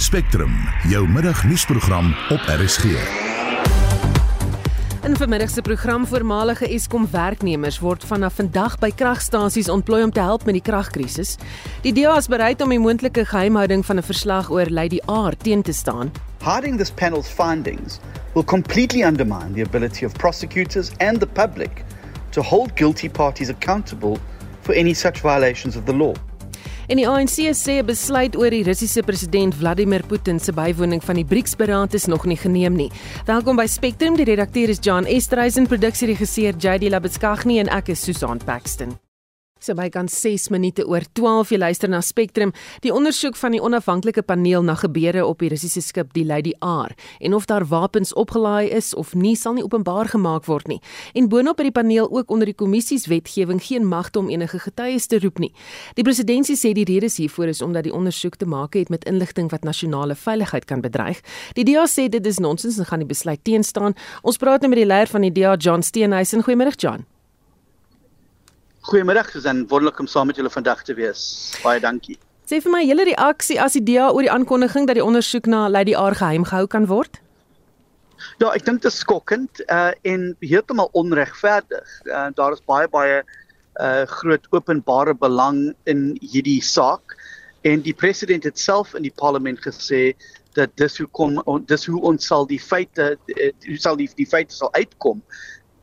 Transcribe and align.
Spectrum, 0.00 0.52
jou 0.88 1.08
middagnuusprogram 1.08 2.14
op 2.28 2.40
RSG. 2.40 2.84
In 5.04 5.16
vermiddag 5.16 5.50
se 5.50 5.62
program 5.62 6.06
voormalige 6.06 6.68
Eskom 6.68 7.08
werknemers 7.10 7.78
word 7.78 8.04
vanaf 8.04 8.34
vandag 8.34 8.78
by 8.80 8.90
kragstasies 8.96 9.68
ontplooi 9.68 10.02
om 10.02 10.12
te 10.12 10.20
help 10.20 10.46
met 10.48 10.56
die 10.56 10.62
kragkrisis. 10.64 11.34
Die 11.84 11.92
DA 11.92 12.16
is 12.16 12.30
bereid 12.32 12.64
om 12.64 12.72
die 12.72 12.80
moontlike 12.80 13.26
geheimhouding 13.28 13.84
van 13.86 14.00
'n 14.00 14.02
verslag 14.02 14.50
oor 14.50 14.72
Lady 14.72 15.00
R 15.06 15.36
teen 15.36 15.62
te 15.62 15.72
staan. 15.72 16.12
Hiding 16.40 16.78
this 16.78 16.90
panel's 16.90 17.28
findings 17.28 18.00
will 18.32 18.44
completely 18.44 19.02
undermine 19.02 19.52
the 19.52 19.62
ability 19.62 20.04
of 20.04 20.12
prosecutors 20.12 20.90
and 20.96 21.20
the 21.20 21.26
public 21.26 21.84
to 22.30 22.42
hold 22.42 22.70
guilty 22.74 23.08
parties 23.08 23.48
accountable 23.48 24.16
for 24.60 24.74
any 24.74 24.94
such 24.94 25.20
violations 25.20 25.76
of 25.76 25.84
the 25.84 25.94
law. 25.94 26.14
En 26.90 26.98
die 26.98 27.06
ANC 27.06 27.54
sê 27.54 27.78
'n 27.78 27.86
besluit 27.86 28.36
oor 28.36 28.50
die 28.50 28.64
Russiese 28.66 29.02
president 29.02 29.54
Vladimir 29.54 30.02
Putin 30.02 30.40
se 30.40 30.52
bywoning 30.52 31.02
van 31.04 31.14
die 31.14 31.24
BRICS-beraad 31.24 31.94
is 31.94 32.06
nog 32.06 32.24
nie 32.24 32.36
geneem 32.36 32.74
nie. 32.74 32.90
Welkom 33.26 33.56
by 33.56 33.66
Spectrum, 33.66 34.16
die 34.16 34.24
redakteur 34.24 34.68
is 34.68 34.78
John 34.80 35.04
Estreisen, 35.04 35.66
produksieregisseur 35.66 36.54
JD 36.58 36.90
Labetskagni 36.90 37.58
en 37.58 37.68
ek 37.68 37.88
is 37.88 38.02
Susan 38.02 38.40
Paxton. 38.44 38.98
So 39.60 39.74
by 39.76 39.90
kan 39.92 40.08
6 40.08 40.48
minute 40.48 40.86
oor 40.88 41.04
12 41.12 41.50
jy 41.52 41.58
luister 41.60 41.90
na 41.92 41.98
Spectrum, 42.00 42.54
die 42.80 42.92
ondersoek 42.96 43.36
van 43.36 43.52
die 43.52 43.60
onafhanklike 43.60 44.22
paneel 44.24 44.64
na 44.64 44.72
gebeure 44.80 45.26
op 45.28 45.42
die 45.44 45.50
Russiese 45.52 45.82
skip 45.84 46.14
die 46.16 46.24
Lady 46.24 46.54
R 46.64 46.94
en 47.20 47.36
of 47.36 47.44
daar 47.50 47.66
wapens 47.68 48.14
opgelaai 48.16 48.70
is 48.72 48.94
of 48.96 49.12
nie 49.12 49.34
sal 49.36 49.58
nie 49.58 49.64
openbaar 49.66 50.08
gemaak 50.08 50.48
word 50.48 50.70
nie. 50.72 50.80
En 51.12 51.28
boonop 51.28 51.60
het 51.60 51.68
die 51.68 51.76
paneel 51.76 52.08
ook 52.08 52.32
onder 52.32 52.48
die 52.48 52.56
kommissies 52.56 53.04
wetgewing 53.12 53.60
geen 53.60 53.84
magte 53.84 54.22
om 54.22 54.32
enige 54.32 54.62
getuies 54.64 55.10
te 55.12 55.20
roep 55.20 55.44
nie. 55.44 55.52
Die 56.00 56.08
presidentsie 56.08 56.56
sê 56.56 56.72
die 56.72 56.88
rede 56.88 57.12
hiervoor 57.12 57.52
is 57.52 57.60
omdat 57.60 57.84
die 57.84 57.94
ondersoek 57.94 58.40
te 58.40 58.48
maak 58.48 58.80
het 58.80 58.88
met 58.88 59.04
inligting 59.04 59.52
wat 59.52 59.68
nasionale 59.68 60.16
veiligheid 60.16 60.64
kan 60.64 60.80
bedreig. 60.80 61.20
Die 61.52 61.68
DA 61.68 61.84
sê 61.84 62.08
dit 62.08 62.26
is 62.26 62.40
nonsens 62.40 62.80
en 62.80 62.88
gaan 62.88 63.04
die 63.04 63.12
besluit 63.12 63.44
teenstaan. 63.44 63.92
Ons 64.22 64.40
praat 64.40 64.64
nou 64.64 64.72
met 64.72 64.80
die 64.80 64.88
leier 64.88 65.12
van 65.12 65.28
die 65.28 65.32
DA, 65.32 65.56
John 65.60 65.84
Steenhuisen. 65.84 66.48
Goeiemôre 66.48 66.76
John. 66.80 67.04
Goeiemiddag, 68.80 69.32
dis 69.32 69.44
'n 69.44 69.66
wonderlik 69.68 69.98
om 69.98 70.06
saam 70.06 70.26
met 70.26 70.36
julle 70.36 70.50
vandag 70.50 70.82
te 70.82 70.94
wees. 70.94 71.52
Baie 71.62 71.80
dankie. 71.80 72.18
Sê 72.48 72.62
vir 72.64 72.72
my 72.72 72.80
julle 72.84 73.04
reaksie 73.04 73.60
as 73.60 73.72
die 73.76 73.82
DA 73.84 74.08
oor 74.10 74.22
die 74.22 74.32
aankondiging 74.32 74.86
dat 74.86 74.96
die 74.96 75.04
ondersoek 75.04 75.46
na 75.46 75.68
Lady 75.68 75.92
R 75.92 76.14
geheim 76.14 76.44
gehou 76.44 76.66
kan 76.66 76.86
word? 76.86 77.20
Ja, 78.38 78.54
ek 78.54 78.64
dink 78.64 78.80
dit 78.82 78.92
is 78.92 78.98
skokkend 78.98 79.60
uh 79.68 79.92
en 80.02 80.36
heeltemal 80.40 80.88
onregverdig. 80.92 81.88
Uh 82.06 82.30
daar 82.34 82.52
is 82.52 82.64
baie 82.64 82.88
baie 82.88 83.22
uh 83.80 84.06
groot 84.06 84.48
openbare 84.50 85.14
belang 85.14 85.74
in 85.84 86.16
hierdie 86.20 86.62
saak 86.62 87.16
en 87.62 87.82
die 87.82 87.94
president 87.94 88.44
het 88.44 88.58
self 88.58 88.94
in 88.94 89.02
die 89.02 89.14
parlement 89.16 89.60
gesê 89.60 90.16
dat 90.56 90.72
dis 90.76 90.98
hoe 90.98 91.08
kom 91.12 91.36
dis 91.66 91.84
hoe 91.84 92.00
ons 92.00 92.26
sal 92.26 92.46
die 92.46 92.60
feite 92.60 93.18
hoe 93.66 93.78
sal 93.78 93.96
die, 93.96 94.08
die 94.16 94.26
feite 94.26 94.54
sal 94.54 94.72
uitkom 94.72 95.20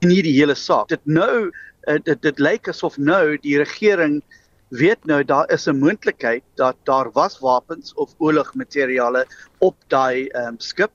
in 0.01 0.09
hierdie 0.09 0.33
hele 0.33 0.55
saak. 0.55 0.89
Dit 0.89 1.05
nou 1.05 1.47
uh, 1.47 1.66
dit 1.88 2.21
dit 2.21 2.39
lyk 2.39 2.67
asof 2.67 2.97
nou 2.97 3.38
die 3.41 3.57
regering 3.57 4.21
weet 4.69 5.05
nou 5.05 5.23
daar 5.23 5.49
is 5.52 5.67
'n 5.67 5.80
moontlikheid 5.80 6.43
dat 6.55 6.75
daar 6.83 7.11
was 7.11 7.39
wapens 7.39 7.93
of 7.93 8.13
oorlogmateriale 8.17 9.25
op 9.59 9.75
daai 9.88 10.30
um, 10.35 10.59
skip 10.59 10.91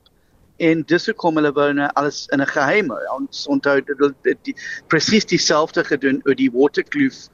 en 0.57 0.83
dis 0.85 1.05
hoekom 1.05 1.35
hulle 1.39 1.51
wou 1.51 1.73
nou 1.73 1.89
alles 1.99 2.27
in 2.31 2.41
'n 2.41 2.47
geheim 2.47 2.89
hou. 2.89 3.01
Ons 3.15 3.47
onthou 3.47 3.81
dit 3.81 4.37
die 4.43 4.55
presies 4.87 5.25
dieselfde 5.25 5.83
gedoen 5.83 6.21
oor 6.25 6.35
die 6.35 6.51
Waterkloof 6.51 7.29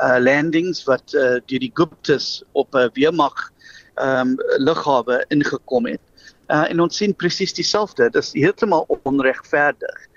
uh 0.00 0.18
landings 0.18 0.84
wat 0.84 1.14
uh 1.14 1.38
deur 1.46 1.60
die 1.60 1.72
Guptas 1.74 2.42
op 2.52 2.74
'n 2.74 2.78
uh, 2.78 2.88
weermag 2.94 3.52
ehm 3.96 4.28
um, 4.28 4.36
lughawe 4.58 5.24
ingekom 5.28 5.86
het. 5.86 6.00
Uh 6.48 6.70
en 6.70 6.80
ons 6.80 6.96
sien 6.96 7.14
presies 7.14 7.52
dieselfde. 7.52 8.10
Dit 8.10 8.22
is 8.22 8.32
heeltemal 8.32 8.86
onregverdig 9.04 10.08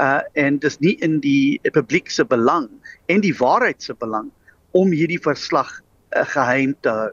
uh 0.00 0.20
en 0.34 0.58
dis 0.58 0.78
nie 0.80 0.96
in 1.04 1.20
die 1.20 1.60
publiek 1.74 2.10
se 2.10 2.24
belang 2.24 2.68
en 3.12 3.20
die 3.20 3.34
waarheid 3.36 3.82
se 3.82 3.94
belang 3.94 4.30
om 4.72 4.92
hierdie 4.94 5.20
verslag 5.20 5.70
uh, 6.16 6.24
geheim 6.34 6.74
te 6.80 6.92
hou. 6.94 7.10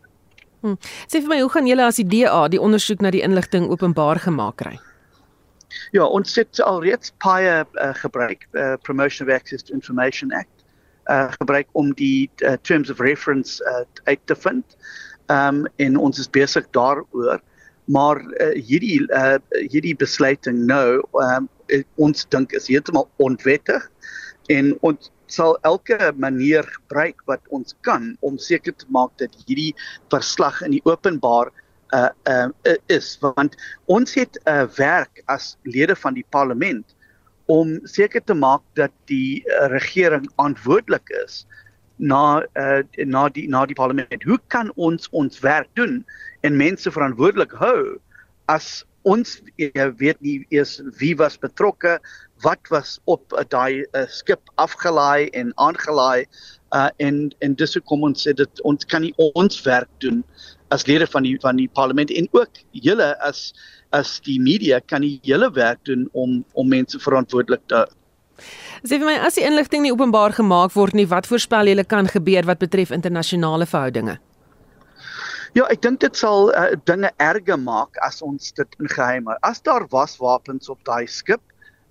Hm. 0.62 0.76
Sê 1.10 1.22
vir 1.22 1.30
my, 1.32 1.40
hoe 1.42 1.52
gaan 1.54 1.70
julle 1.70 1.86
as 1.86 2.00
die 2.02 2.08
DA 2.10 2.48
die 2.54 2.62
ondersoek 2.62 3.02
na 3.02 3.12
die 3.14 3.24
inligting 3.26 3.70
openbaar 3.70 4.22
gemaak 4.22 4.58
kry? 4.62 4.76
Ja, 5.94 6.06
ons 6.06 6.36
het 6.36 6.62
alreeds 6.64 7.12
baie 7.24 7.60
uh, 7.64 7.90
gebruik 8.02 8.48
uh, 8.54 8.76
Promotion 8.84 9.28
of 9.28 9.34
Access 9.34 9.68
to 9.68 9.74
Information 9.74 10.34
Act 10.34 10.54
uh 11.08 11.32
gebruik 11.40 11.68
om 11.80 11.94
die 11.96 12.30
uh, 12.44 12.58
terms 12.68 12.90
of 12.92 13.00
reference 13.00 13.64
uh, 13.64 13.86
uit 14.04 14.20
te 14.26 14.36
vind. 14.36 14.78
Ehm 15.28 15.64
um, 15.64 15.68
en 15.76 15.98
ons 15.98 16.20
is 16.20 16.30
besig 16.30 16.68
daaroor 16.76 17.40
maar 17.88 18.20
uh, 18.20 18.52
hierdie 18.68 19.00
uh, 19.16 19.38
hierdie 19.72 19.96
besluiting 19.96 20.66
nou 20.68 21.00
um, 21.24 21.48
ons 21.96 22.26
dink 22.34 22.54
is 22.54 22.68
heeltemal 22.68 23.08
onwettig 23.18 23.86
en 24.54 24.74
ons 24.88 25.12
sal 25.28 25.58
elke 25.68 26.14
manier 26.16 26.64
gebruik 26.64 27.22
wat 27.28 27.42
ons 27.52 27.76
kan 27.82 28.16
om 28.24 28.38
seker 28.40 28.74
te 28.74 28.88
maak 28.96 29.12
dat 29.20 29.34
hierdie 29.46 29.74
verslag 30.14 30.62
in 30.64 30.78
die 30.78 30.84
openbaar 30.88 31.52
uh, 31.96 32.10
uh 32.28 32.76
is 32.88 33.18
want 33.22 33.56
ons 33.86 34.14
het 34.16 34.40
'n 34.46 34.50
uh, 34.50 34.68
werk 34.78 35.24
as 35.28 35.58
lede 35.64 35.96
van 35.96 36.14
die 36.14 36.26
parlement 36.30 36.96
om 37.48 37.80
seker 37.84 38.24
te 38.24 38.34
maak 38.34 38.62
dat 38.76 38.92
die 39.06 39.44
uh, 39.48 39.68
regering 39.72 40.28
verantwoordelik 40.36 41.10
is 41.24 41.46
na 41.98 42.44
uh, 42.56 42.84
na 43.06 43.28
die 43.30 43.48
na 43.48 43.66
die 43.66 43.76
parlement. 43.76 44.24
Hoe 44.24 44.40
kan 44.48 44.72
ons 44.76 45.10
ons 45.12 45.40
werk 45.40 45.70
doen 45.74 46.06
en 46.42 46.58
mense 46.58 46.92
verantwoordelik 46.92 47.52
hou 47.52 47.98
as 48.46 48.86
ons 49.08 49.38
uh, 49.40 49.88
weet 50.02 50.20
nie 50.26 50.40
eers 50.54 50.78
wie 51.00 51.14
was 51.20 51.38
betrokke, 51.40 51.98
wat 52.46 52.70
was 52.74 52.98
op 53.06 53.34
uh, 53.34 53.46
daai 53.50 53.84
uh, 53.94 54.06
skip 54.12 54.42
afgelaai 54.62 55.30
en 55.34 55.54
aangelaai 55.56 56.26
uh, 56.76 56.90
en 56.98 57.32
en 57.40 57.56
dis 57.56 57.74
hoe 57.74 57.84
kom 57.90 58.06
ons 58.10 58.28
sê 58.28 58.36
dit 58.38 58.64
ons 58.68 58.86
kan 58.92 59.02
nie 59.06 59.14
ons 59.34 59.62
werk 59.66 59.90
doen 60.04 60.24
as 60.76 60.86
lede 60.88 61.08
van 61.08 61.26
die 61.26 61.38
van 61.42 61.58
die 61.58 61.70
parlement 61.80 62.12
en 62.12 62.30
ook 62.38 62.62
julle 62.72 63.10
as 63.26 63.54
as 63.96 64.18
die 64.28 64.40
media 64.44 64.80
kan 64.92 65.02
nie 65.02 65.20
julle 65.24 65.50
werk 65.56 65.84
doen 65.90 66.08
om 66.14 66.44
om 66.54 66.70
mense 66.70 67.00
verantwoordelik 67.00 67.64
te 67.72 67.86
Sê 68.86 69.00
vir 69.00 69.08
my 69.08 69.16
as 69.26 69.38
die 69.40 69.46
inligting 69.48 69.82
nie 69.82 69.92
openbaar 69.92 70.36
gemaak 70.38 70.76
word 70.76 70.94
nie, 70.94 71.08
wat 71.10 71.26
voorspel 71.26 71.72
julle 71.72 71.84
kan 71.84 72.06
gebeur 72.06 72.46
wat 72.46 72.60
betref 72.62 72.92
internasionale 72.94 73.66
verhoudinge? 73.66 74.20
Ja, 75.58 75.64
ek 75.74 75.80
dink 75.82 76.04
dit 76.04 76.18
sal 76.20 76.52
uh, 76.54 76.76
dinge 76.86 77.10
erger 77.24 77.58
maak 77.58 77.96
as 78.06 78.20
ons 78.22 78.52
dit 78.60 78.76
in 78.78 78.90
geheim 78.92 79.26
hou. 79.32 79.38
As 79.48 79.64
daar 79.66 79.88
was 79.90 80.14
wapens 80.22 80.70
op 80.70 80.78
daai 80.86 81.08
skip 81.10 81.42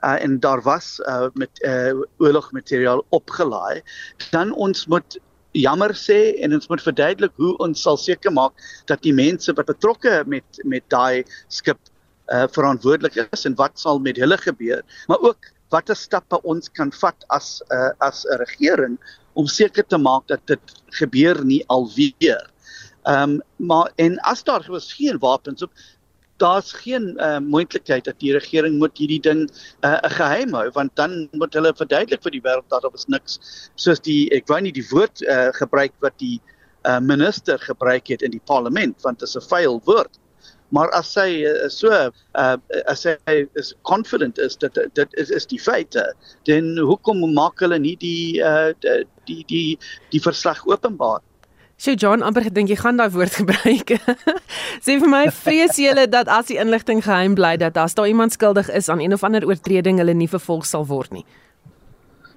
uh, 0.07 0.13
en 0.23 0.37
daar 0.45 0.63
was 0.63 1.01
uh, 1.11 1.27
met 1.35 1.51
uh, 1.67 1.91
oorlogmateriaal 2.23 3.03
opgelaai, 3.17 3.83
dan 4.31 4.55
ons 4.55 4.85
moet 4.93 5.19
jammer 5.59 5.97
sê 5.99 6.37
en 6.47 6.55
ons 6.55 6.71
moet 6.71 6.87
verduidelik 6.87 7.35
hoe 7.43 7.57
ons 7.67 7.83
sal 7.89 7.99
seker 7.99 8.31
maak 8.39 8.55
dat 8.87 9.03
die 9.03 9.17
mense 9.17 9.51
wat 9.59 9.67
betrokke 9.73 10.21
met 10.31 10.63
met 10.63 10.87
daai 10.95 11.27
skip 11.51 11.81
uh, 12.31 12.47
verantwoordelik 12.55 13.19
is 13.25 13.49
en 13.51 13.59
wat 13.59 13.83
sal 13.83 13.99
met 13.99 14.23
hulle 14.23 14.39
gebeur, 14.47 14.87
maar 15.11 15.27
ook 15.27 15.51
watter 15.75 15.99
stappe 15.99 16.39
ons 16.47 16.71
kan 16.79 16.95
vat 17.03 17.33
as 17.35 17.57
uh, 17.75 17.91
as 17.99 18.23
'n 18.31 18.45
regering 18.47 19.01
om 19.35 19.51
seker 19.51 19.83
te 19.83 19.99
maak 19.99 20.31
dat 20.31 20.47
dit 20.47 20.77
gebeur 21.03 21.43
nie 21.43 21.65
alweer. 21.67 22.47
Ehm 23.07 23.31
um, 23.31 23.43
maar 23.57 23.93
en 23.95 24.19
as 24.19 24.43
daar 24.45 24.65
was 24.69 24.93
geen 24.93 25.19
wapens 25.19 25.63
op 25.63 25.71
daar's 26.37 26.73
geen 26.73 27.15
uh, 27.17 27.39
moontlikheid 27.39 28.05
dat 28.05 28.19
die 28.19 28.33
regering 28.33 28.79
moet 28.79 28.99
hierdie 28.99 29.21
ding 29.21 29.47
'n 29.47 29.51
uh, 29.87 30.11
geheim 30.19 30.53
hou 30.55 30.71
want 30.71 30.91
dan 30.97 31.29
moet 31.33 31.55
hulle 31.55 31.73
verduidelik 31.77 32.23
vir 32.23 32.35
die 32.35 32.43
wêreld 32.43 32.69
dat 32.69 32.83
daar 32.83 32.91
was 32.91 33.07
niks 33.07 33.39
soos 33.75 34.01
die 34.01 34.29
ek 34.37 34.49
wou 34.49 34.61
nie 34.61 34.73
die 34.73 34.89
woord 34.91 35.23
uh, 35.23 35.49
gebruik 35.53 35.95
wat 36.01 36.19
die 36.19 36.41
uh, 36.87 36.99
minister 37.01 37.59
gebruik 37.59 38.07
het 38.09 38.23
in 38.23 38.31
die 38.31 38.43
parlement 38.45 39.03
want 39.03 39.19
dit 39.19 39.29
is 39.29 39.37
'n 39.37 39.49
vuil 39.49 39.81
woord. 39.85 40.19
Maar 40.69 40.91
as 40.91 41.13
sy 41.13 41.47
uh, 41.47 41.69
so 41.69 41.91
uh, 42.35 42.57
as 42.87 43.07
sy 43.07 43.17
is 43.55 43.75
confident 43.83 44.39
is 44.39 44.57
dat 44.57 44.75
dit 44.93 45.15
is 45.15 45.31
is 45.31 45.47
die 45.47 45.61
feite 45.61 46.15
dan 46.45 46.79
hoekom 46.79 47.23
maak 47.35 47.61
hulle 47.61 47.79
nie 47.79 47.97
die 47.97 48.43
uh, 48.43 48.75
die 49.27 49.45
die 49.47 49.79
die 50.11 50.21
verslag 50.21 50.67
openbaar 50.67 51.23
Sjoe 51.77 51.95
John, 52.01 52.23
amper 52.25 52.47
gedink 52.49 52.71
jy 52.73 52.77
gaan 52.81 52.97
daai 52.97 53.11
woord 53.13 53.35
gebruik. 53.41 53.97
Sê 54.85 54.97
vir 55.01 55.11
my, 55.13 55.27
vrees 55.29 55.77
jy 55.77 55.93
dat 56.09 56.31
as 56.33 56.49
die 56.49 56.57
inligting 56.61 57.03
geheim 57.05 57.35
bly 57.37 57.57
dat 57.61 57.77
as 57.77 57.97
daar 57.99 58.09
iemand 58.09 58.33
skuldig 58.33 58.71
is 58.73 58.89
aan 58.89 59.03
een 59.05 59.13
of 59.13 59.25
ander 59.25 59.45
oortreding, 59.45 60.01
hulle 60.01 60.15
nie 60.17 60.31
vervolg 60.31 60.65
sal 60.65 60.89
word 60.89 61.13
nie? 61.13 61.27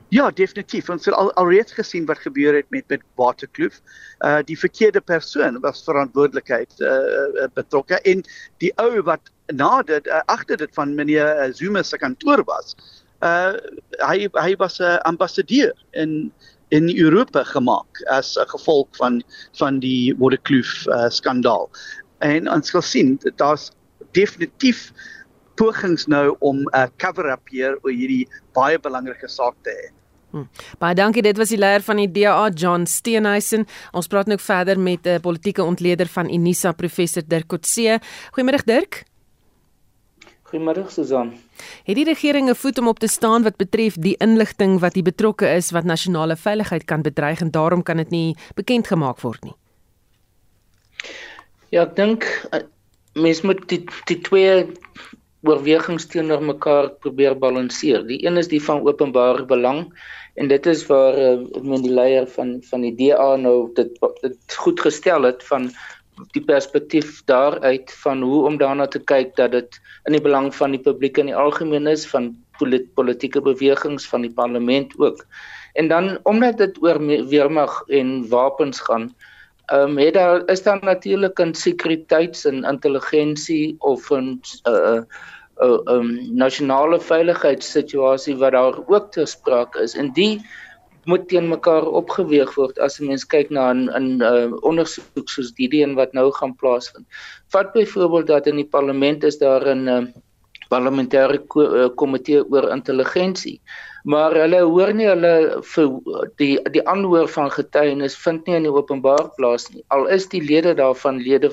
Ja, 0.10 0.32
definitief. 0.34 0.90
Ons 0.90 1.06
het 1.06 1.14
al 1.16 1.30
alreeds 1.38 1.76
gesien 1.78 2.08
wat 2.10 2.20
gebeur 2.26 2.56
het 2.58 2.66
met 2.74 2.88
met 2.90 3.04
Waterkloof. 3.16 3.80
Uh 4.26 4.40
die 4.44 4.58
verkeerde 4.58 5.02
persoon 5.02 5.60
was 5.62 5.84
verantwoordelikheid 5.86 6.74
uh 6.82 7.48
betrokke 7.54 8.02
en 8.10 8.24
die 8.58 8.74
ou 8.82 9.04
wat 9.06 9.30
na 9.54 9.82
dit 9.84 10.08
uh, 10.08 10.22
agter 10.26 10.58
dit 10.58 10.74
van 10.74 10.96
meneer 10.96 11.54
Zuma 11.54 11.84
se 11.84 11.98
kantoor 11.98 12.44
was. 12.50 12.76
Uh 13.22 13.54
hy 14.02 14.28
hy 14.34 14.56
was 14.58 14.80
'n 14.80 14.84
uh, 14.84 14.98
ambassadeur 15.06 15.74
in 15.92 16.34
in 16.70 16.90
Europa 16.98 17.44
gemaak 17.44 18.02
as 18.08 18.38
'n 18.38 18.48
gevolg 18.48 18.88
van 18.98 19.24
van 19.58 19.80
die 19.80 20.16
Waterkloof 20.18 20.86
uh, 20.88 21.10
skandaal. 21.10 21.70
En 22.20 22.50
ons 22.52 22.70
sal 22.70 22.82
sien 22.82 23.20
daar's 23.36 23.72
definitief 24.12 24.92
pogings 25.56 26.08
nou 26.08 26.36
om 26.40 26.62
'n 26.62 26.76
uh, 26.76 26.88
cover-up 26.98 27.50
hier 27.50 27.78
oor 27.82 27.92
hierdie 27.92 28.28
baie 28.54 28.80
belangrike 28.80 29.28
saak 29.28 29.56
te 29.64 29.70
hê. 29.70 29.90
Hm. 30.32 30.46
Baie 30.78 30.96
dankie. 30.96 31.22
Dit 31.22 31.38
was 31.38 31.50
die 31.50 31.58
leier 31.58 31.82
van 31.82 31.98
die 31.98 32.12
DA, 32.12 32.50
John 32.50 32.86
Steenhuisen. 32.86 33.66
Ons 33.92 34.08
praat 34.08 34.28
nou 34.28 34.38
verder 34.38 34.80
met 34.80 35.06
'n 35.06 35.10
uh, 35.10 35.20
politieke 35.20 35.64
ontleder 35.64 36.08
van 36.08 36.30
Unisa, 36.30 36.72
professor 36.72 37.24
Dirk 37.28 37.48
Coetzee. 37.48 38.00
Goeiemôre 38.32 38.64
Dirk. 38.66 39.09
Goeiemôre 40.50 40.90
Susan. 40.90 41.30
Het 41.86 41.96
die 41.96 42.06
regering 42.06 42.50
'n 42.50 42.56
voet 42.56 42.78
om 42.80 42.88
op 42.88 43.00
te 43.00 43.08
staan 43.08 43.44
wat 43.44 43.58
betref 43.58 43.96
die 43.96 44.16
inligting 44.18 44.80
wat 44.80 44.94
hier 44.94 45.04
betrokke 45.04 45.46
is 45.56 45.72
wat 45.72 45.84
nasionale 45.84 46.36
veiligheid 46.36 46.86
kan 46.86 47.02
bedreig 47.02 47.42
en 47.42 47.52
daarom 47.52 47.84
kan 47.84 47.98
dit 47.98 48.10
nie 48.10 48.36
bekend 48.56 48.88
gemaak 48.88 49.22
word 49.22 49.44
nie? 49.44 49.56
Ja, 51.70 51.84
ek 51.84 51.96
dink 51.96 52.26
uh, 52.54 52.66
mens 53.14 53.42
moet 53.42 53.68
die 53.70 53.86
die 54.10 54.22
twee 54.22 54.66
oorwegings 55.46 56.08
teenoor 56.10 56.42
mekaar 56.42 56.90
probeer 56.90 57.38
balanseer. 57.38 58.02
Die 58.08 58.26
een 58.26 58.38
is 58.38 58.48
die 58.48 58.64
van 58.64 58.82
openbare 58.88 59.46
belang 59.46 59.94
en 60.34 60.48
dit 60.48 60.66
is 60.66 60.86
waar 60.90 61.14
uh, 61.14 61.38
ek 61.60 61.64
meen 61.64 61.86
die 61.86 61.94
leier 61.94 62.28
van 62.28 62.58
van 62.72 62.82
die 62.82 62.96
DA 62.98 63.36
nou 63.38 63.70
dit 63.78 63.94
dit 64.22 64.58
goed 64.66 64.80
gestel 64.80 65.30
het 65.30 65.44
van 65.44 65.70
die 66.32 66.44
perspektief 66.44 67.22
daaruit 67.26 67.94
van 68.04 68.22
hoe 68.22 68.46
om 68.46 68.58
daarna 68.58 68.88
te 68.88 69.00
kyk 69.00 69.36
dat 69.36 69.52
dit 69.52 69.80
in 70.06 70.16
die 70.18 70.22
belang 70.22 70.56
van 70.56 70.72
die 70.72 70.82
publiek 70.82 71.18
in 71.18 71.32
die 71.32 71.36
algemeen 71.36 71.88
is 71.88 72.08
van 72.08 72.36
polit 72.60 72.94
politieke 72.94 73.42
bewegings 73.42 74.08
van 74.08 74.22
die 74.22 74.34
parlement 74.34 74.94
ook. 74.98 75.26
En 75.74 75.88
dan 75.88 76.18
omdat 76.24 76.58
dit 76.58 76.84
oor 76.84 77.00
weermag 77.28 77.84
en 77.88 78.30
wapens 78.30 78.80
gaan, 78.80 79.14
ehm 79.70 79.90
um, 79.90 79.98
het 79.98 80.14
daar 80.14 80.48
is 80.50 80.64
daar 80.64 80.80
natuurlik 80.82 81.40
'n 81.40 81.54
sekuriteits- 81.54 82.46
en 82.46 82.64
intelligensie 82.64 83.76
of 83.80 84.12
'n 84.12 84.16
'n 84.16 84.42
uh, 84.70 85.02
'n 85.02 85.06
uh, 85.66 85.94
um, 85.96 86.36
nasionale 86.36 87.00
veiligheidssituasie 87.00 88.38
wat 88.38 88.52
daar 88.52 88.88
ook 88.88 89.12
ter 89.12 89.28
sprake 89.28 89.82
is. 89.82 89.96
En 89.96 90.12
die 90.14 90.42
moet 91.06 91.28
teen 91.28 91.48
mekaar 91.48 91.86
opgeweeg 92.02 92.56
word 92.56 92.80
as 92.80 93.00
'n 93.00 93.08
mens 93.08 93.26
kyk 93.26 93.50
na 93.50 93.74
'n 93.74 93.90
'n 93.90 94.22
uh, 94.22 94.52
ondersoek 94.62 95.30
soos 95.30 95.54
die 95.54 95.70
een 95.84 95.96
wat 95.96 96.14
nou 96.14 96.32
gaan 96.32 96.56
plaasvind. 96.56 97.06
Vat 97.54 97.74
byvoorbeeld 97.74 98.28
dat 98.28 98.48
in 98.48 98.56
die 98.56 98.72
parlement 98.78 99.24
is 99.24 99.38
daar 99.38 99.64
'n 99.76 99.88
uh, 99.88 100.04
parlementêre 100.70 101.40
uh, 101.56 101.90
komitee 101.96 102.44
oor 102.52 102.70
intelligensie 102.70 103.62
maar 104.04 104.36
hulle 104.36 104.62
hoor 104.64 104.94
nie 104.94 105.08
hulle 105.10 105.34
vir 105.74 105.90
die 106.42 106.52
die 106.74 106.84
aanhoor 106.88 107.28
van 107.32 107.52
getuienis 107.52 108.16
vind 108.18 108.48
nie 108.48 108.56
in 108.60 108.68
die 108.68 108.74
openbaar 108.74 109.30
plaas 109.38 109.68
nie. 109.74 109.84
Al 109.96 110.08
is 110.08 110.28
die 110.32 110.42
lede 110.42 110.74
daarvan 110.78 111.20
lede 111.24 111.52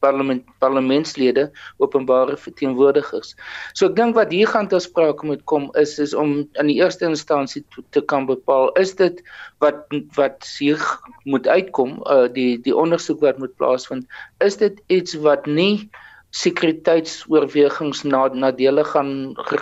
parlement 0.00 0.44
parlementslede 0.58 1.50
openbare 1.78 2.36
verteenwoordigers. 2.36 3.34
So 3.74 3.90
ek 3.90 3.96
dink 3.96 4.18
wat 4.18 4.32
hier 4.34 4.50
gaan 4.50 4.68
ter 4.68 4.82
sprake 4.82 5.26
moet 5.26 5.44
kom 5.50 5.70
is 5.80 5.98
is 5.98 6.14
om 6.14 6.36
in 6.60 6.70
die 6.70 6.78
eerste 6.80 7.06
instansie 7.06 7.64
te, 7.74 7.84
te 7.90 8.02
kan 8.02 8.26
bepaal 8.26 8.72
is 8.80 8.94
dit 8.98 9.22
wat 9.62 9.86
wat 10.16 10.46
hier 10.58 10.80
moet 11.24 11.46
uitkom 11.48 12.00
uh, 12.06 12.26
die 12.32 12.58
die 12.62 12.76
ondersoek 12.76 13.22
wat 13.24 13.38
moet 13.38 13.54
plaasvind 13.60 14.08
is 14.44 14.58
dit 14.60 14.80
iets 14.88 15.14
wat 15.26 15.46
nie 15.46 15.90
sekuriteitsoorwegings 16.34 18.02
na 18.04 18.26
nadele 18.34 18.84
gaan 18.84 19.12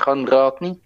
gaan 0.04 0.24
raak 0.28 0.60
nie 0.64 0.76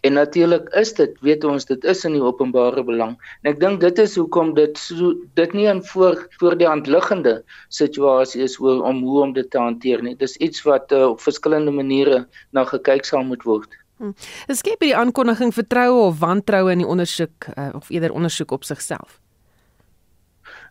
En 0.00 0.12
natuurlik 0.12 0.68
is 0.78 0.92
dit, 0.94 1.16
weet 1.20 1.44
ons, 1.44 1.64
dit 1.64 1.84
is 1.84 2.04
in 2.04 2.16
die 2.18 2.22
openbare 2.22 2.84
belang. 2.84 3.16
En 3.42 3.52
ek 3.52 3.60
dink 3.60 3.80
dit 3.80 3.98
is 3.98 4.16
hoekom 4.20 4.54
dit 4.54 4.78
so 4.78 5.14
dit 5.34 5.52
nie 5.52 5.68
'n 5.68 5.82
voor 5.82 6.26
voor 6.38 6.56
die 6.56 6.68
hand 6.68 6.86
liggende 6.86 7.42
situasie 7.68 8.42
is 8.42 8.58
oor 8.60 8.82
om 8.82 9.02
hoe 9.02 9.20
om 9.22 9.32
dit 9.32 9.50
te 9.50 9.58
hanteer 9.58 10.02
nie. 10.02 10.16
Dis 10.16 10.36
iets 10.36 10.62
wat 10.62 10.92
uh, 10.92 11.08
op 11.08 11.20
verskillende 11.20 11.70
maniere 11.70 12.26
na 12.52 12.64
gekyk 12.64 13.04
sal 13.04 13.22
moet 13.22 13.42
word. 13.42 13.68
Hmm. 14.00 14.14
Skep 14.48 14.80
hierdie 14.80 14.96
aankondiging 14.96 15.52
vertroue 15.52 16.06
of 16.08 16.18
wantroue 16.18 16.72
in 16.72 16.78
die 16.78 16.88
ondersoek 16.88 17.50
uh, 17.52 17.68
of 17.76 17.90
eerder 17.90 18.12
ondersoek 18.12 18.50
op 18.50 18.64
sigself? 18.64 19.20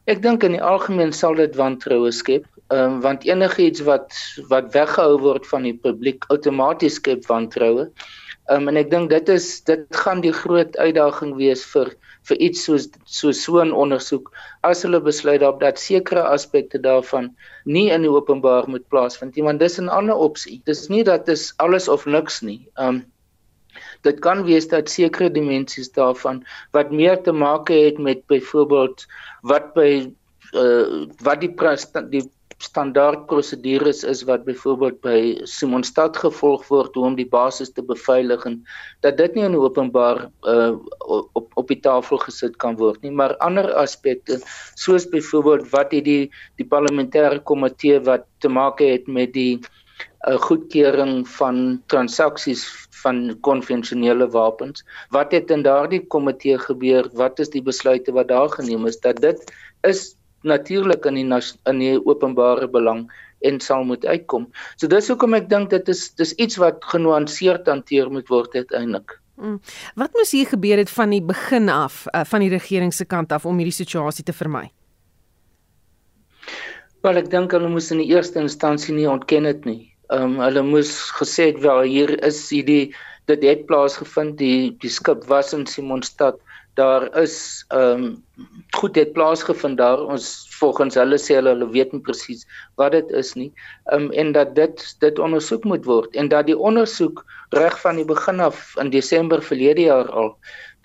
Ek 0.09 0.23
dink 0.23 0.41
in 0.43 0.55
die 0.57 0.63
algemeen 0.65 1.11
sal 1.13 1.35
dit 1.37 1.53
wantroue 1.59 2.09
skep, 2.15 2.47
um, 2.73 2.97
want 3.03 3.27
enigiets 3.27 3.83
wat 3.85 4.15
wat 4.49 4.71
weggehou 4.73 5.19
word 5.21 5.45
van 5.51 5.67
die 5.67 5.75
publiek 5.77 6.25
outomaties 6.33 6.97
skep 6.97 7.27
wantroue. 7.29 7.91
Um, 8.49 8.67
en 8.71 8.79
ek 8.81 8.89
dink 8.89 9.11
dit 9.11 9.29
is 9.29 9.47
dit 9.69 9.83
gaan 10.03 10.23
die 10.25 10.33
groot 10.33 10.77
uitdaging 10.77 11.35
wees 11.37 11.61
vir 11.73 11.91
vir 12.29 12.39
iets 12.47 12.63
soos 12.65 12.87
so 13.05 13.31
so 13.31 13.61
'n 13.61 13.75
ondersoek 13.83 14.31
as 14.69 14.81
hulle 14.85 14.99
besluit 15.05 15.43
op 15.45 15.59
dat 15.61 15.81
sekere 15.81 16.23
aspekte 16.23 16.81
daarvan 16.81 17.29
nie 17.65 17.89
in 17.93 18.01
die 18.07 18.13
openbaar 18.13 18.69
moet 18.73 18.87
plaasvind 18.89 19.35
nie 19.35 19.45
want 19.45 19.59
dis 19.59 19.79
'n 19.79 19.89
ander 19.99 20.15
opsie. 20.15 20.61
Dis 20.65 20.89
nie 20.89 21.03
dat 21.03 21.25
dis 21.25 21.53
alles 21.57 21.87
of 21.87 22.05
niks 22.05 22.41
nie. 22.41 22.61
Um 22.77 23.05
dit 24.03 24.19
kan 24.19 24.43
wees 24.43 24.67
dat 24.67 24.89
sekere 24.89 25.29
dimensies 25.29 25.91
daarvan 25.91 26.43
wat 26.73 26.91
meer 26.91 27.21
te 27.21 27.31
maak 27.31 27.69
het 27.69 27.97
met 27.97 28.25
byvoorbeeld 28.27 29.05
wat 29.41 29.73
by 29.73 30.09
uh, 30.53 31.05
wat 31.21 31.41
die 31.41 31.53
die 32.09 32.25
standaard 32.59 33.25
prosedures 33.27 34.03
is 34.03 34.25
wat 34.27 34.43
byvoorbeeld 34.43 34.99
by 35.01 35.19
Simonstad 35.47 36.17
gevolg 36.19 36.65
word 36.67 36.97
om 36.99 37.15
die 37.15 37.27
basis 37.27 37.71
te 37.71 37.83
beveilig 37.85 38.43
en 38.49 38.57
dat 39.05 39.17
dit 39.17 39.37
nie 39.37 39.45
in 39.47 39.55
openbaar 39.55 40.25
uh, 40.43 40.75
op 41.07 41.47
op 41.55 41.71
die 41.71 41.79
tafel 41.79 42.19
gesit 42.25 42.57
kan 42.59 42.75
word 42.79 43.01
nie. 43.03 43.11
Maar 43.15 43.37
ander 43.43 43.71
aspekte 43.79 44.41
soos 44.75 45.07
byvoorbeeld 45.07 45.71
wat 45.71 45.95
het 45.95 46.05
die 46.07 46.31
die 46.59 46.67
parlementêre 46.67 47.39
komitee 47.43 48.03
wat 48.03 48.27
te 48.43 48.51
maak 48.51 48.83
het 48.83 49.07
met 49.07 49.33
die 49.33 49.59
uh, 50.27 50.35
goedkeuring 50.35 51.23
van 51.39 51.81
transaksies 51.87 52.67
van 53.03 53.37
konvensionele 53.47 54.27
wapens 54.35 54.83
wat 55.15 55.31
het 55.31 55.51
in 55.55 55.63
daardie 55.63 56.03
komitee 56.07 56.59
gebeur 56.59 57.07
wat 57.15 57.39
is 57.39 57.51
die 57.55 57.63
besluite 57.63 58.11
wat 58.11 58.27
daar 58.27 58.51
geneem 58.51 58.87
is 58.91 58.99
dat 58.99 59.21
dit 59.23 59.51
is 59.87 60.18
natuurlik 60.43 61.05
in 61.05 61.19
die 61.19 61.41
in 61.69 61.79
die 61.79 61.95
openbare 62.05 62.67
belang 62.67 63.07
en 63.39 63.59
sal 63.59 63.83
moet 63.83 64.05
uitkom. 64.05 64.49
So 64.75 64.87
dis 64.87 65.07
hoekom 65.07 65.33
ek 65.37 65.49
dink 65.49 65.69
dit 65.71 65.89
is 65.91 66.09
dis 66.19 66.33
iets 66.35 66.59
wat 66.59 66.83
genuanceerd 66.91 67.67
hanteer 67.67 68.11
moet 68.11 68.27
word 68.27 68.55
uiteindelik. 68.55 69.19
Mm. 69.39 69.59
Wat 69.95 70.15
moes 70.19 70.33
hier 70.35 70.49
gebeur 70.51 70.81
het 70.81 70.91
van 70.91 71.15
die 71.15 71.23
begin 71.23 71.69
af 71.71 72.03
uh, 72.11 72.25
van 72.27 72.43
die 72.43 72.51
regering 72.51 72.93
se 72.93 73.05
kant 73.05 73.31
af 73.31 73.45
om 73.47 73.57
hierdie 73.57 73.75
situasie 73.75 74.25
te 74.27 74.35
vermy? 74.35 74.67
Wel 77.05 77.21
ek 77.21 77.29
dink 77.31 77.55
hulle 77.55 77.69
moes 77.71 77.87
in 77.95 78.01
die 78.03 78.09
eerste 78.11 78.41
instansie 78.43 78.95
nie 78.95 79.07
ontken 79.07 79.47
dit 79.47 79.69
nie. 79.69 79.81
Ehm 80.11 80.35
um, 80.35 80.41
hulle 80.43 80.65
moes 80.67 80.91
gesê 81.15 81.53
het 81.53 81.61
wel 81.63 81.85
hier 81.87 82.11
is 82.27 82.41
hierdie 82.51 82.91
dit 83.31 83.43
het 83.45 83.65
plaasgevind 83.69 84.37
die 84.41 84.75
die 84.81 84.91
skip 84.91 85.23
was 85.31 85.53
in 85.55 85.67
Simonstad 85.69 86.39
daar 86.79 87.05
is 87.21 87.35
ehm 87.69 88.03
um, 88.03 88.09
goed 88.79 88.95
het 88.95 89.11
plaasgevind 89.13 89.77
daar 89.77 89.99
ons 90.13 90.27
volgens 90.59 90.95
hulle 90.95 91.17
sê 91.19 91.35
hulle, 91.35 91.51
hulle 91.55 91.67
weet 91.73 91.91
nie 91.95 92.03
presies 92.05 92.45
wat 92.79 92.93
dit 92.95 93.11
is 93.21 93.33
nie 93.35 93.49
um, 93.95 94.07
en 94.23 94.31
dat 94.37 94.55
dit 94.55 94.85
dit 95.03 95.19
ondersoek 95.19 95.67
moet 95.71 95.85
word 95.85 96.15
en 96.15 96.31
dat 96.31 96.47
die 96.47 96.57
ondersoek 96.71 97.25
reg 97.59 97.75
van 97.81 97.99
die 97.99 98.07
begin 98.07 98.39
af 98.45 98.61
in 98.83 98.93
Desember 98.95 99.43
verlede 99.43 99.89
jaar 99.89 100.11
al 100.23 100.35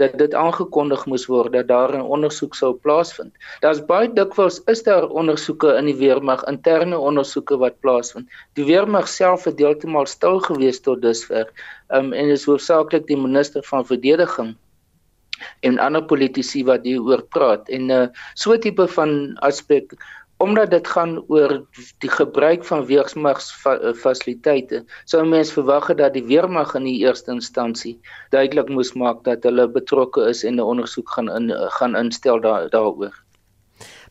dat 0.03 0.17
dit 0.19 0.35
aangekondig 0.35 1.05
moes 1.11 1.27
word 1.31 1.53
dat 1.55 1.69
daar 1.69 1.93
'n 1.95 2.09
ondersoek 2.17 2.55
sou 2.55 2.73
plaasvind. 2.87 3.33
Daar's 3.61 3.85
baie 3.91 4.09
dikwels 4.13 4.59
is 4.73 4.83
daar 4.83 5.07
ondersoeke 5.09 5.77
in 5.79 5.87
die 5.87 5.97
weermag, 5.97 6.43
interne 6.51 6.99
ondersoeke 6.99 7.57
wat 7.57 7.81
plaasvind. 7.81 8.27
Die 8.55 8.65
weermag 8.65 9.09
self 9.09 9.45
het 9.45 9.57
deeltemal 9.57 10.07
stil 10.07 10.41
gewees 10.41 10.81
tot 10.81 11.03
dusver. 11.03 11.47
Um, 11.89 12.13
en 12.13 12.29
is 12.29 12.45
hoofsaaklik 12.45 13.07
die 13.07 13.17
minister 13.17 13.63
van 13.63 13.87
verdediging 13.87 14.57
en 15.61 15.79
ander 15.79 16.05
politici 16.05 16.65
wat 16.65 16.85
hieroor 16.85 17.23
praat 17.37 17.69
en 17.69 17.91
uh, 17.91 18.07
so 18.35 18.59
tipe 18.59 18.89
van 18.97 19.37
aspek 19.47 19.95
omdat 20.43 20.71
dit 20.71 20.89
gaan 20.89 21.23
oor 21.31 21.67
die 22.03 22.11
gebruik 22.11 22.65
van 22.67 22.87
weermagsfasiliteite 22.87 24.85
sou 25.05 25.25
mens 25.27 25.53
verwag 25.55 25.87
het 25.93 25.99
dat 26.03 26.13
die 26.17 26.27
weermag 26.27 26.75
in 26.75 26.85
die 26.91 26.99
eerste 27.07 27.31
instansie 27.33 28.01
duidelik 28.35 28.69
moes 28.69 28.93
maak 28.99 29.25
dat 29.29 29.43
hulle 29.47 29.69
betrokke 29.71 30.21
is 30.29 30.45
en 30.45 30.55
'n 30.57 30.61
ondersoek 30.61 31.09
gaan 31.11 31.29
in, 31.31 31.51
gaan 31.79 31.97
instel 31.97 32.41
daar 32.41 32.69
daaroor. 32.71 33.15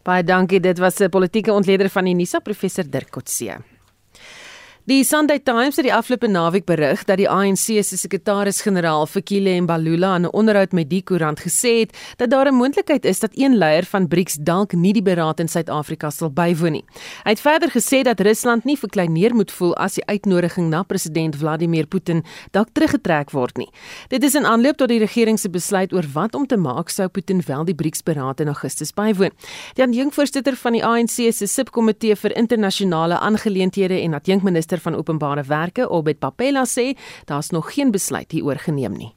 Baie 0.04 0.24
dankie 0.24 0.60
dit 0.60 0.80
was 0.80 1.00
'n 1.00 1.10
politieke 1.10 1.52
ontleder 1.52 1.90
van 1.90 2.04
die 2.06 2.16
NISA 2.16 2.40
professor 2.40 2.84
Dirk 2.90 3.10
Coetzee. 3.10 3.73
Die 4.86 5.06
Sunday 5.08 5.40
Times 5.40 5.78
het 5.80 5.86
die 5.86 5.94
afgelope 5.96 6.28
naweek 6.28 6.66
berig 6.68 7.06
dat 7.08 7.16
die 7.16 7.28
ANC 7.32 7.70
se 7.88 7.96
sekretaris-generaal 7.96 9.06
Fikile 9.08 9.54
Mbalula 9.64 10.16
in 10.16 10.26
'n 10.26 10.34
onderhoud 10.36 10.74
met 10.74 10.90
die 10.90 11.02
koerant 11.02 11.40
gesê 11.40 11.88
het 11.88 11.96
dat 12.18 12.30
daar 12.30 12.52
'n 12.52 12.56
moontlikheid 12.56 13.06
is 13.06 13.20
dat 13.20 13.32
een 13.34 13.56
leier 13.58 13.86
van 13.86 14.08
BRICS 14.08 14.34
dalk 14.44 14.74
nie 14.74 14.94
die 14.94 15.02
beraad 15.02 15.40
in 15.40 15.48
Suid-Afrika 15.48 16.10
sal 16.10 16.32
bywoon 16.32 16.72
nie. 16.72 16.86
Hy 17.24 17.30
het 17.30 17.40
verder 17.40 17.70
gesê 17.70 18.02
dat 18.02 18.20
Rusland 18.20 18.64
nie 18.66 18.78
verkleineer 18.78 19.36
moet 19.36 19.52
voel 19.52 19.76
as 19.76 19.94
die 19.94 20.06
uitnodiging 20.06 20.70
na 20.70 20.84
president 20.84 21.36
Vladimir 21.36 21.88
Putin 21.88 22.24
dalk 22.52 22.68
teruggetrek 22.74 23.32
word 23.32 23.58
nie. 23.58 23.70
Dit 24.10 24.24
is 24.24 24.36
in 24.36 24.46
aanloop 24.46 24.78
tot 24.78 24.90
die 24.90 25.00
regering 25.00 25.40
se 25.40 25.50
besluit 25.50 25.94
oor 25.94 26.06
wat 26.14 26.36
om 26.36 26.46
te 26.46 26.58
maak 26.58 26.90
sou 26.90 27.08
Putin 27.08 27.42
wel 27.46 27.64
die 27.66 27.76
BRICS-beraad 27.76 28.40
in 28.40 28.48
Augustus 28.48 28.92
bywoon. 28.92 29.32
Die 29.76 29.84
adjunkvoorsitter 29.84 30.56
van 30.56 30.72
die 30.74 30.86
ANC 30.86 31.34
se 31.34 31.48
subkomitee 31.48 32.16
vir 32.16 32.36
internasionale 32.36 33.20
aangeleenthede 33.20 34.02
en 34.02 34.14
adjunkminister 34.14 34.73
minister 34.74 34.92
van 34.92 35.00
openbare 35.00 35.44
werke, 35.44 35.90
Obed 35.90 36.20
Papela 36.20 36.66
sê 36.66 36.96
daar's 37.26 37.50
nog 37.50 37.74
geen 37.74 37.92
besluit 37.92 38.32
hieroor 38.32 38.58
geneem 38.58 38.98
nie. 38.98 39.14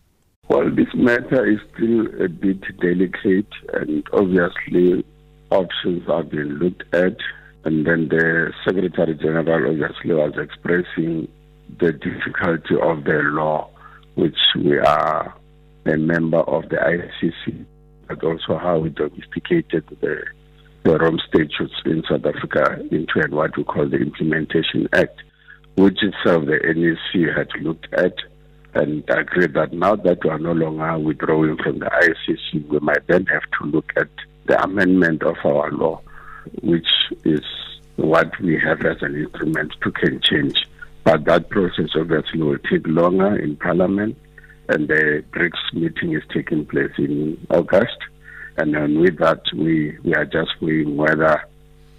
Well, 0.49 0.75
this 0.75 0.93
matter 0.95 1.47
is 1.47 1.61
still 1.73 2.07
a 2.25 2.29
bit 2.29 2.61
delicate 2.79 3.55
and 3.73 4.09
obviously 4.13 5.05
options 5.51 6.09
are 6.09 6.25
being 6.25 6.59
looked 6.59 6.85
at 6.95 7.17
and 7.65 7.85
then 7.87 8.09
the 8.09 8.53
Secretary 8.65 9.15
General 9.15 9.71
obviously 9.71 10.15
was 10.15 10.37
expressing 10.37 11.29
the 11.81 11.93
difficulty 11.93 12.77
of 12.81 13.05
the 13.05 13.21
law 13.35 13.69
which 14.15 14.39
we 14.55 14.79
are 14.79 15.35
a 15.87 15.97
member 15.97 16.41
of 16.41 16.69
the 16.69 16.77
ICC 16.77 17.65
but 18.07 18.23
also 18.23 18.57
how 18.59 18.79
we 18.79 18.91
domesticated 18.91 19.85
the 20.01 20.25
the 20.85 20.97
Rome 20.99 21.19
statutes 21.27 21.75
in 21.85 22.05
South 22.09 22.25
Africa 22.25 22.79
into 22.93 23.21
what 23.31 23.57
we 23.57 23.65
call 23.65 23.89
the 23.89 23.97
Implementation 23.97 24.89
Act. 24.93 25.21
Which 25.77 26.03
itself 26.03 26.47
the 26.47 26.59
NEC 26.75 27.37
had 27.37 27.49
looked 27.63 27.93
at 27.93 28.15
and 28.75 29.05
agreed 29.09 29.55
that 29.55 29.73
now 29.73 29.97
that 29.97 30.23
we 30.23 30.31
are 30.31 30.39
no 30.39 30.53
longer 30.53 30.99
withdrawing 30.99 31.57
from 31.57 31.79
the 31.79 31.87
ICC, 31.87 32.69
we 32.69 32.79
might 32.81 33.07
then 33.07 33.25
have 33.27 33.43
to 33.59 33.67
look 33.67 33.91
at 33.97 34.09
the 34.47 34.63
amendment 34.63 35.23
of 35.23 35.37
our 35.45 35.71
law, 35.71 36.01
which 36.63 36.89
is 37.25 37.41
what 37.97 38.39
we 38.41 38.59
have 38.59 38.85
as 38.85 39.01
an 39.01 39.17
instrument 39.17 39.73
to 39.83 39.91
can 39.93 40.21
change. 40.21 40.67
But 41.05 41.25
that 41.25 41.49
process 41.49 41.91
obviously 41.95 42.43
will 42.43 42.59
take 42.59 42.87
longer 42.87 43.37
in 43.37 43.57
Parliament, 43.57 44.17
and 44.69 44.89
the 44.89 45.25
BRICS 45.31 45.73
meeting 45.73 46.15
is 46.15 46.23
taking 46.33 46.67
place 46.67 46.93
in 46.99 47.47
August. 47.49 47.97
And 48.59 48.75
then 48.75 49.01
with 49.01 49.19
that, 49.19 49.43
we, 49.55 49.97
we 50.03 50.15
are 50.15 50.25
just 50.27 50.51
weighing 50.61 50.97
whether 50.97 51.45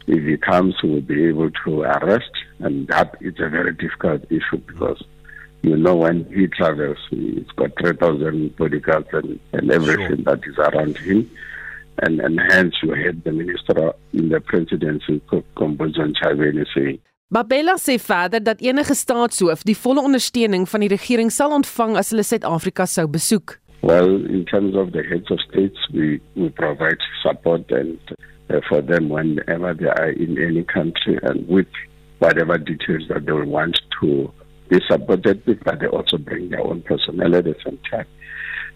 if 0.07 0.23
he 0.23 0.37
comes, 0.37 0.75
we 0.81 0.89
will 0.89 1.01
be 1.01 1.25
able 1.25 1.51
to 1.65 1.81
arrest. 1.81 2.31
And 2.59 2.87
that 2.87 3.15
is 3.21 3.35
a 3.39 3.49
very 3.49 3.73
difficult 3.73 4.23
issue 4.31 4.57
because, 4.65 5.03
you 5.61 5.75
know, 5.75 5.95
when 5.95 6.25
he 6.33 6.47
travels, 6.47 6.97
he's 7.09 7.45
got 7.55 7.71
3,000 7.79 8.55
bodyguards 8.55 9.09
and, 9.11 9.39
and 9.53 9.71
everything 9.71 10.23
sure. 10.23 10.35
that 10.35 10.39
is 10.47 10.57
around 10.57 10.97
him. 10.97 11.29
And, 11.99 12.19
and 12.21 12.39
hence, 12.49 12.75
you 12.83 12.93
heard 12.93 13.23
the 13.23 13.31
minister 13.31 13.93
in 14.13 14.29
the 14.29 14.39
presidency, 14.39 15.21
Kombozon 15.55 16.13
Chaveni, 16.15 16.65
saying, 16.73 16.99
Babella 17.29 17.73
sê 17.75 17.97
verder 17.99 18.39
dat 18.39 18.61
enige 18.63 18.95
staatshoof 18.95 19.65
die 19.67 19.75
volle 19.75 19.99
ondersteuning 19.99 20.63
van 20.71 20.79
die 20.79 20.87
regering 20.93 21.27
sal 21.27 21.51
ontvang 21.51 21.97
as 21.99 22.13
hulle 22.13 22.23
Suid-Afrika 22.23 22.85
sou 22.87 23.03
besoek. 23.11 23.57
Well, 23.81 24.23
in 24.31 24.45
terms 24.45 24.75
of 24.79 24.93
the 24.93 25.03
heads 25.03 25.29
of 25.29 25.41
states, 25.41 25.77
we, 25.91 26.21
we 26.35 26.47
provide 26.49 27.03
support 27.21 27.69
and 27.71 27.99
uh, 28.50 28.62
for 28.68 28.82
them 28.82 29.10
whenever 29.10 29.74
they 29.74 29.88
are 29.88 30.10
in 30.10 30.42
any 30.42 30.63
country 30.63 31.20
and 31.24 31.48
with 31.48 31.68
whatever 32.20 32.58
details 32.58 33.04
that 33.10 33.25
they 33.25 33.32
want 33.32 33.80
to 34.01 34.32
be 34.70 34.80
supported 34.88 35.46
with, 35.46 35.63
but 35.63 35.80
they 35.80 35.88
also 35.88 36.18
bring 36.18 36.50
their 36.50 36.66
own 36.66 36.82
personnel 36.82 37.36
at 37.36 37.44
the 37.46 37.56
same 37.63 37.80
time. 37.89 38.06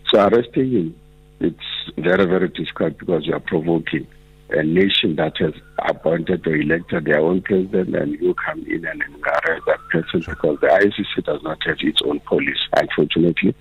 So 0.07 0.19
arresting 0.19 0.71
him, 0.71 0.99
it's 1.39 1.91
very, 1.97 2.25
very 2.25 2.49
difficult 2.49 2.97
because 2.97 3.25
you 3.25 3.33
are 3.33 3.39
provoking 3.39 4.07
a 4.51 4.63
nation 4.63 5.15
that 5.15 5.37
has 5.37 5.53
appointed 5.79 6.45
or 6.45 6.55
elected 6.55 7.05
their 7.05 7.19
own 7.19 7.41
president 7.41 7.95
and 7.95 8.13
you 8.19 8.33
come 8.33 8.63
in 8.65 8.85
and 8.85 9.01
arrest 9.01 9.63
that 9.65 9.79
person 9.89 10.19
because 10.19 10.59
the 10.59 10.67
ICC 10.67 11.23
does 11.23 11.41
not 11.43 11.57
have 11.65 11.77
its 11.79 12.01
own 12.03 12.19
police, 12.21 12.59
unfortunately. 12.75 13.55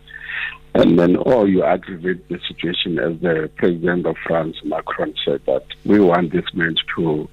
And 0.74 0.98
then, 0.98 1.16
or 1.16 1.48
you 1.48 1.64
aggravate 1.64 2.28
the 2.28 2.38
situation, 2.46 2.98
as 2.98 3.18
the 3.20 3.50
president 3.56 4.06
of 4.06 4.16
France, 4.24 4.56
Macron, 4.64 5.14
said 5.24 5.40
that 5.46 5.64
we 5.84 5.98
want 5.98 6.32
this 6.32 6.44
man 6.54 6.76
to 6.96 7.28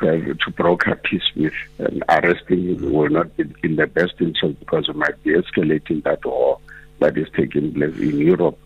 to, 0.00 0.06
have, 0.06 0.38
to 0.38 0.50
broker 0.52 0.94
peace 0.96 1.22
with, 1.36 1.52
and 1.78 2.02
arresting 2.08 2.64
him 2.64 2.92
will 2.92 3.10
not 3.10 3.36
be 3.36 3.44
in 3.62 3.76
the 3.76 3.86
best 3.86 4.14
interest 4.20 4.58
because 4.58 4.88
we 4.88 4.94
might 4.94 5.22
be 5.22 5.32
escalating 5.32 6.02
that 6.04 6.24
war 6.24 6.58
that 7.00 7.16
is 7.18 7.28
taking 7.36 7.74
place 7.74 7.96
in 7.98 8.18
Europe. 8.18 8.58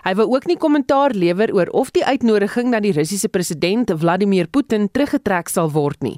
Hy 0.00 0.14
wou 0.16 0.30
ook 0.32 0.46
nie 0.48 0.56
kommentaar 0.56 1.12
lewer 1.12 1.50
oor 1.52 1.68
of 1.76 1.90
die 1.92 2.04
uitnodiging 2.04 2.70
na 2.72 2.80
die 2.80 2.94
Russiese 2.96 3.28
president 3.28 3.90
Vladimir 4.00 4.48
Putin 4.48 4.88
teruggetrek 4.88 5.52
sal 5.52 5.68
word 5.74 6.00
nie. 6.00 6.16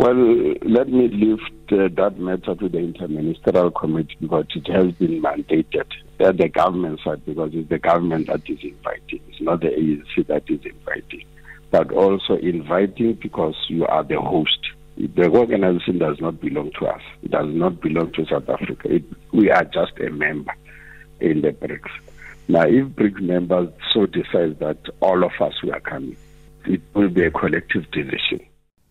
Well, 0.00 0.54
let 0.64 0.88
me 0.88 1.08
lift 1.08 1.72
uh, 1.72 1.86
that 1.94 2.18
matter 2.18 2.54
to 2.56 2.68
the 2.68 2.78
Interministerial 2.78 3.70
Committee 3.70 4.16
because 4.20 4.46
it 4.56 4.66
has 4.66 4.90
been 4.98 5.20
mandated 5.22 5.86
at 6.18 6.38
the 6.38 6.48
government 6.48 7.00
side 7.04 7.24
because 7.24 7.50
it's 7.52 7.68
the 7.68 7.78
government 7.78 8.26
that 8.26 8.48
is 8.48 8.58
inviting. 8.62 9.20
It's 9.28 9.40
not 9.40 9.60
the 9.60 9.70
agency 9.78 10.22
that 10.26 10.48
is 10.48 10.60
inviting, 10.64 11.26
but 11.70 11.92
also 11.92 12.34
inviting 12.34 13.18
because 13.22 13.54
you 13.68 13.86
are 13.86 14.02
the 14.02 14.20
host. 14.20 14.58
The 14.96 15.28
organization 15.30 15.98
does 15.98 16.18
not 16.18 16.40
belong 16.40 16.72
to 16.80 16.86
us. 16.86 17.02
It 17.22 17.30
does 17.30 17.54
not 17.54 17.80
belong 17.80 18.12
to 18.14 18.26
South 18.26 18.48
Africa. 18.48 18.88
It, 18.88 19.04
we 19.32 19.50
are 19.50 19.64
just 19.64 19.92
a 20.00 20.10
member 20.10 20.54
in 21.20 21.42
the 21.42 21.52
BRICS. 21.52 22.09
Now, 22.50 22.66
if 22.66 22.86
BRICS 22.98 23.20
members 23.20 23.68
so 23.94 24.06
decide 24.06 24.58
that 24.58 24.78
all 24.98 25.22
of 25.22 25.30
us 25.40 25.54
we 25.62 25.70
are 25.70 25.78
coming, 25.78 26.16
it 26.66 26.82
will 26.94 27.08
be 27.08 27.22
a 27.22 27.30
collective 27.30 27.88
decision. 27.92 28.40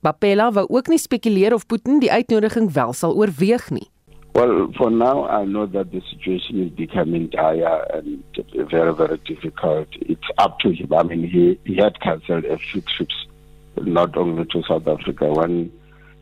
Bapela 0.01 0.45
wou 0.55 0.63
ook 0.77 0.87
nie 0.87 0.97
spekuleer 0.97 1.51
of 1.53 1.65
Putin 1.67 1.99
die 1.99 2.11
uitnodiging 2.11 2.69
wel 2.71 2.93
sal 2.93 3.17
oorweeg 3.19 3.65
nie. 3.75 3.89
Well, 4.33 4.71
for 4.77 4.89
now, 4.89 5.25
I 5.27 5.43
know 5.43 5.65
that 5.65 5.91
the 5.91 6.01
situation 6.09 6.63
is 6.63 6.71
becoming 6.71 7.27
dire 7.27 7.83
and 7.93 8.23
very, 8.71 8.93
very 8.93 9.17
difficult. 9.27 9.89
It's 10.07 10.31
up 10.37 10.59
to 10.59 10.71
him. 10.71 10.93
I 10.93 11.03
mean, 11.03 11.27
he, 11.27 11.59
he 11.65 11.75
had 11.75 11.99
cancelled 11.99 12.45
a 12.45 12.57
few 12.57 12.79
trips, 12.95 13.27
not 13.75 14.15
only 14.15 14.45
to 14.45 14.63
South 14.69 14.87
Africa. 14.87 15.27
One, 15.27 15.69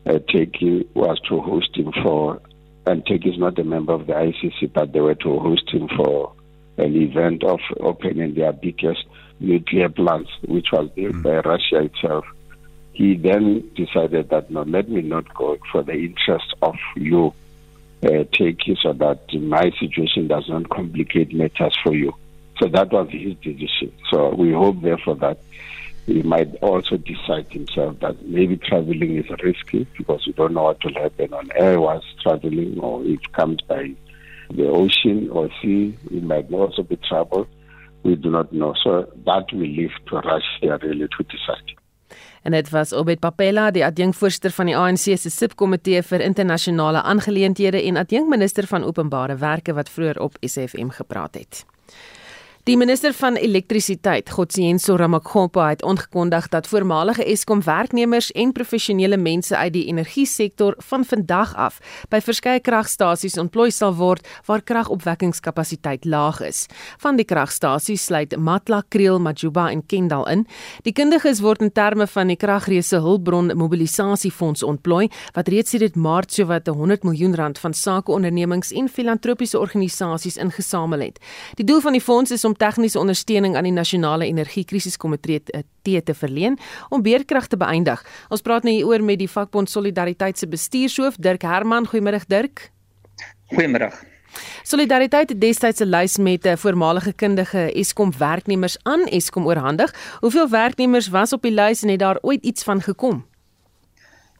uh, 0.06 0.18
Turkey 0.34 0.88
was 0.94 1.20
to 1.28 1.40
host 1.40 1.70
him 1.76 1.92
for, 2.02 2.40
and 2.86 3.06
Turkey 3.06 3.30
is 3.30 3.38
not 3.38 3.60
a 3.60 3.64
member 3.64 3.92
of 3.92 4.08
the 4.08 4.14
ICC, 4.14 4.72
but 4.72 4.92
they 4.92 5.00
were 5.00 5.14
to 5.14 5.38
host 5.38 5.70
him 5.70 5.86
for 5.96 6.34
an 6.78 6.96
event 6.96 7.44
of 7.44 7.60
opening 7.80 8.34
their 8.34 8.52
biggest 8.52 9.04
nuclear 9.40 9.88
plants, 9.88 10.30
which 10.46 10.68
was 10.72 10.88
built 10.90 11.14
mm. 11.14 11.22
by 11.22 11.38
Russia 11.48 11.82
itself 11.82 12.24
he 12.98 13.14
then 13.14 13.70
decided 13.76 14.28
that 14.30 14.50
no, 14.50 14.62
let 14.62 14.88
me 14.88 15.02
not 15.02 15.32
go 15.32 15.56
for 15.70 15.84
the 15.84 15.92
interest 15.92 16.52
of 16.62 16.74
you, 16.96 17.32
uh, 18.02 18.24
take 18.32 18.66
you 18.66 18.74
so 18.74 18.92
that 18.92 19.20
my 19.34 19.70
situation 19.78 20.26
does 20.26 20.48
not 20.48 20.68
complicate 20.68 21.32
matters 21.32 21.78
for 21.84 21.94
you. 21.94 22.12
So 22.58 22.66
that 22.66 22.90
was 22.90 23.08
his 23.10 23.36
decision. 23.36 23.92
So 24.10 24.34
we 24.34 24.52
hope, 24.52 24.82
therefore, 24.82 25.14
that 25.16 25.38
he 26.06 26.22
might 26.22 26.52
also 26.56 26.96
decide 26.96 27.46
himself 27.52 28.00
that 28.00 28.20
maybe 28.26 28.56
traveling 28.56 29.16
is 29.16 29.30
risky 29.44 29.86
because 29.96 30.26
we 30.26 30.32
don't 30.32 30.54
know 30.54 30.64
what 30.64 30.84
will 30.84 30.94
happen 30.94 31.32
on 31.32 31.50
air 31.54 31.80
whilst 31.80 32.20
traveling 32.20 32.80
or 32.80 33.04
if 33.04 33.20
it 33.20 33.32
comes 33.32 33.60
by 33.60 33.94
the 34.56 34.66
ocean 34.68 35.30
or 35.30 35.50
sea, 35.60 35.94
it 36.10 36.22
might 36.22 36.52
also 36.52 36.82
be 36.82 36.96
trouble. 36.96 37.46
We 38.02 38.16
do 38.16 38.30
not 38.30 38.50
know. 38.50 38.74
So 38.84 39.06
that 39.24 39.52
we 39.52 39.66
leave 39.66 39.94
to 40.06 40.16
Russia 40.16 40.78
really 40.82 41.08
to 41.08 41.22
decide. 41.24 41.76
En 42.42 42.52
dit 42.52 42.70
was 42.70 42.92
Obed 42.92 43.18
Papela, 43.18 43.70
die 43.70 43.84
adjunkvoorsitter 43.84 44.50
van 44.50 44.70
die 44.70 44.76
ANC 44.76 45.18
se 45.18 45.30
subkomitee 45.30 46.02
vir 46.02 46.22
internasionale 46.24 47.02
aangeleenthede 47.02 47.82
en 47.82 47.96
adjunkminister 47.96 48.66
van 48.66 48.84
openbare 48.84 49.36
werke 49.36 49.74
wat 49.74 49.90
vroeër 49.90 50.20
op 50.20 50.38
SFM 50.40 50.88
gepraat 50.88 51.34
het. 51.34 51.66
Die 52.66 52.76
minister 52.76 53.14
van 53.16 53.36
elektrisiteit, 53.36 54.28
Gotsiyenso 54.30 54.96
Ramakgopa, 54.96 55.68
het 55.68 55.82
aangekondig 55.82 56.48
dat 56.48 56.66
voormalige 56.68 57.24
Eskom 57.24 57.62
werknemers 57.64 58.32
en 58.32 58.52
professionele 58.52 59.16
mense 59.16 59.56
uit 59.56 59.72
die 59.72 59.86
energiesektor 59.86 60.74
van 60.90 61.04
vandag 61.04 61.54
af 61.56 61.78
by 62.12 62.20
verskeie 62.20 62.60
kragstasies 62.60 63.38
ontplooi 63.40 63.70
sal 63.72 63.94
word 63.96 64.26
waar 64.44 64.62
kragopwekkingskapasiteit 64.62 66.04
laag 66.04 66.40
is. 66.44 66.66
Van 67.00 67.16
die 67.16 67.24
kragstasies 67.24 68.04
sluit 68.04 68.36
Matla, 68.36 68.82
Kriel, 68.88 69.16
Majuba 69.18 69.70
en 69.70 69.86
Kendal 69.86 70.28
in. 70.28 70.44
Die 70.84 70.92
kundiges 70.92 71.40
word 71.40 71.64
in 71.64 71.72
terme 71.72 72.06
van 72.06 72.28
die 72.28 72.36
kragreuse 72.36 73.00
hulpbron 73.00 73.54
mobilisasiefonds 73.56 74.62
ontplooi 74.62 75.08
wat 75.32 75.48
reeds 75.48 75.70
sedert 75.70 75.96
Maart 75.96 76.36
sowat 76.36 76.66
100 76.66 77.02
miljoen 77.08 77.34
rand 77.34 77.58
van 77.58 77.72
sakeondernemings 77.72 78.72
en 78.76 78.92
filantropiese 78.92 79.58
organisasies 79.58 80.36
ingesamel 80.36 81.08
het. 81.08 81.18
Die 81.56 81.64
doel 81.64 81.80
van 81.80 81.96
die 81.96 82.04
fonds 82.04 82.30
is 82.30 82.44
om 82.44 82.56
tegniese 82.58 82.98
ondersteuning 82.98 83.56
aan 83.56 83.68
die 83.68 83.72
nasionale 83.72 84.26
energiekrisiskomitee 84.26 85.42
te, 85.42 85.64
te 86.04 86.14
verleen 86.14 86.58
om 86.88 87.02
beerkrag 87.02 87.46
te 87.46 87.56
beëindig. 87.56 88.04
Ons 88.28 88.44
praat 88.44 88.66
nou 88.66 88.74
hieroor 88.74 89.02
met 89.04 89.18
die 89.18 89.30
vakbond 89.30 89.70
Solidariteit 89.70 90.38
se 90.38 90.48
bestuurshoof 90.48 91.16
Dirk 91.16 91.42
Herman. 91.42 91.88
Goeiemôre 91.88 92.20
Dirk. 92.28 92.70
Goeiemôre. 93.54 93.92
Solidariteit 94.62 95.30
het 95.32 95.40
destyds 95.40 95.80
'n 95.80 95.88
lys 95.88 96.18
met 96.18 96.46
'n 96.46 96.56
voormalige 96.56 97.12
kundige 97.12 97.72
Eskom 97.72 98.12
werknemers 98.18 98.76
aan 98.82 99.06
Eskom 99.06 99.46
oorhandig. 99.46 99.94
Hoeveel 100.20 100.48
werknemers 100.48 101.08
was 101.08 101.32
op 101.32 101.42
die 101.42 101.52
lys 101.52 101.82
en 101.82 101.88
het 101.88 101.98
daar 101.98 102.18
ooit 102.20 102.44
iets 102.44 102.62
van 102.62 102.82
gekom? 102.82 103.27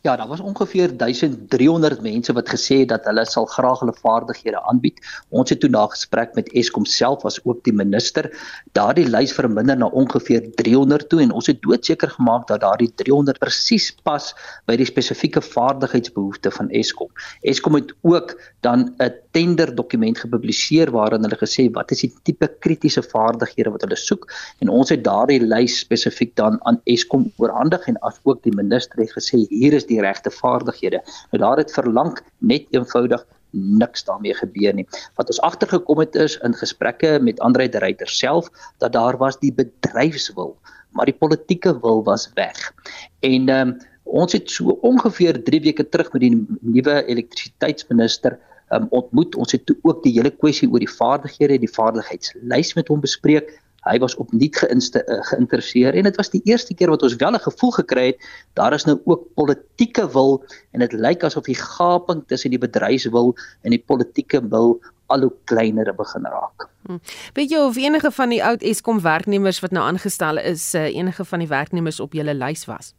Ja, 0.08 0.16
daar 0.16 0.28
was 0.28 0.40
ongeveer 0.40 0.96
1300 0.96 2.00
mense 2.00 2.32
wat 2.32 2.48
gesê 2.48 2.78
het 2.80 2.88
dat 2.88 3.04
hulle 3.04 3.24
sal 3.28 3.44
graag 3.44 3.82
hulle 3.82 3.92
vaardighede 3.92 4.62
aanbied. 4.70 5.02
Ons 5.28 5.50
het 5.52 5.60
toe 5.60 5.68
na 5.68 5.82
gesprek 5.92 6.32
met 6.34 6.48
Eskom 6.56 6.86
self 6.88 7.26
as 7.28 7.36
ook 7.44 7.60
die 7.68 7.74
minister 7.76 8.30
daardie 8.72 9.04
lys 9.04 9.34
verminder 9.36 9.76
na 9.76 9.90
ongeveer 9.92 10.48
300 10.62 11.08
toe 11.12 11.20
en 11.26 11.34
ons 11.36 11.50
het 11.52 11.60
doodseker 11.60 12.08
gemaak 12.16 12.46
dat 12.48 12.64
daardie 12.64 12.88
300 13.02 13.36
presies 13.44 13.90
pas 14.08 14.32
by 14.64 14.78
die 14.80 14.88
spesifieke 14.88 15.44
vaardigheidsbehoeftes 15.44 16.56
van 16.56 16.72
Eskom. 16.72 17.12
Eskom 17.44 17.76
het 17.76 17.92
ook 18.00 18.32
dan 18.64 18.88
'n 18.96 19.12
tender 19.38 19.70
dokument 19.74 20.18
gepubliseer 20.18 20.90
waarin 20.90 21.22
hulle 21.26 21.38
gesê 21.38 21.68
wat 21.78 21.92
is 21.94 22.02
die 22.04 22.10
tipe 22.26 22.48
kritiese 22.64 23.02
vaardighede 23.12 23.70
wat 23.74 23.84
hulle 23.86 23.98
soek 24.00 24.26
en 24.64 24.72
ons 24.80 24.90
het 24.94 25.04
daardie 25.06 25.40
lys 25.44 25.78
spesifiek 25.84 26.34
dan 26.40 26.58
aan 26.70 26.80
Eskom 26.94 27.28
oorhandig 27.42 27.86
en 27.92 28.00
as 28.08 28.18
ook 28.24 28.42
die 28.46 28.54
minister 28.60 28.98
het 29.02 29.14
gesê 29.14 29.44
hier 29.52 29.76
is 29.78 29.86
die 29.86 30.00
regte 30.02 30.32
vaardighede. 30.34 31.02
Nou 31.32 31.42
daar 31.44 31.62
het 31.62 31.74
verlang 31.74 32.16
net 32.52 32.66
eenvoudig 32.74 33.22
niks 33.52 34.04
daarmee 34.08 34.34
gebeur 34.40 34.74
nie. 34.74 34.86
Wat 35.20 35.30
ons 35.32 35.40
agtergekom 35.46 36.02
het 36.02 36.18
is 36.18 36.36
in 36.44 36.56
gesprekke 36.58 37.14
met 37.22 37.40
Andre 37.44 37.68
de 37.68 37.80
Ruyter 37.84 38.10
self 38.10 38.50
dat 38.82 38.92
daar 38.92 39.16
was 39.22 39.38
die 39.44 39.52
bedryfswil, 39.54 40.56
maar 40.92 41.06
die 41.06 41.16
politieke 41.16 41.76
wil 41.84 42.02
was 42.10 42.26
weg. 42.34 42.72
En 43.20 43.48
ehm 43.48 43.76
um, 43.76 43.78
ons 44.08 44.32
het 44.32 44.48
so 44.50 44.72
ongeveer 44.88 45.36
3 45.44 45.58
weke 45.60 45.84
terug 45.92 46.06
met 46.14 46.22
die 46.22 46.32
nuwe 46.64 46.94
elektrisiteitsminister 47.12 48.38
um, 48.70 48.86
ontmoet. 48.90 49.36
Ons 49.36 49.52
het 49.52 49.66
toe 49.66 49.76
ook 49.82 50.02
die 50.02 50.12
hele 50.12 50.30
kwessie 50.30 50.68
oor 50.70 50.82
die 50.84 50.90
vaardighede, 50.90 51.58
die 51.58 51.72
vaardigheidslys 51.72 52.74
met 52.74 52.88
hom 52.88 53.00
bespreek 53.00 53.50
hy 53.88 53.98
was 54.02 54.16
opnuut 54.20 54.58
eh, 54.64 55.18
geïnteresseer 55.30 55.96
en 55.96 56.08
dit 56.08 56.18
was 56.18 56.30
die 56.32 56.42
eerste 56.48 56.74
keer 56.74 56.90
wat 56.92 57.02
ons 57.06 57.16
wel 57.20 57.34
'n 57.34 57.46
gevoel 57.46 57.72
gekry 57.78 58.06
het 58.06 58.18
daar 58.54 58.74
is 58.74 58.84
nou 58.84 59.00
ook 59.04 59.26
politieke 59.34 60.08
wil 60.12 60.44
en 60.72 60.80
dit 60.80 60.92
lyk 60.92 61.24
asof 61.24 61.44
die 61.44 61.58
gaping 61.58 62.24
tussen 62.26 62.50
die 62.50 62.58
bedryfswil 62.58 63.34
en 63.62 63.70
die 63.70 63.84
politieke 63.86 64.40
wil 64.48 64.80
al 65.06 65.20
hoe 65.20 65.32
kleiner 65.44 65.94
begin 65.94 66.24
raak. 66.24 66.68
Hm. 66.86 66.98
Weet 67.34 67.50
jy 67.50 67.58
of 67.58 67.76
enige 67.76 68.10
van 68.10 68.28
die 68.28 68.44
oud 68.44 68.62
Eskom 68.62 69.00
werknemers 69.00 69.60
wat 69.60 69.70
nou 69.70 69.84
aangestel 69.84 70.38
is, 70.38 70.74
eh, 70.74 70.94
enige 70.96 71.24
van 71.24 71.38
die 71.38 71.48
werknemers 71.48 72.00
op 72.00 72.12
julle 72.12 72.34
lys 72.34 72.64
was? 72.64 72.94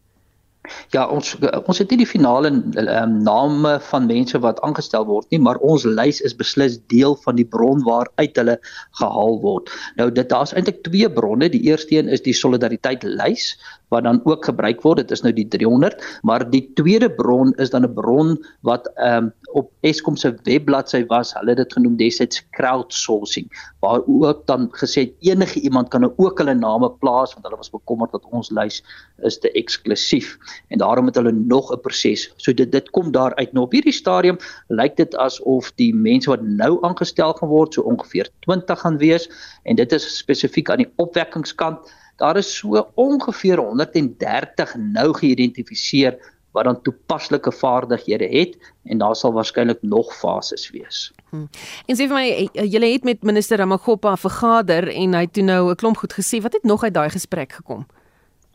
Ja, 0.96 1.08
ons 1.08 1.36
ons 1.40 1.82
het 1.82 1.90
nie 1.92 2.02
die 2.04 2.10
finale 2.10 2.52
um, 2.52 3.16
name 3.24 3.76
van 3.90 4.08
mense 4.10 4.40
wat 4.44 4.62
aangestel 4.66 5.06
word 5.10 5.28
nie, 5.34 5.40
maar 5.40 5.60
ons 5.66 5.86
lys 5.86 6.22
is 6.26 6.36
beslis 6.38 6.80
deel 6.94 7.16
van 7.26 7.40
die 7.40 7.48
bron 7.48 7.84
waaruit 7.88 8.38
hulle 8.42 8.58
gehaal 9.02 9.40
word. 9.44 9.70
Nou 10.00 10.10
dit 10.12 10.30
daar's 10.30 10.54
eintlik 10.54 10.84
twee 10.88 11.10
bronne. 11.10 11.50
Die 11.50 11.66
eerste 11.70 11.98
een 11.98 12.10
is 12.10 12.24
die 12.26 12.36
solidariteit 12.36 13.04
lys 13.04 13.54
wat 13.90 14.06
dan 14.06 14.22
ook 14.30 14.46
gebruik 14.46 14.84
word. 14.86 15.02
Dit 15.04 15.12
is 15.12 15.24
nou 15.26 15.34
die 15.34 15.48
300, 15.48 16.02
maar 16.22 16.46
die 16.50 16.64
tweede 16.78 17.10
bron 17.10 17.54
is 17.58 17.74
dan 17.74 17.86
'n 17.86 17.94
bron 17.94 18.38
wat 18.62 18.90
ehm 18.96 19.30
um, 19.30 19.34
op 19.54 19.72
Eskom 19.82 20.16
se 20.18 20.32
webbladsy 20.44 21.04
was. 21.10 21.34
Hulle 21.34 21.54
het 21.54 21.62
dit 21.62 21.74
genoem 21.74 21.96
destyds 22.00 22.42
crowdsourcing, 22.56 23.48
waar 23.84 24.02
ook 24.06 24.46
dan 24.48 24.68
gesê 24.78 25.06
het 25.08 25.14
enige 25.32 25.60
iemand 25.60 25.90
kan 25.90 26.02
nou 26.02 26.14
ook 26.18 26.38
hulle 26.38 26.54
name 26.54 26.92
plaas 27.02 27.34
want 27.34 27.46
hulle 27.46 27.58
was 27.58 27.72
bekommerd 27.74 28.12
dat 28.12 28.26
ons 28.32 28.50
lys 28.50 28.82
is 29.28 29.40
te 29.40 29.52
eksklusief 29.52 30.38
en 30.70 30.82
daarom 30.84 31.10
het 31.10 31.16
hulle 31.16 31.32
nog 31.32 31.72
'n 31.74 31.82
proses. 31.82 32.34
So 32.38 32.54
dit 32.54 32.72
dit 32.72 32.90
kom 32.90 33.12
daar 33.12 33.36
uit. 33.36 33.54
Nou 33.54 33.66
op 33.66 33.72
hierdie 33.72 33.94
stadium 33.94 34.38
lyk 34.68 34.96
dit 34.96 35.16
asof 35.16 35.72
die 35.76 35.94
mense 35.96 36.30
wat 36.30 36.42
nou 36.42 36.78
aangestel 36.82 37.34
gaan 37.34 37.50
word 37.50 37.74
so 37.74 37.82
ongeveer 37.82 38.30
20 38.40 38.80
gaan 38.80 38.98
wees 38.98 39.30
en 39.64 39.76
dit 39.76 39.92
is 39.92 40.18
spesifiek 40.18 40.70
aan 40.70 40.84
die 40.84 40.94
opwekkingskant 40.96 41.80
daar 42.20 42.38
is 42.38 42.58
so 42.58 42.92
ongeveer 42.96 43.58
130 43.58 44.76
nou 44.76 45.14
geïdentifiseer 45.14 46.18
wat 46.52 46.64
dan 46.64 46.82
toepaslike 46.82 47.52
vaardighede 47.52 48.28
het 48.28 48.58
en 48.84 48.98
daar 48.98 49.16
sal 49.16 49.34
waarskynlik 49.34 49.82
nog 49.82 50.14
fases 50.16 50.70
wees. 50.70 51.12
Hmm. 51.30 51.50
En 51.86 51.96
sê 51.96 52.08
vir 52.08 52.16
my 52.16 52.28
eh, 52.30 52.66
julle 52.72 52.92
het 52.92 53.04
met 53.04 53.24
minister 53.24 53.58
Ramaggopa 53.58 54.16
vergader 54.18 54.90
en 54.90 55.14
hy 55.14 55.22
het 55.28 55.34
toe 55.34 55.44
nou 55.44 55.70
'n 55.70 55.76
klomp 55.76 55.98
goed 55.98 56.14
gesê. 56.14 56.42
Wat 56.42 56.54
het 56.54 56.64
nog 56.64 56.84
uit 56.84 56.94
daai 56.94 57.10
gesprek 57.10 57.54
gekom? 57.54 57.86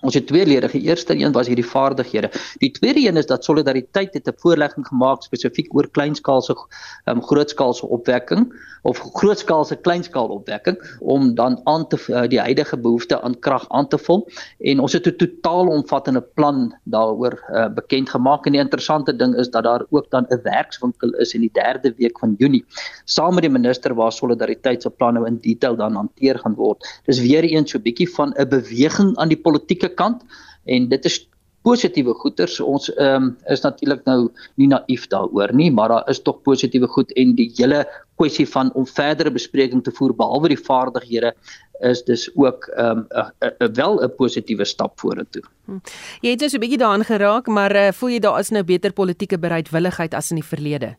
Ons 0.05 0.19
het 0.19 0.27
twee 0.29 0.45
lede. 0.45 0.69
Die 0.69 0.85
eerste 0.85 1.17
een 1.17 1.33
was 1.33 1.49
hierdie 1.49 1.65
vaardighede. 1.65 2.29
Die 2.61 2.71
tweede 2.71 3.07
een 3.09 3.17
is 3.17 3.27
dat 3.27 3.45
solidariteit 3.45 4.15
het 4.15 4.29
'n 4.29 4.37
voorlegging 4.37 4.87
gemaak 4.87 5.23
spesifiek 5.23 5.75
oor 5.75 5.89
kleinskaalse 5.89 6.57
um, 7.05 7.23
grootskaalse 7.23 7.87
opwekking 7.87 8.53
of 8.83 8.99
grootskaalse 8.99 9.77
kleinskaalopwekking 9.77 10.77
om 11.01 11.35
dan 11.35 11.61
aan 11.65 11.87
te 11.89 11.97
uh, 12.09 12.29
die 12.29 12.41
huidige 12.41 12.77
behoefte 12.77 13.21
aan 13.21 13.39
krag 13.39 13.65
aan 13.69 13.89
te 13.89 13.99
vul 13.99 14.29
en 14.59 14.81
ons 14.81 14.93
het 14.93 15.07
'n 15.07 15.17
totaal 15.17 15.67
omvattende 15.67 16.21
plan 16.21 16.75
daaroor 16.85 17.35
uh, 17.51 17.69
bekend 17.75 18.11
gemaak 18.11 18.47
en 18.47 18.53
die 18.53 18.61
interessante 18.61 19.17
ding 19.17 19.37
is 19.37 19.51
dat 19.51 19.65
daar 19.65 19.85
ook 19.91 20.11
dan 20.11 20.27
'n 20.29 20.41
werkswinkel 20.43 21.11
is 21.11 21.35
in 21.35 21.41
die 21.41 21.53
3de 21.53 21.95
week 21.97 22.19
van 22.19 22.35
Junie 22.39 22.65
saam 23.05 23.35
met 23.35 23.43
die 23.43 23.53
minister 23.53 23.95
waar 23.95 24.13
solidariteit 24.13 24.83
se 24.83 24.91
plan 24.91 25.15
nou 25.15 25.27
in 25.27 25.39
detail 25.41 25.77
dan 25.77 25.95
hanteer 25.95 26.39
gaan 26.39 26.55
word. 26.55 27.01
Dis 27.05 27.21
weer 27.21 27.45
eens 27.45 27.71
so 27.71 27.79
'n 27.79 27.83
bietjie 27.83 28.11
van 28.11 28.35
'n 28.37 28.49
beweging 28.49 29.17
aan 29.17 29.29
die 29.29 29.41
politieke 29.41 29.94
kant 29.95 30.23
en 30.65 30.89
dit 30.89 31.05
is 31.05 31.23
positiewe 31.65 32.15
goeters 32.21 32.61
ons 32.61 32.91
ehm 32.95 33.23
um, 33.23 33.29
is 33.53 33.63
natuurlik 33.65 34.05
nou 34.09 34.19
nie 34.61 34.69
naïef 34.69 35.07
daaroor 35.13 35.55
nie 35.57 35.71
maar 35.73 35.89
daar 35.89 36.11
is 36.13 36.23
tog 36.23 36.43
positiewe 36.43 36.89
goed 36.97 37.13
en 37.21 37.35
die 37.39 37.51
hele 37.57 37.85
kwessie 38.21 38.47
van 38.49 38.73
om 38.75 38.87
verdere 38.87 39.33
bespreking 39.33 39.85
te 39.85 39.95
voer 39.97 40.15
behalwe 40.17 40.53
die 40.53 40.61
vaardighede 40.61 41.33
is 41.81 42.05
dis 42.05 42.29
ook 42.35 42.69
ehm 42.77 43.05
um, 43.11 43.73
wel 43.75 44.03
'n 44.03 44.15
positiewe 44.17 44.65
stap 44.65 45.01
vorentoe. 45.01 45.43
Hm. 45.65 45.79
Jy 46.21 46.31
het 46.31 46.39
dus 46.39 46.53
'n 46.53 46.61
bietjie 46.61 46.79
daaraan 46.79 47.05
geraak 47.05 47.47
maar 47.47 47.77
uh, 47.77 47.93
voel 47.93 48.09
jy 48.09 48.19
daar 48.19 48.39
is 48.39 48.51
nou 48.51 48.65
beter 48.65 48.93
politieke 48.93 49.39
bereidwilligheid 49.39 50.15
as 50.15 50.31
in 50.31 50.37
die 50.37 50.51
verlede? 50.55 50.97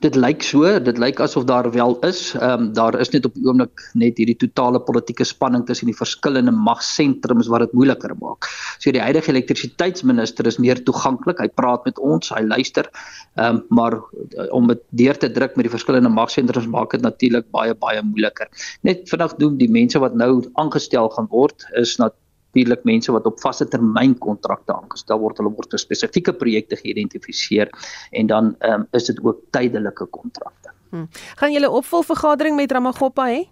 Dit 0.00 0.16
lyk 0.16 0.42
so, 0.44 0.64
dit 0.80 0.98
lyk 1.00 1.20
asof 1.20 1.44
daar 1.48 1.66
wel 1.72 1.98
is. 2.08 2.20
Ehm 2.34 2.66
um, 2.66 2.72
daar 2.72 2.96
is 3.00 3.10
net 3.12 3.24
op 3.28 3.34
die 3.34 3.44
oomblik 3.44 3.82
net 3.92 4.16
hierdie 4.20 4.36
totale 4.36 4.80
politieke 4.80 5.24
spanning 5.24 5.66
tussen 5.68 5.90
die 5.90 5.96
verskillende 5.96 6.52
magsentrums 6.52 7.50
wat 7.52 7.66
dit 7.66 7.72
moeiliker 7.76 8.14
maak. 8.20 8.48
So 8.78 8.92
die 8.92 9.02
huidige 9.04 9.32
elektrisiteitsminister 9.34 10.46
is 10.46 10.58
meer 10.58 10.82
toeganklik. 10.84 11.40
Hy 11.44 11.48
praat 11.60 11.84
met 11.84 11.98
ons, 11.98 12.32
hy 12.32 12.42
luister. 12.44 12.90
Ehm 13.36 13.56
um, 13.56 13.64
maar 13.68 13.98
uh, 14.00 14.48
om 14.56 14.68
dit 14.72 14.82
deur 15.02 15.18
te 15.18 15.30
druk 15.30 15.56
met 15.56 15.68
die 15.68 15.74
verskillende 15.76 16.12
magsentrums 16.12 16.68
maak 16.72 16.96
dit 16.96 17.04
natuurlik 17.04 17.50
baie 17.50 17.74
baie 17.74 18.02
moeiliker. 18.02 18.48
Net 18.80 19.08
vinnig 19.12 19.36
doen 19.40 19.58
die 19.60 19.70
mense 19.70 20.00
wat 20.00 20.14
nou 20.14 20.44
aangestel 20.54 21.12
gaan 21.16 21.28
word 21.32 21.68
is 21.74 21.96
natuurlik 21.96 22.24
natuurlik 22.46 22.84
mense 22.84 23.12
wat 23.12 23.26
op 23.26 23.40
vaste 23.40 23.66
termyn 23.68 24.14
kontrakte 24.18 24.72
aangestel 24.72 25.18
word, 25.20 25.36
hulle 25.38 25.52
word 25.52 25.70
vir 25.70 25.82
spesifieke 25.82 26.32
projekte 26.32 26.76
geïdentifiseer 26.76 27.68
en 28.12 28.26
dan 28.26 28.54
um, 28.60 28.86
is 28.92 29.10
dit 29.10 29.20
ook 29.24 29.42
tydelike 29.50 30.06
kontrakte. 30.10 30.72
Hmm. 30.90 31.08
Gaan 31.36 31.52
julle 31.52 31.70
opvolgvergadering 31.70 32.56
met 32.56 32.72
Ramaggopa 32.72 33.28
hê? 33.28 33.44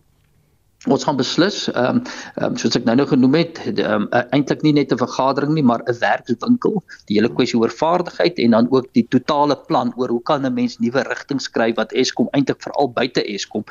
Ons 0.85 1.05
gaan 1.07 1.17
beslis 1.17 1.63
ehm 1.73 1.97
um, 1.97 2.01
um, 2.45 2.57
soos 2.61 2.75
ek 2.77 2.85
nou 2.85 2.95
nou 2.99 3.07
genoem 3.09 3.39
het, 3.39 3.61
ehm 3.73 4.05
um, 4.05 4.09
eintlik 4.37 4.65
nie 4.67 4.75
net 4.77 4.93
'n 4.93 5.01
vergadering 5.01 5.55
nie, 5.57 5.65
maar 5.65 5.81
'n 5.89 5.97
werkswinkel, 6.01 6.83
die 7.09 7.17
hele 7.17 7.33
kwessie 7.33 7.59
oor 7.59 7.73
vaardigheid 7.73 8.39
en 8.39 8.51
dan 8.51 8.69
ook 8.71 8.93
die 8.93 9.07
totale 9.09 9.57
plan 9.69 9.93
oor 9.97 10.09
hoe 10.09 10.23
kan 10.23 10.45
'n 10.45 10.55
mens 10.55 10.77
nuwe 10.79 11.03
rigting 11.09 11.41
skryf 11.41 11.77
wat 11.77 11.93
Eskom 11.93 12.29
eintlik 12.33 12.61
veral 12.63 12.93
buite 12.93 13.25
Eskom. 13.25 13.65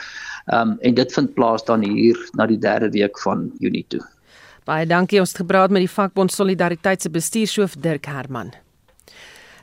Ehm 0.47 0.73
um, 0.73 0.77
en 0.81 0.93
dit 0.93 1.13
vind 1.13 1.33
plaas 1.33 1.65
dan 1.65 1.83
hier 1.83 2.17
na 2.33 2.45
die 2.45 2.59
3de 2.59 2.89
week 2.89 3.19
van 3.19 3.51
Junie 3.59 3.85
toe. 3.87 4.01
Baie 4.63 4.85
dankie 4.87 5.19
ons 5.19 5.33
het 5.33 5.41
gepraat 5.41 5.73
met 5.75 5.83
die 5.83 5.91
vakbond 5.91 6.31
Solidariteit 6.31 7.03
se 7.03 7.09
bestuurshoof 7.11 7.75
Dirk 7.83 8.07
Herman. 8.07 8.53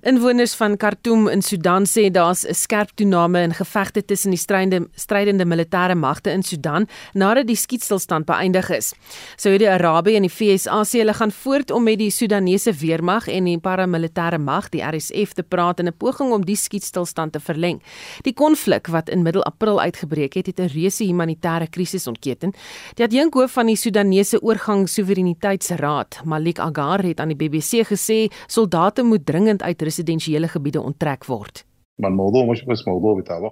Inwoners 0.00 0.54
van 0.56 0.78
Khartoum 0.80 1.26
in 1.28 1.42
Sudan 1.42 1.84
sê 1.84 2.08
daar's 2.10 2.46
'n 2.46 2.54
skerp 2.54 2.90
toename 2.94 3.42
in 3.42 3.52
gevegte 3.52 4.04
tussen 4.04 4.30
die 4.30 4.38
strydende 4.38 4.88
strydende 4.94 5.44
militêre 5.44 5.94
magte 5.94 6.30
in 6.30 6.42
Sudan 6.42 6.88
nadat 7.12 7.46
die 7.46 7.56
skietstilstand 7.56 8.24
beëindig 8.24 8.70
is. 8.70 8.94
Saudi-Arabië 9.36 10.16
en 10.16 10.22
die 10.22 10.32
VSA 10.32 10.82
sê 10.84 10.98
hulle 10.98 11.12
gaan 11.12 11.30
voort 11.30 11.70
om 11.70 11.82
met 11.82 11.98
die 11.98 12.10
Sudanese 12.10 12.72
weermag 12.72 13.28
en 13.28 13.44
die 13.44 13.58
paramilitêre 13.58 14.38
mag, 14.38 14.68
die 14.68 14.82
RSF, 14.82 15.32
te 15.34 15.42
praat 15.42 15.80
in 15.80 15.88
'n 15.88 15.96
poging 15.96 16.32
om 16.32 16.44
die 16.44 16.56
skietstilstand 16.56 17.32
te 17.32 17.40
verleng. 17.40 17.82
Die 18.22 18.32
konflik 18.32 18.86
wat 18.86 19.08
in 19.08 19.22
middel 19.22 19.44
April 19.44 19.80
uitgebreek 19.80 20.34
het, 20.34 20.46
het 20.46 20.60
'n 20.60 20.72
reuse 20.72 21.04
humanitêre 21.04 21.68
krisis 21.68 22.06
ontketen. 22.06 22.54
Die 22.94 23.04
adjunkhoof 23.04 23.52
van 23.52 23.66
die 23.66 23.76
Sudanese 23.76 24.42
Oorgang 24.42 24.88
Soewereiniteitsraad, 24.88 26.20
Malik 26.24 26.58
Agar, 26.58 27.02
het 27.02 27.20
aan 27.20 27.28
die 27.28 27.36
BBC 27.48 27.84
gesê 27.84 28.32
soldate 28.46 29.02
moet 29.02 29.26
dringend 29.26 29.62
uit 29.62 29.82
residensiële 29.90 30.48
gebiede 30.54 30.80
onttrek 30.80 31.26
word. 31.28 31.64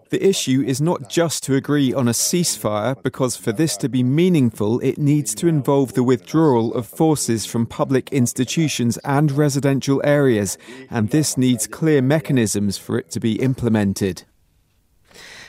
The 0.08 0.18
issue 0.20 0.62
is 0.66 0.80
not 0.80 1.10
just 1.10 1.42
to 1.44 1.54
agree 1.54 1.92
on 1.94 2.08
a 2.08 2.12
ceasefire, 2.12 2.94
because 3.02 3.36
for 3.36 3.52
this 3.52 3.76
to 3.76 3.88
be 3.88 4.02
meaningful, 4.02 4.80
it 4.80 4.96
needs 4.96 5.34
to 5.34 5.46
involve 5.46 5.92
the 5.92 6.02
withdrawal 6.02 6.72
of 6.72 6.86
forces 6.86 7.46
from 7.46 7.66
public 7.66 8.10
institutions 8.10 8.98
and 9.04 9.30
residential 9.30 10.00
areas, 10.02 10.56
and 10.88 11.10
this 11.10 11.36
needs 11.36 11.66
clear 11.66 12.00
mechanisms 12.00 12.78
for 12.78 12.98
it 12.98 13.10
to 13.10 13.20
be 13.20 13.32
implemented. 13.42 14.24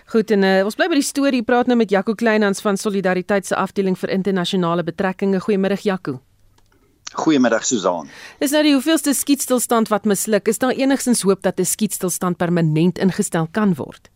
Goed 0.06 0.32
en 0.32 0.43
uh, 0.43 0.65
ons 0.65 0.75
bly 0.75 0.88
by 0.89 0.97
die 0.97 1.06
storie 1.06 1.43
praat 1.45 1.67
nou 1.69 1.78
met 1.78 1.91
Jaco 1.93 2.15
Kleinhans 2.17 2.63
van 2.65 2.78
Solidariteit 2.82 3.45
se 3.45 3.56
afdeling 3.56 3.95
vir 3.95 4.10
internasionale 4.10 4.84
betrekkinge. 4.84 5.39
Goeiemiddag 5.45 5.86
Jaco. 5.86 6.19
Goeiemiddag 7.13 7.65
Susan. 7.65 8.10
Is 8.39 8.52
nou 8.54 8.62
die 8.63 8.74
hoeveelste 8.76 9.13
skietstilstand 9.17 9.89
wat 9.89 10.06
misluk? 10.06 10.48
Is 10.48 10.62
daar 10.62 10.78
enigstens 10.78 11.22
hoop 11.26 11.41
dat 11.41 11.60
'n 11.60 11.65
skietstilstand 11.65 12.38
permanent 12.38 12.98
ingestel 12.98 13.48
kan 13.52 13.76
word? 13.76 14.10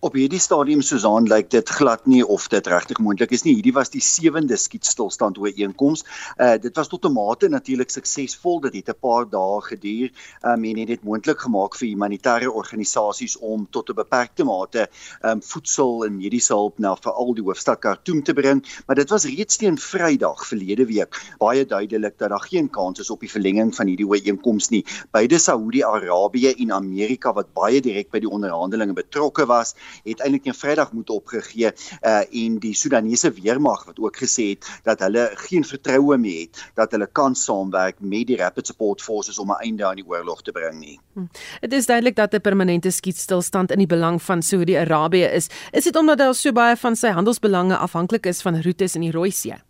Op 0.00 0.14
hierdie 0.14 0.40
stadium 0.40 0.82
Susan 0.82 1.26
lyk 1.28 1.50
dit 1.50 1.68
glad 1.68 2.06
nie 2.06 2.22
of 2.26 2.48
dit 2.48 2.66
regtig 2.66 2.98
moontlik 2.98 3.30
is 3.30 3.44
nie. 3.44 3.54
Hierdie 3.54 3.74
was 3.76 3.90
die 3.90 4.00
sewende 4.00 4.56
skietstilstand 4.56 5.38
ooreenkoms. 5.38 6.04
Uh 6.38 6.56
dit 6.60 6.76
was 6.76 6.88
tot 6.88 7.04
'n 7.04 7.12
mate 7.12 7.48
natuurlik 7.48 7.90
suksesvol. 7.90 8.60
Dit 8.60 8.74
het 8.74 8.88
'n 8.88 9.00
paar 9.00 9.28
dae 9.30 9.60
geduur. 9.60 10.10
Um 10.42 10.64
en 10.64 10.78
het 10.78 10.88
dit 10.88 11.04
moontlik 11.04 11.40
gemaak 11.40 11.76
vir 11.76 11.88
humanitêre 11.88 12.52
organisasies 12.52 13.38
om 13.38 13.66
tot 13.70 13.90
'n 13.90 13.94
beperkte 13.94 14.44
mate 14.44 14.88
um 15.22 15.42
voedsel 15.42 16.04
en 16.04 16.16
mediese 16.16 16.52
hulp 16.52 16.78
na 16.78 16.96
veral 16.96 17.34
die 17.34 17.44
hoofstad 17.44 17.80
Khartoum 17.80 18.22
te 18.22 18.32
bring, 18.34 18.64
maar 18.86 18.96
dit 18.96 19.10
was 19.10 19.24
reeds 19.24 19.56
teen 19.56 19.78
Vrydag 19.78 20.46
verlede 20.46 20.86
week 20.86 21.16
baie 21.38 21.64
duidelik 21.66 22.18
dat 22.18 22.28
daar 22.30 22.46
geen 22.48 22.70
kans 22.70 23.00
is 23.00 23.10
op 23.10 23.20
die 23.20 23.30
verlenging 23.30 23.74
van 23.74 23.86
hierdie 23.86 24.06
ooreenkoms 24.06 24.68
nie. 24.68 24.84
Beide 25.12 25.38
Saudi-Arabië 25.38 26.54
en 26.64 26.72
Amerika 26.72 27.32
wat 27.32 27.52
baie 27.56 27.80
direk 27.80 28.10
by 28.10 28.20
die 28.20 28.30
onderhandelinge 28.30 28.96
betrokke 28.96 29.46
was, 29.46 29.69
het 30.04 30.20
eintlik 30.20 30.46
een 30.46 30.54
Vrydag 30.54 30.92
moet 30.92 31.10
opgegee 31.10 31.72
uh 32.02 32.18
en 32.30 32.58
die 32.58 32.74
Sudanese 32.74 33.32
weermag 33.32 33.84
wat 33.84 33.98
ook 33.98 34.16
gesê 34.16 34.50
het 34.52 34.66
dat 34.82 35.00
hulle 35.00 35.30
geen 35.34 35.64
vertroue 35.64 36.18
meer 36.18 36.40
het 36.40 36.64
dat 36.74 36.90
hulle 36.90 37.08
kan 37.12 37.34
saamwerk 37.34 38.00
met 38.00 38.26
die 38.26 38.36
Rapid 38.36 38.66
Support 38.66 39.02
Forces 39.02 39.38
om 39.38 39.50
'n 39.50 39.62
einde 39.62 39.86
aan 39.86 39.96
die 39.96 40.06
oorlog 40.06 40.42
te 40.42 40.52
bring 40.52 40.78
nie. 40.78 41.00
Hm. 41.12 41.26
Dit 41.60 41.72
is 41.72 41.86
duidelik 41.86 42.16
dat 42.16 42.34
'n 42.34 42.40
permanente 42.40 42.90
skietstilstand 42.90 43.70
in 43.70 43.78
die 43.78 43.86
belang 43.86 44.22
van 44.22 44.42
Saudi-Arabië 44.42 45.24
is. 45.24 45.48
Is 45.70 45.84
dit 45.84 45.96
omdat 45.96 46.18
daar 46.18 46.34
so 46.34 46.52
baie 46.52 46.76
van 46.76 46.96
sy 46.96 47.08
handelsbelange 47.08 47.76
afhanklik 47.76 48.26
is 48.26 48.42
van 48.42 48.62
roetes 48.62 48.94
in 48.94 49.00
die 49.00 49.10
Rooi 49.10 49.30
See? 49.30 49.69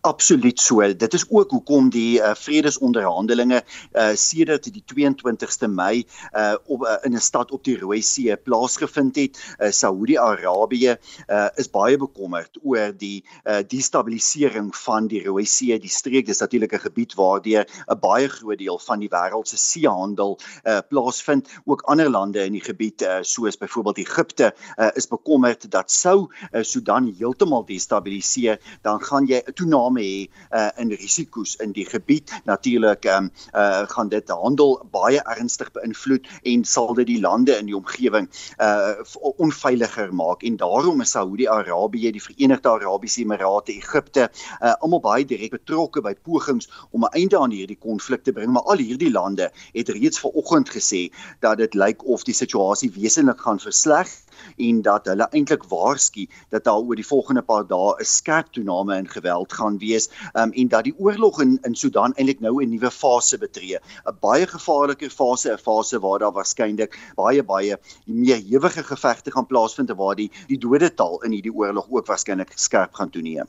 Absoluut 0.00 0.60
so. 0.60 0.80
Dit 0.94 1.14
is 1.14 1.24
ook 1.28 1.50
hoekom 1.50 1.90
die 1.90 2.20
uh, 2.20 2.34
vredesonderhandelinge 2.34 3.62
uh, 3.62 4.10
sedert 4.14 4.68
die 4.72 4.84
22ste 4.94 5.68
Mei 5.68 6.04
uh, 6.32 6.54
op 6.64 6.84
uh, 6.86 6.96
in 7.02 7.14
'n 7.14 7.20
stad 7.20 7.50
op 7.50 7.64
die 7.64 7.78
Rooi 7.78 8.02
See 8.02 8.36
plaasgevind 8.36 9.16
het. 9.16 9.38
Uh, 9.58 9.70
Saudi-Arabië 9.70 10.96
uh, 11.28 11.48
is 11.54 11.70
baie 11.70 11.96
bekommerd 11.96 12.58
oor 12.62 12.92
die 12.96 13.24
uh, 13.44 13.58
destabilisering 13.66 14.76
van 14.76 15.06
die 15.06 15.22
Rooi 15.24 15.46
See. 15.46 15.78
Die 15.78 15.90
streek 15.90 16.28
is 16.28 16.38
natuurlik 16.38 16.72
'n 16.72 16.86
gebied 16.86 17.14
waardeur 17.14 17.66
'n 17.86 17.98
baie 18.00 18.28
groot 18.28 18.58
deel 18.58 18.78
van 18.78 18.98
die 18.98 19.08
wêreld 19.08 19.48
se 19.48 19.56
seehandel 19.56 20.38
uh, 20.64 20.78
plaasvind. 20.88 21.48
Ook 21.64 21.82
ander 21.82 22.10
lande 22.10 22.44
in 22.44 22.52
die 22.52 22.64
gebied 22.64 23.02
uh, 23.02 23.18
soos 23.22 23.56
byvoorbeeld 23.56 23.98
Egipte 23.98 24.54
uh, 24.76 24.88
is 24.94 25.08
bekommerd 25.08 25.70
dat 25.70 25.90
sou 25.90 26.28
uh, 26.52 26.62
Sudan 26.62 27.14
heeltemal 27.18 27.64
destabiliseer, 27.64 28.60
dan 28.82 29.00
gaan 29.02 29.26
jy 29.26 29.42
toename 29.70 30.00
hê 30.02 30.28
uh, 30.52 30.70
in 30.78 30.90
risiko's 30.90 31.56
in 31.62 31.72
die 31.72 31.86
gebied. 31.86 32.30
Natuurlik 32.44 33.04
um, 33.04 33.30
uh, 33.54 33.86
gaan 33.86 34.08
dit 34.08 34.28
handel 34.28 34.80
baie 34.90 35.20
ernstig 35.22 35.70
beïnvloed 35.72 36.26
en 36.42 36.64
sal 36.64 36.94
dit 36.94 37.06
die 37.06 37.20
lande 37.20 37.56
in 37.58 37.66
die 37.70 37.76
omgewing 37.76 38.28
uh, 38.58 38.98
onveiliger 39.38 40.12
maak 40.14 40.42
en 40.42 40.56
daarom 40.56 41.00
is 41.00 41.14
Saudi-Arabië, 41.14 42.12
die 42.12 42.22
Verenigde 42.22 42.70
Arabiese 42.70 43.22
Emirate, 43.22 43.72
Egipte 43.76 44.28
uh, 44.60 44.74
almal 44.80 45.02
baie 45.04 45.24
direk 45.24 45.54
betrokke 45.54 46.02
by 46.02 46.14
pogings 46.14 46.70
om 46.90 47.04
'n 47.04 47.14
einde 47.14 47.38
aan 47.38 47.54
hierdie 47.54 47.78
konflik 47.78 48.24
te 48.24 48.32
bring, 48.32 48.52
maar 48.52 48.66
al 48.66 48.82
hierdie 48.82 49.12
lande 49.12 49.50
het 49.72 49.88
reeds 49.88 50.20
vanoggend 50.20 50.70
gesê 50.70 51.10
dat 51.40 51.58
dit 51.58 51.74
lyk 51.74 52.04
of 52.04 52.24
die 52.24 52.34
situasie 52.34 52.90
wesentlik 52.94 53.40
gaan 53.40 53.60
versleg 53.60 54.08
en 54.56 54.82
dat 54.82 55.06
hulle 55.06 55.28
eintlik 55.30 55.64
waarsku 55.70 56.26
dat 56.48 56.64
daar 56.64 56.80
oor 56.80 56.96
die 56.96 57.06
volgende 57.06 57.42
paar 57.42 57.66
dae 57.66 57.94
'n 57.98 58.04
skerp 58.04 58.52
toename 58.52 58.96
in 58.96 59.08
geweld 59.08 59.52
gaan 59.52 59.78
wees 59.78 60.10
um, 60.34 60.52
en 60.52 60.68
dat 60.68 60.84
die 60.84 60.94
oorlog 60.98 61.40
in 61.40 61.58
in 61.62 61.74
Sudan 61.74 62.14
eintlik 62.14 62.40
nou 62.40 62.62
'n 62.62 62.70
nuwe 62.70 62.90
fase 62.90 63.38
betree, 63.38 63.78
'n 64.06 64.16
baie 64.20 64.46
gevaarliker 64.46 65.10
fase, 65.10 65.52
'n 65.52 65.58
fase 65.58 66.00
waar 66.00 66.18
daar 66.18 66.32
waarskynlik 66.32 66.98
baie 67.14 67.42
baie 67.42 67.78
meer 68.04 68.40
hewige 68.50 68.82
gevegte 68.82 69.30
gaan 69.30 69.46
plaasvind 69.46 69.90
en 69.90 69.96
waar 69.96 70.16
die 70.16 70.30
die 70.46 70.58
dodetal 70.58 71.22
in 71.22 71.32
hierdie 71.32 71.54
oorlog 71.54 71.86
ook 71.90 72.06
waarskynlik 72.06 72.52
skerp 72.54 72.94
gaan 72.94 73.10
toeneem. 73.10 73.48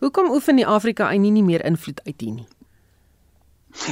Hoekom 0.00 0.30
oefen 0.30 0.56
die 0.56 0.66
Afrika 0.66 1.14
Unie 1.14 1.30
nie 1.30 1.42
meer 1.42 1.64
invloed 1.64 2.00
uit 2.04 2.20
hier 2.20 2.34
nie? 2.34 2.46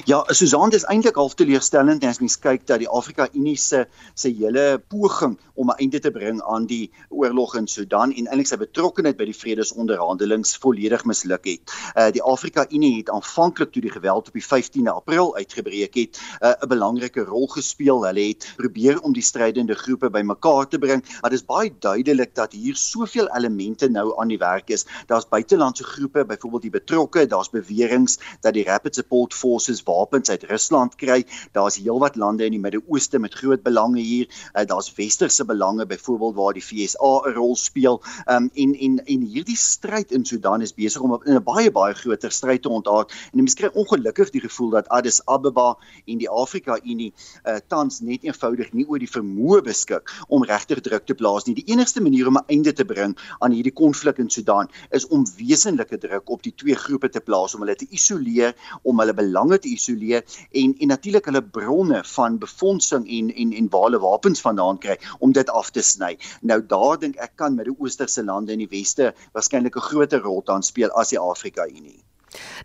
Ja, 0.05 0.25
Susan, 0.27 0.71
dit 0.71 0.81
is 0.81 0.87
eintlik 0.89 1.19
half 1.21 1.35
teleurstellend 1.37 2.05
as 2.09 2.19
mens 2.23 2.39
kyk 2.41 2.63
dat 2.69 2.81
die 2.81 2.89
Afrika 2.89 3.27
Unie 3.37 3.59
se 3.61 3.83
se 4.17 4.31
hele 4.33 4.79
poging 4.79 5.37
om 5.55 5.71
'n 5.71 5.77
einde 5.77 5.99
te 6.01 6.11
bring 6.11 6.41
aan 6.43 6.67
die 6.67 6.91
oorlog 7.09 7.57
in 7.57 7.67
Sudan 7.67 8.13
en 8.13 8.27
eintlik 8.27 8.49
sy 8.49 8.57
betrokkeheid 8.57 9.17
by 9.17 9.25
die 9.25 9.37
vredesonderhandelings 9.37 10.57
volledig 10.57 11.05
misluk 11.05 11.45
het. 11.45 11.73
Uh 11.95 12.09
die 12.11 12.23
Afrika 12.23 12.67
Unie 12.71 12.97
het 12.97 13.11
aanvanklik 13.11 13.73
toe 13.73 13.83
die 13.83 13.91
geweld 13.91 14.29
op 14.29 14.33
die 14.33 14.45
15de 14.45 14.95
April 14.95 15.37
uitgebreek 15.37 15.95
het, 15.95 16.21
uh, 16.41 16.55
'n 16.63 16.69
belangrike 16.69 17.21
rol 17.21 17.47
gespeel. 17.47 18.07
Hulle 18.07 18.29
het 18.29 18.55
probeer 18.57 19.01
om 19.01 19.13
die 19.13 19.23
strydende 19.23 19.75
groepe 19.75 20.11
bymekaar 20.11 20.69
te 20.69 20.79
bring, 20.79 21.05
maar 21.21 21.31
dit 21.31 21.41
is 21.41 21.47
baie 21.47 21.75
duidelik 21.79 22.35
dat 22.35 22.53
hier 22.53 22.77
soveel 22.77 23.29
elemente 23.29 23.89
nou 23.89 24.19
aan 24.19 24.29
die 24.29 24.39
werk 24.39 24.71
is. 24.71 24.87
Daar's 25.07 25.29
buitelandse 25.29 25.85
groepe, 25.85 26.25
byvoorbeeld 26.25 26.63
die 26.63 26.71
betrokke, 26.81 27.27
daar's 27.27 27.51
beweringe 27.51 28.17
dat 28.41 28.55
die 28.55 28.65
Rapid 28.65 28.95
Support 28.95 29.35
Forces 29.35 29.66
soos 29.67 29.83
wapens 29.87 30.31
uit 30.31 30.47
Rusland 30.51 30.97
kry. 31.01 31.25
Daar's 31.57 31.79
heelwat 31.83 32.17
lande 32.17 32.47
in 32.47 32.55
die 32.57 32.63
Midde-Ooste 32.63 33.19
met 33.23 33.35
groot 33.35 33.63
belange 33.67 34.01
hier. 34.01 34.29
Uh, 34.55 34.65
Daar's 34.67 34.93
westerse 34.97 35.45
belange 35.45 35.87
byvoorbeeld 35.87 36.35
waar 36.35 36.53
die 36.57 36.63
FSA 36.63 37.13
'n 37.27 37.35
rol 37.35 37.57
speel. 37.57 38.03
Um 38.27 38.51
en 38.55 38.75
en 38.75 38.99
en 39.05 39.21
hierdie 39.21 39.57
stryd 39.57 40.13
in 40.13 40.25
Sudan 40.25 40.63
is 40.63 40.75
besig 40.75 41.03
om 41.03 41.19
in 41.25 41.35
'n 41.35 41.43
baie 41.43 41.71
baie 41.71 41.95
groter 41.95 42.31
stryd 42.31 42.63
te 42.63 42.69
ontaard. 42.69 43.13
En 43.33 43.43
mense 43.43 43.57
kry 43.57 43.71
ongelukkig 43.73 44.31
die 44.31 44.41
gevoel 44.41 44.71
dat 44.71 44.89
Addis 44.89 45.21
Ababa 45.25 45.77
en 46.07 46.19
die 46.19 46.31
Afrika 46.31 46.79
Unie 46.85 47.13
uh, 47.45 47.57
tans 47.69 48.01
net 48.01 48.25
eenvoudig 48.25 48.73
nie 48.73 48.87
oor 48.89 48.99
die 48.99 49.11
vermoë 49.11 49.63
beskik 49.63 50.13
om 50.29 50.45
regtig 50.45 50.81
druk 50.81 51.07
te 51.07 51.15
plaas 51.15 51.47
nie. 51.47 51.55
Die 51.55 51.73
enigste 51.73 52.03
manier 52.03 52.27
om 52.27 52.37
'n 52.37 52.45
einde 52.49 52.73
te 52.73 52.85
bring 52.85 53.17
aan 53.39 53.53
hierdie 53.53 53.73
konflik 53.73 54.19
in 54.19 54.31
Sudan 54.31 54.69
is 54.91 55.07
om 55.07 55.27
wesenlike 55.37 55.99
druk 55.99 56.31
op 56.31 56.43
die 56.43 56.55
twee 56.55 56.75
groepe 56.75 57.09
te 57.09 57.21
plaas 57.21 57.55
om 57.55 57.61
hulle 57.61 57.77
te 57.77 57.87
isoleer, 57.91 58.55
om 58.83 58.99
hulle 59.01 59.15
belange 59.15 59.56
te 59.59 59.69
isoleer 59.69 60.25
en 60.53 60.75
en 60.81 60.89
natuurlik 60.89 61.25
hulle 61.31 61.43
bronne 61.43 62.03
van 62.05 62.39
befondsing 62.39 63.07
en 63.19 63.31
en 63.35 63.53
en 63.53 63.71
waar 63.71 63.89
hulle 63.89 64.03
wapens 64.03 64.41
vandaan 64.41 64.79
kry 64.79 64.99
om 65.19 65.33
dit 65.33 65.51
af 65.51 65.71
te 65.71 65.83
sny. 65.83 66.17
Nou 66.41 66.61
daar 66.67 66.99
dink 66.99 67.17
ek 67.17 67.37
kan 67.37 67.55
Midde-Oosterse 67.55 68.25
lande 68.25 68.53
in 68.53 68.65
die 68.65 68.73
weste 68.73 69.15
waarskynlik 69.33 69.77
'n 69.77 69.89
groter 69.91 70.21
rol 70.21 70.43
dan 70.45 70.63
speel 70.63 70.91
as 70.91 71.09
die 71.09 71.19
Afrika 71.19 71.67
Unie. 71.67 72.03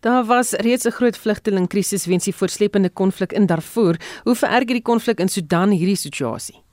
Daar 0.01 0.25
was 0.25 0.51
reeds 0.51 0.85
'n 0.85 0.91
groot 0.91 1.17
vlugtelingkrisis 1.17 2.05
weens 2.05 2.23
die 2.23 2.35
voortsleepende 2.35 2.89
konflik 2.89 3.33
in 3.33 3.45
Darfur. 3.45 3.99
Hoe 4.23 4.35
vererger 4.35 4.73
die 4.73 4.81
konflik 4.81 5.19
in 5.19 5.29
Sudan 5.29 5.69
hierdie 5.69 5.95
situasie? 5.95 6.63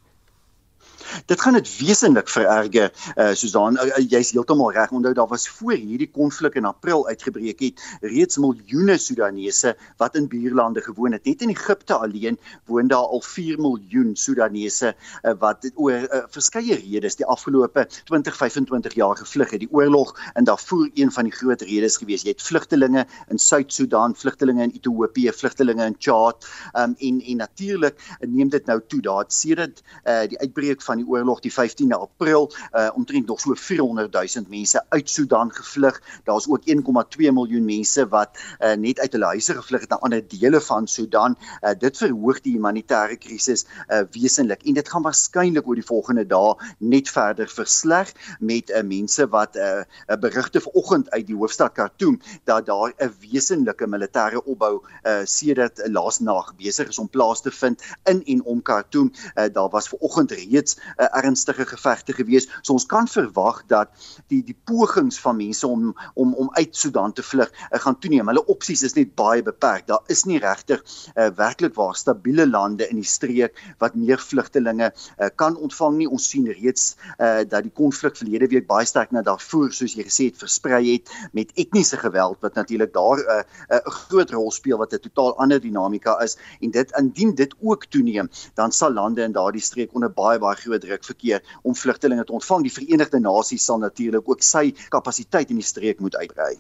Dit 1.27 1.41
gaan 1.41 1.59
dit 1.59 1.71
wesentlik 1.79 2.29
vererger 2.29 2.93
uh, 3.17 3.33
Susan 3.35 3.79
uh, 3.81 3.91
jy's 3.99 4.33
heeltemal 4.37 4.73
reg 4.73 4.93
onthou 4.95 5.15
daar 5.15 5.31
was 5.31 5.49
voor 5.49 5.77
hierdie 5.77 6.11
konflik 6.11 6.55
in 6.61 6.69
April 6.69 7.07
uitgebreek 7.09 7.61
het 7.61 7.83
reeds 8.01 8.39
miljoene 8.43 8.99
Sudanese 8.99 9.75
wat 9.97 10.17
in 10.17 10.29
buurlande 10.29 10.81
gewoon 10.81 11.13
het. 11.13 11.25
Net 11.25 11.43
in 11.43 11.53
Egipte 11.55 11.95
alleen 11.95 12.39
woon 12.67 12.89
daar 12.89 13.09
al 13.15 13.23
4 13.25 13.61
miljoen 13.61 14.17
Sudanese 14.17 14.95
uh, 14.95 15.33
wat 15.39 15.71
oor 15.75 15.93
uh, 15.93 16.23
verskeie 16.31 16.79
redes 16.79 17.17
die 17.17 17.27
afgelope 17.27 17.87
20 18.05 18.37
25 18.37 18.95
jaar 18.95 19.17
gevlug 19.17 19.51
het. 19.51 19.61
Die 19.61 19.73
oorlog 19.73 20.15
en 20.35 20.45
daarvoor 20.45 20.91
een 20.95 21.13
van 21.13 21.29
die 21.29 21.33
groot 21.33 21.63
redes 21.63 21.97
gewees. 21.97 22.23
Jy 22.23 22.37
het 22.37 22.43
vlugtelinge 22.43 23.07
in 23.29 23.39
Suud-Sudan 23.39 24.17
vlugtelinge 24.17 24.63
in 24.63 24.75
Ethiopië 24.77 25.33
vlugtelinge 25.33 25.85
in 25.85 25.97
Chad 25.99 26.47
um, 26.75 26.95
en 26.99 27.21
en 27.21 27.37
natuurlik 27.37 28.01
neem 28.21 28.49
dit 28.49 28.67
nou 28.67 28.81
toe 28.87 29.01
daar 29.01 29.25
sedert 29.29 29.83
uh, 30.05 30.25
die 30.29 30.39
uitbreek 30.39 30.83
van 30.83 31.03
die 31.03 31.08
oorlog 31.09 31.41
die 31.41 31.53
15de 31.53 31.99
April 31.99 32.51
uh 32.73 32.89
omtrent 32.95 33.27
nog 33.27 33.41
so 33.41 33.55
400 33.55 34.13
000 34.13 34.47
mense 34.49 34.85
uit 34.89 35.11
Sudan 35.11 35.53
gevlug. 35.53 36.03
Daar's 36.25 36.49
ook 36.49 36.63
1,2 36.69 37.33
miljoen 37.33 37.65
mense 37.65 38.09
wat 38.09 38.39
uh 38.61 38.73
net 38.73 39.01
uit 39.01 39.13
hulle 39.13 39.25
huise 39.25 39.55
gevlug 39.55 39.81
het 39.81 39.91
na 39.91 39.99
ander 39.99 40.23
dele 40.29 40.61
van 40.61 40.87
Sudan. 40.87 41.37
Uh 41.63 41.75
dit 41.79 41.97
verhoog 41.97 42.41
die 42.41 42.57
humanitêre 42.57 43.19
krisis 43.19 43.67
uh 43.89 44.03
wesenlik 44.13 44.63
en 44.63 44.75
dit 44.75 44.89
gaan 44.89 45.03
waarskynlik 45.03 45.67
oor 45.67 45.81
die 45.81 45.87
volgende 45.87 46.27
dae 46.27 46.55
net 46.79 47.09
verder 47.09 47.49
versleg 47.49 48.13
met 48.41 48.71
uh 48.71 48.83
mense 48.83 49.29
wat 49.29 49.57
uh 49.57 49.63
'n 49.79 50.13
uh, 50.13 50.19
berigte 50.21 50.61
vanoggend 50.61 51.11
uit 51.11 51.27
die 51.27 51.37
hoofstad 51.37 51.73
Khartoum 51.73 52.21
dat 52.45 52.67
daar 52.67 52.93
'n 52.97 53.15
wesenlike 53.21 53.87
militêre 53.87 54.45
opbou 54.45 54.83
uh 55.05 55.21
sedert 55.25 55.79
uh, 55.79 55.93
laasnag 55.93 56.55
besig 56.57 56.89
is 56.89 56.99
om 56.99 57.09
plaas 57.09 57.41
te 57.41 57.51
vind 57.51 57.83
in 58.05 58.25
en 58.25 58.45
om 58.45 58.63
Khartoum. 58.63 59.13
Uh, 59.35 59.45
daar 59.53 59.69
was 59.69 59.89
vanoggend 59.89 60.31
reeds 60.31 60.77
'n 60.77 60.88
uh, 60.97 61.09
ernstige 61.23 61.67
gevegte 61.67 62.13
gewees. 62.13 62.49
So 62.63 62.73
ons 62.73 62.87
kan 62.87 63.09
verwag 63.09 63.65
dat 63.67 63.93
die 64.33 64.43
die 64.45 64.57
pogings 64.65 65.21
van 65.21 65.37
mense 65.37 65.67
om 65.67 65.95
om 66.15 66.35
om 66.35 66.51
uit 66.53 66.77
Sudan 66.77 67.13
te 67.13 67.23
vlug 67.23 67.51
uh, 67.53 67.81
gaan 67.81 67.99
toeneem. 67.99 68.29
Hulle 68.29 68.45
opsies 68.47 68.83
is 68.83 68.97
net 68.99 69.15
baie 69.19 69.43
beperk. 69.43 69.87
Daar 69.87 70.05
is 70.07 70.25
nie 70.25 70.39
regtig 70.39 70.85
uh, 71.15 71.29
werklik 71.37 71.75
waar 71.75 71.97
stabiele 71.97 72.47
lande 72.49 72.89
in 72.89 73.01
die 73.01 73.09
streek 73.09 73.59
wat 73.79 73.95
meer 73.95 74.19
vlugtelinge 74.19 74.93
uh, 74.93 75.31
kan 75.35 75.57
ontvang 75.57 75.97
nie. 76.03 76.09
Ons 76.09 76.29
sien 76.33 76.47
reeds 76.49 76.95
uh, 77.19 77.45
dat 77.49 77.63
die 77.67 77.75
konflik 77.75 78.17
verlede 78.17 78.49
week 78.53 78.67
baie 78.69 78.87
sterk 78.87 79.13
na 79.15 79.23
daarvoor 79.27 79.73
soos 79.75 79.97
jy 79.97 80.07
gesê 80.07 80.29
het 80.31 80.41
versprei 80.41 80.83
het 80.93 81.13
met 81.37 81.53
etniese 81.59 81.99
geweld 82.01 82.41
wat 82.45 82.55
natuurlik 82.55 82.93
daar 82.93 83.19
'n 83.19 83.27
uh, 83.37 83.43
'n 83.43 83.75
uh, 83.75 83.95
groot 84.09 84.31
rol 84.31 84.51
speel 84.51 84.79
wat 84.79 84.93
'n 84.93 85.01
totaal 85.07 85.37
ander 85.39 85.61
dinamika 85.61 86.19
is 86.23 86.37
en 86.61 86.71
dit 86.71 86.93
indien 86.99 87.35
dit 87.35 87.55
ook 87.61 87.85
toeneem 87.85 88.29
dan 88.55 88.73
sal 88.73 88.93
lande 88.93 89.23
in 89.23 89.33
daardie 89.33 89.63
streek 89.63 89.95
onder 89.95 90.13
baie 90.13 90.39
baie 90.39 90.57
groot 90.57 90.78
druk 90.79 91.05
verkeer 91.05 91.43
om 91.63 91.77
vlugtelinge 91.77 92.25
te 92.25 92.33
ontvang. 92.33 92.67
Die 92.69 92.73
Verenigde 92.73 93.21
Nasies 93.21 93.65
sal 93.65 93.79
natuurlik 93.83 94.29
ook 94.29 94.43
sy 94.43 94.73
kapasiteit 94.89 95.51
in 95.51 95.61
die 95.63 95.67
streek 95.67 96.01
moet 96.01 96.17
uitbrei. 96.17 96.55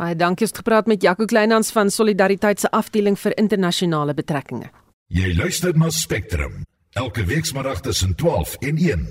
Baie 0.00 0.16
dankie 0.16 0.46
het 0.46 0.56
gepraat 0.56 0.86
met 0.86 1.02
Jaco 1.02 1.24
Kleinhans 1.28 1.70
van 1.70 1.90
Solidariteit 1.90 2.60
se 2.60 2.70
afdeling 2.70 3.18
vir 3.18 3.36
internasionale 3.38 4.14
betrekkinge. 4.14 4.70
Jy 5.10 5.34
luister 5.36 5.76
na 5.76 5.90
Spectrum 5.90 6.62
elke 6.92 7.24
weekmiddag 7.24 7.80
tussen 7.80 8.14
12 8.14 8.56
en 8.60 8.76
1. 8.76 9.10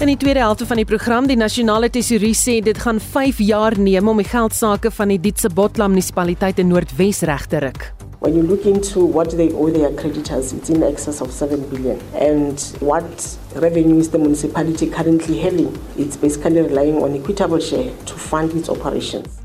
In 0.00 0.06
die 0.06 0.16
tweede 0.16 0.40
helfte 0.40 0.66
van 0.66 0.76
die 0.80 0.84
program, 0.88 1.26
die 1.28 1.36
nasionale 1.36 1.90
tesourie 1.92 2.32
sê 2.32 2.60
dit 2.64 2.78
gaan 2.78 3.00
5 3.00 3.42
jaar 3.44 3.76
neem 3.78 4.08
om 4.08 4.16
die 4.16 4.28
geldsaake 4.28 4.90
van 4.96 5.12
die 5.12 5.20
Dietse 5.20 5.50
Botlam 5.52 5.92
munisipaliteit 5.92 6.58
in 6.58 6.72
Noordwes 6.72 7.20
reg 7.28 7.44
te 7.52 7.60
ruk. 7.66 7.90
When 8.20 8.34
you 8.36 8.42
look 8.42 8.66
into 8.66 9.02
what 9.02 9.30
they 9.30 9.50
owe 9.52 9.70
their 9.70 9.94
creditors, 9.94 10.52
it's 10.52 10.68
in 10.68 10.82
excess 10.82 11.22
of 11.22 11.32
7 11.32 11.70
billion. 11.70 11.98
And 12.12 12.60
what 12.80 13.38
revenue 13.54 13.96
is 13.96 14.10
the 14.10 14.18
municipality 14.18 14.90
currently 14.90 15.38
having? 15.38 15.74
It's 15.96 16.18
basically 16.18 16.60
relying 16.60 17.02
on 17.02 17.16
equitable 17.16 17.60
share 17.60 17.90
to 18.04 18.14
fund 18.14 18.52
its 18.52 18.68
operations. 18.68 19.40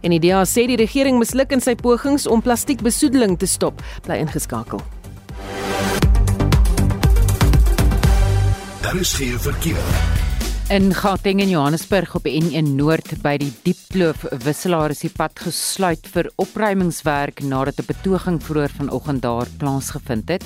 En 0.00 0.16
die 0.16 0.22
DA 0.24 0.40
sê 0.48 0.64
die 0.64 0.80
regering 0.80 1.20
misluk 1.20 1.52
in 1.52 1.60
sy 1.60 1.76
pogings 1.76 2.24
om 2.24 2.40
plastiekbesoedeling 2.40 3.36
te 3.36 3.46
stop. 3.46 3.84
Bly 4.08 4.22
ingeskakel. 4.24 4.80
Daar 8.80 9.00
is 9.00 9.12
geen 9.20 9.36
verkeer. 9.36 10.23
In 10.72 10.94
Gauteng 10.94 11.42
en 11.42 11.48
Johannesburg 11.48 12.14
op 12.14 12.24
N1 12.24 12.70
Noord 12.72 13.10
by 13.20 13.34
die 13.36 13.50
Diepkloof 13.66 14.22
wisselaar 14.46 14.94
is 14.94 15.02
die 15.04 15.10
pad 15.12 15.36
gesluit 15.44 16.08
vir 16.08 16.30
opruimingswerk 16.40 17.42
nadat 17.44 17.82
'n 17.82 17.86
betoging 17.86 18.38
vroeër 18.40 18.72
vanoggend 18.72 19.22
daar 19.22 19.48
plaasgevind 19.58 20.28
het. 20.28 20.44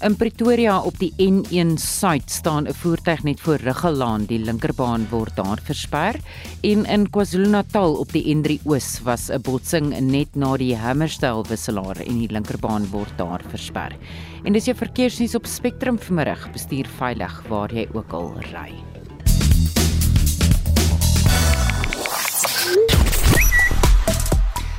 In 0.00 0.16
Pretoria 0.16 0.80
op 0.80 0.98
die 0.98 1.12
N1 1.18 1.76
Suid 1.76 2.30
staan 2.30 2.66
'n 2.66 2.72
voertuig 2.72 3.22
net 3.22 3.40
voor 3.40 3.56
Ruggelaan, 3.56 4.24
die 4.24 4.38
linkerbaan 4.38 5.06
word 5.10 5.36
daar 5.36 5.60
versper. 5.62 6.16
En 6.62 6.84
in 6.84 7.10
KwaZulu-Natal 7.10 7.94
op 7.94 8.12
die 8.12 8.34
N3 8.34 8.60
Oos 8.64 9.00
was 9.02 9.28
'n 9.28 9.40
botsing 9.40 10.00
net 10.00 10.34
na 10.34 10.56
die 10.56 10.76
Hammersdale 10.76 11.44
wisselaar 11.48 11.96
en 11.96 12.18
die 12.18 12.32
linkerbaan 12.32 12.88
word 12.90 13.18
daar 13.18 13.42
versper. 13.48 13.96
En 14.44 14.52
dis 14.52 14.64
jou 14.64 14.76
verkeersnuus 14.76 15.34
op 15.34 15.46
Spectrum 15.46 15.98
vanmiddag. 15.98 16.52
Bestuur 16.52 16.86
veilig 16.86 17.42
waar 17.48 17.74
jy 17.74 17.88
ook 17.92 18.12
al 18.12 18.32
ry. 18.40 18.87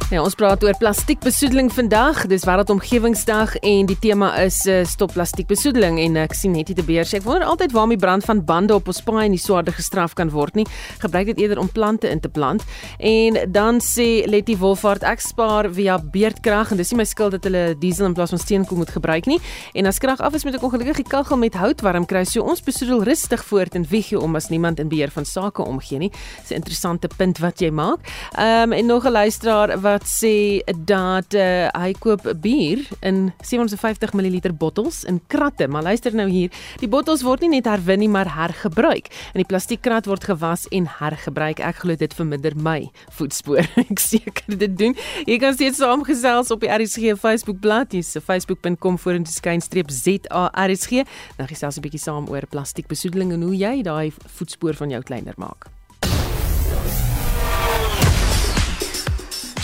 Ja, 0.10 0.24
ons 0.26 0.34
praat 0.34 0.64
oor 0.66 0.74
plastiekbesoedeling 0.74 1.68
vandag. 1.70 2.24
Dis 2.32 2.42
wêreldomgewingsdag 2.50 3.52
en 3.62 3.86
die 3.86 3.98
tema 4.02 4.32
is 4.42 4.64
uh, 4.66 4.80
stop 4.90 5.12
plastiekbesoedeling 5.14 6.00
en 6.02 6.16
ek 6.24 6.32
sien 6.34 6.56
net 6.58 6.72
hier 6.72 6.80
te 6.80 6.86
beer 6.88 7.06
sê 7.06 7.20
ek 7.20 7.28
wonder 7.28 7.46
altyd 7.46 7.76
waarom 7.76 7.94
die 7.94 8.00
brand 8.02 8.26
van 8.26 8.42
bande 8.42 8.74
op 8.74 8.90
ons 8.90 9.04
paai 9.06 9.28
nie 9.30 9.38
swaarder 9.38 9.76
gestraf 9.78 10.16
kan 10.18 10.32
word 10.34 10.58
nie. 10.58 10.66
Gebruik 11.04 11.30
dit 11.30 11.44
eerder 11.44 11.62
om 11.62 11.70
plante 11.70 12.10
in 12.10 12.24
te 12.24 12.32
plant. 12.34 12.66
En 12.98 13.38
dan 13.54 13.78
sê 13.86 14.26
Letty 14.26 14.56
Wolfhard 14.58 15.06
ek 15.06 15.22
spaar 15.22 15.70
via 15.78 16.00
beerdkrag 16.02 16.74
en 16.74 16.82
dis 16.82 16.90
nie 16.90 17.04
my 17.04 17.06
skuld 17.06 17.38
dat 17.38 17.46
hulle 17.46 17.78
diesel 17.78 18.10
in 18.10 18.18
plaas 18.18 18.34
van 18.34 18.42
steenkool 18.42 18.82
moet 18.82 18.96
gebruik 18.98 19.30
nie. 19.30 19.38
En 19.78 19.92
as 19.94 20.02
krag 20.02 20.26
af 20.26 20.34
is 20.34 20.48
met 20.50 20.58
'n 20.58 20.66
ongelukkige 20.66 21.06
kaggel 21.06 21.38
met 21.38 21.54
hout 21.54 21.86
warm 21.86 22.10
kry, 22.10 22.26
so 22.26 22.42
ons 22.42 22.66
besoedel 22.66 23.06
rustig 23.06 23.46
voort 23.46 23.76
en 23.76 23.86
wieg 23.86 24.10
jou 24.10 24.24
om 24.24 24.36
as 24.36 24.50
niemand 24.50 24.80
in 24.80 24.90
beheer 24.90 25.14
van 25.14 25.26
sake 25.26 25.62
omgee 25.62 26.00
nie. 26.00 26.12
Dis 26.42 26.50
'n 26.50 26.66
interessante 26.66 27.08
punt 27.18 27.38
wat 27.38 27.60
jy 27.60 27.70
maak. 27.70 28.00
Ehm 28.34 28.72
um, 28.72 28.74
en 28.74 28.86
nog 28.86 29.06
'n 29.06 29.12
luisteraar 29.12 29.80
wat 29.80 29.99
wat 30.00 30.08
sê 30.08 30.62
dat 30.88 31.36
uh, 31.36 31.68
hy 31.76 31.92
koop 32.00 32.24
bier 32.40 32.82
in 33.06 33.32
750 33.44 34.14
ml 34.16 34.54
bottels 34.56 35.04
in 35.10 35.20
kratte. 35.28 35.68
Maar 35.68 35.90
luister 35.90 36.16
nou 36.16 36.28
hier, 36.32 36.54
die 36.80 36.88
bottels 36.88 37.24
word 37.26 37.44
nie 37.44 37.58
net 37.58 37.68
herwin 37.68 38.00
nie, 38.00 38.10
maar 38.12 38.30
hergebruik. 38.32 39.10
En 39.34 39.42
die 39.42 39.48
plastiekkrat 39.48 40.08
word 40.08 40.24
gewas 40.30 40.68
en 40.76 40.88
hergebruik. 41.00 41.60
Ek 41.60 41.82
glo 41.84 42.00
dit 42.00 42.16
verminder 42.16 42.56
my 42.56 42.88
voetspoor. 43.18 43.68
Ek 43.84 44.00
seker 44.00 44.60
dit 44.62 44.78
doen. 44.80 44.96
Jy 45.28 45.40
kan 45.42 45.58
steeds 45.58 45.82
saamgesels 45.84 46.54
op 46.56 46.64
die 46.64 46.72
RSG 46.72 47.18
Facebook 47.20 47.60
bladsy, 47.64 48.04
so 48.06 48.24
facebook.com 48.24 49.00
vorentoe 49.02 49.36
skynstreep 49.36 49.92
ZARSG. 49.92 51.04
Nou 51.42 51.50
gesels 51.50 51.80
'n 51.80 51.84
bietjie 51.84 52.06
saam 52.06 52.30
oor 52.32 52.48
plastiekbesoedeling 52.48 53.36
en 53.36 53.44
hoe 53.50 53.58
jy 53.58 53.76
daai 53.84 54.14
voetspoor 54.38 54.80
van 54.80 54.96
jou 54.96 55.04
kleiner 55.04 55.36
maak. 55.38 55.79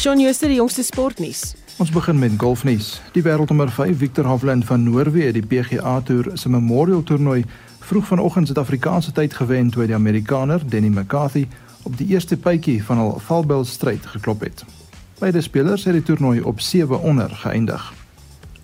Shaun 0.06 0.20
Schuster, 0.20 0.52
die 0.52 0.60
jongste 0.60 0.84
sportnuus. 0.86 1.56
Ons 1.82 1.89
begin 1.89 2.20
met 2.22 2.36
golfnuus. 2.38 3.00
Die 3.15 3.24
wêreldnommer 3.26 3.72
5 3.74 3.98
Victor 3.98 4.28
Hovland 4.30 4.68
van 4.68 4.84
Noorwe 4.86 5.32
die 5.34 5.41
PGA 5.41 5.96
Tour 6.06 6.30
se 6.38 6.50
Memorial 6.50 7.02
Toernooi 7.04 7.39
vroeg 7.88 8.06
vanoggend 8.12 8.52
Suid-Afrikaanse 8.52 9.15
tyd 9.18 9.34
gewen 9.34 9.72
toe 9.74 9.88
die 9.89 9.98
Amerikaner 9.98 10.62
Denny 10.62 10.91
McCarthy 10.94 11.48
op 11.89 11.98
die 11.98 12.12
eerste 12.13 12.38
puitjie 12.38 12.84
van 12.86 13.02
hul 13.02 13.18
valbel 13.26 13.65
stryd 13.65 14.06
geklop 14.13 14.46
het. 14.46 14.62
Beide 15.18 15.41
spelers 15.41 15.89
het 15.89 15.98
die 15.98 16.06
toernooi 16.06 16.44
op 16.46 16.62
7 16.62 17.02
onder 17.02 17.34
geëindig. 17.41 17.89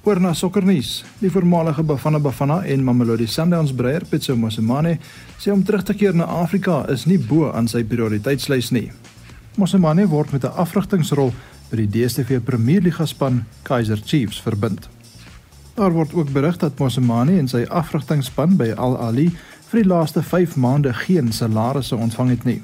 Oor 0.03 0.21
na 0.21 0.37
sokkernuus. 0.37 0.99
Die 1.25 1.33
voormalige 1.33 1.81
Bafana 1.81 2.19
Bafana 2.19 2.61
en 2.63 2.83
Mamelodi 2.85 3.25
Sundowns 3.25 3.73
breier 3.73 4.05
Pitso 4.05 4.37
Mosimane 4.37 4.99
sê 5.41 5.49
om 5.49 5.65
terug 5.65 5.89
te 5.89 5.97
keer 5.97 6.13
na 6.13 6.29
Afrika 6.45 6.83
is 6.93 7.09
nie 7.09 7.17
bo 7.17 7.49
aan 7.49 7.67
sy 7.67 7.81
prioriteitslys 7.81 8.69
nie. 8.77 8.91
Mosemane 9.55 10.07
word 10.07 10.31
met 10.31 10.43
'n 10.43 10.55
afrigtingsrol 10.55 11.33
by 11.69 11.75
die 11.75 11.89
DStv 11.89 12.39
Premierliga 12.43 13.05
span 13.05 13.43
Kaizer 13.61 13.99
Chiefs 14.05 14.41
verbind. 14.41 14.89
Daar 15.73 15.91
word 15.91 16.13
ook 16.13 16.31
berig 16.31 16.57
dat 16.57 16.79
Mosemane 16.79 17.37
en 17.37 17.47
sy 17.47 17.65
afrigtingsspan 17.69 18.55
by 18.55 18.71
Al 18.77 18.97
Ahly 18.97 19.31
vir 19.67 19.81
die 19.83 19.89
laaste 19.89 20.23
5 20.23 20.55
maande 20.55 20.93
geen 20.93 21.31
salarisse 21.31 21.95
ontvang 21.95 22.29
het 22.29 22.43
nie. 22.43 22.61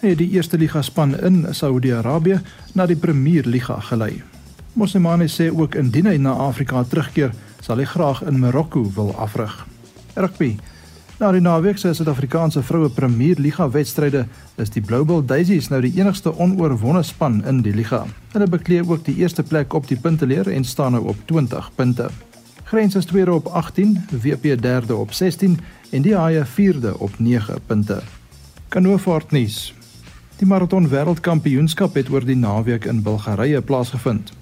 Hy 0.00 0.08
het 0.08 0.18
die 0.18 0.30
eerste 0.30 0.58
liga 0.58 0.82
span 0.82 1.20
in 1.20 1.46
Saudi-Arabië 1.54 2.40
na 2.74 2.86
die 2.86 2.96
Premierliga 2.96 3.80
gelei. 3.80 4.22
Mosemane 4.72 5.28
sê 5.28 5.50
ook 5.50 5.74
indien 5.74 6.06
hy 6.06 6.16
na 6.16 6.32
Afrika 6.32 6.84
terugkeer, 6.84 7.30
sal 7.60 7.76
hy 7.76 7.84
graag 7.84 8.22
in 8.22 8.40
Marokko 8.40 8.90
wil 8.94 9.14
afrig. 9.16 9.66
Rugby 10.14 10.58
Na 11.14 11.28
die 11.30 11.40
naweek 11.40 11.78
se 11.78 11.92
Suid-Afrikaanse 11.94 12.58
vroue 12.66 12.88
Premier 12.90 13.38
Liga 13.38 13.68
wedstryde 13.70 14.24
is 14.58 14.72
die 14.74 14.82
Blue 14.82 15.04
Bulls 15.06 15.28
Daisies 15.30 15.68
nou 15.70 15.78
die 15.84 15.92
enigste 15.94 16.32
onoorwonde 16.42 17.04
span 17.06 17.36
in 17.46 17.60
die 17.62 17.74
liga. 17.74 18.00
Hulle 18.32 18.48
bekleë 18.50 18.82
ook 18.88 19.04
die 19.06 19.14
eerste 19.22 19.44
plek 19.46 19.76
op 19.78 19.86
die 19.86 19.98
punteleer 20.00 20.50
en 20.50 20.66
staan 20.66 20.96
nou 20.98 21.04
op 21.12 21.20
20 21.30 21.70
punte. 21.78 22.08
Grens 22.66 22.98
is 22.98 23.06
tweede 23.06 23.32
op 23.32 23.46
18, 23.46 23.94
WP 24.10 24.58
derde 24.62 24.96
op 24.96 25.12
16 25.14 25.58
en 25.90 26.02
die 26.02 26.16
Haie 26.18 26.44
vierde 26.44 26.98
op 26.98 27.18
9 27.18 27.62
punte. 27.66 28.02
Kanoevaart 28.68 29.30
nuus. 29.30 29.74
Die 30.40 30.50
maraton 30.50 30.90
wêreldkampioenskap 30.90 31.94
het 31.94 32.10
oor 32.10 32.26
die 32.26 32.36
naweek 32.36 32.90
in 32.90 33.04
Bulgarië 33.06 33.60
plaasgevind. 33.62 34.34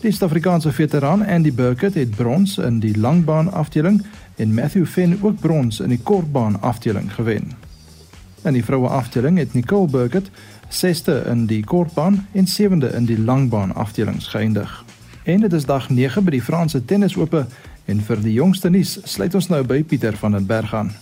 Die 0.00 0.10
Suid-Afrikaanse 0.10 0.72
veteraan 0.72 1.26
Andy 1.26 1.52
Burkett 1.52 1.94
het 1.94 2.10
brons 2.16 2.58
in 2.58 2.78
die 2.80 2.98
langbaan 2.98 3.52
afdeling 3.52 4.02
en 4.36 4.54
Matthew 4.54 4.86
Finn 4.86 5.18
ook 5.22 5.40
brons 5.40 5.80
in 5.80 5.88
die 5.88 6.00
kortbaan 6.02 6.60
afdeling 6.60 7.14
gewen. 7.14 7.52
In 8.42 8.52
die 8.52 8.64
vroue 8.64 8.88
afdeling 8.88 9.38
het 9.38 9.54
Nicole 9.54 9.88
Burgett 9.88 10.30
sesde 10.68 11.22
in 11.28 11.46
die 11.46 11.64
kortbaan 11.64 12.26
en 12.32 12.46
sewende 12.46 12.88
in 12.88 13.04
die 13.04 13.20
langbaan 13.20 13.74
afdelings 13.74 14.26
geëindig. 14.26 14.84
En 15.22 15.40
dit 15.40 15.52
is 15.52 15.64
dag 15.64 15.90
9 15.90 16.24
by 16.24 16.30
die 16.30 16.42
Franse 16.42 16.84
Tennisope 16.84 17.46
En 17.90 18.00
vir 18.06 18.20
die 18.22 18.36
jongste 18.36 18.70
nuus 18.70 18.98
sluit 19.08 19.34
ons 19.34 19.48
nou 19.50 19.64
by 19.66 19.82
Pieter 19.82 20.14
van 20.20 20.36
den 20.38 20.46
Berg 20.46 20.74
aan. 20.78 20.92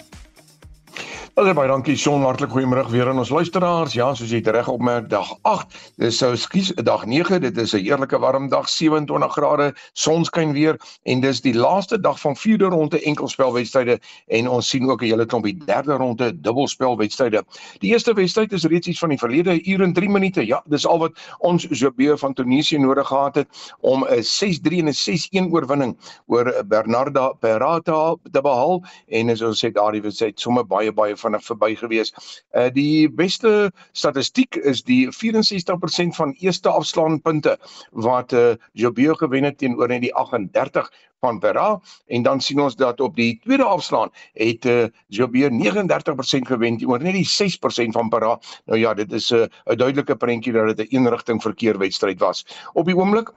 Hallo 1.38 1.53
baie 1.55 1.68
dankie 1.70 1.94
Shaun, 1.94 2.24
hartlik 2.27 2.51
goeiemôre 2.51 2.83
weer 2.90 3.07
aan 3.07 3.20
ons 3.22 3.29
luisteraars. 3.31 3.92
Ja, 3.94 4.09
soos 4.18 4.33
jy 4.35 4.40
reg 4.42 4.66
opmerk, 4.66 5.05
dag 5.07 5.29
8. 5.46 5.74
Dis 6.03 6.16
sou 6.18 6.33
skuis 6.35 6.72
dag 6.83 7.05
9. 7.07 7.38
Dit 7.44 7.59
is 7.62 7.74
'n 7.74 7.79
heerlike 7.79 8.18
warm 8.18 8.48
dag, 8.48 8.66
27 8.66 9.33
grade, 9.33 9.72
sonskyn 9.94 10.53
weer 10.53 10.77
en 11.05 11.20
dis 11.20 11.40
die 11.40 11.55
laaste 11.55 12.01
dag 12.01 12.18
van 12.18 12.35
vierde 12.35 12.64
ronde 12.64 12.98
enkelspelwedstryde 13.01 14.01
en 14.27 14.48
ons 14.48 14.68
sien 14.68 14.90
ook 14.90 15.03
'n 15.03 15.07
hele 15.07 15.27
klompie 15.27 15.57
derde 15.64 15.92
ronde 15.92 16.40
dubbelspelwedstryde. 16.40 17.44
Die 17.79 17.92
eerste 17.92 18.14
wedstryd 18.14 18.53
is 18.53 18.64
reeds 18.64 18.88
iets 18.88 18.98
van 18.98 19.11
die 19.11 19.18
verlede 19.18 19.62
uur 19.64 19.83
en 19.83 19.92
3 19.92 20.09
minute. 20.09 20.46
Ja, 20.46 20.61
dis 20.66 20.87
al 20.87 20.98
wat 20.98 21.12
ons 21.38 21.66
Jobbe 21.70 22.18
van 22.18 22.35
Tunesië 22.35 22.79
nodig 22.79 23.07
gehad 23.07 23.35
het 23.35 23.48
om 23.81 24.05
'n 24.11 24.22
6-3 24.22 24.79
en 24.79 24.88
'n 24.88 24.92
6-1 24.92 25.53
oorwinning 25.53 25.96
oor 26.27 26.64
Bernarda 26.66 27.33
Perata 27.38 28.16
te 28.33 28.40
behaal 28.40 28.83
en 29.07 29.31
as 29.31 29.42
ons 29.42 29.64
sê 29.64 29.70
daardie 29.70 30.03
wedstryd 30.03 30.40
sommer 30.40 30.66
baie 30.66 30.92
baie 30.92 31.16
vinnig 31.29 31.45
verby 31.47 31.75
gewees. 31.77 32.12
Uh 32.57 32.69
die 32.75 33.09
beste 33.09 33.71
statistiek 33.93 34.57
is 34.57 34.83
die 34.83 35.09
64% 35.12 36.17
van 36.17 36.35
eerste 36.41 36.71
afslaanpunte 36.71 37.59
wat 37.93 38.33
uh 38.33 38.55
Jobio 38.73 39.14
gewen 39.14 39.45
het 39.45 39.59
teenoor 39.59 39.88
net 39.88 40.03
die 40.03 40.14
38 40.14 40.91
van 41.21 41.41
Vera 41.41 41.81
en 42.07 42.23
dan 42.23 42.41
sien 42.41 42.61
ons 42.62 42.77
dat 42.77 43.01
op 43.01 43.17
die 43.17 43.41
tweede 43.43 43.64
afslaan 43.64 44.11
het 44.35 44.64
uh 44.64 44.87
Jobio 45.09 45.49
39% 45.51 46.49
gewen 46.49 46.79
teenoor 46.79 47.03
net 47.03 47.19
die 47.19 47.27
6% 47.27 47.97
van 47.97 48.11
Vera. 48.11 48.38
Nou 48.67 48.79
ja, 48.79 48.95
dit 48.95 49.12
is 49.12 49.31
'n 49.31 49.49
uh, 49.67 49.77
duidelike 49.77 50.17
prentjie 50.17 50.53
dat 50.53 50.77
dit 50.77 50.91
'n 50.91 50.97
eenrigting 50.97 51.43
verkeer 51.43 51.79
wedstryd 51.79 52.21
was. 52.21 52.47
Op 52.73 52.87
die 52.87 52.97
oomblik 52.97 53.33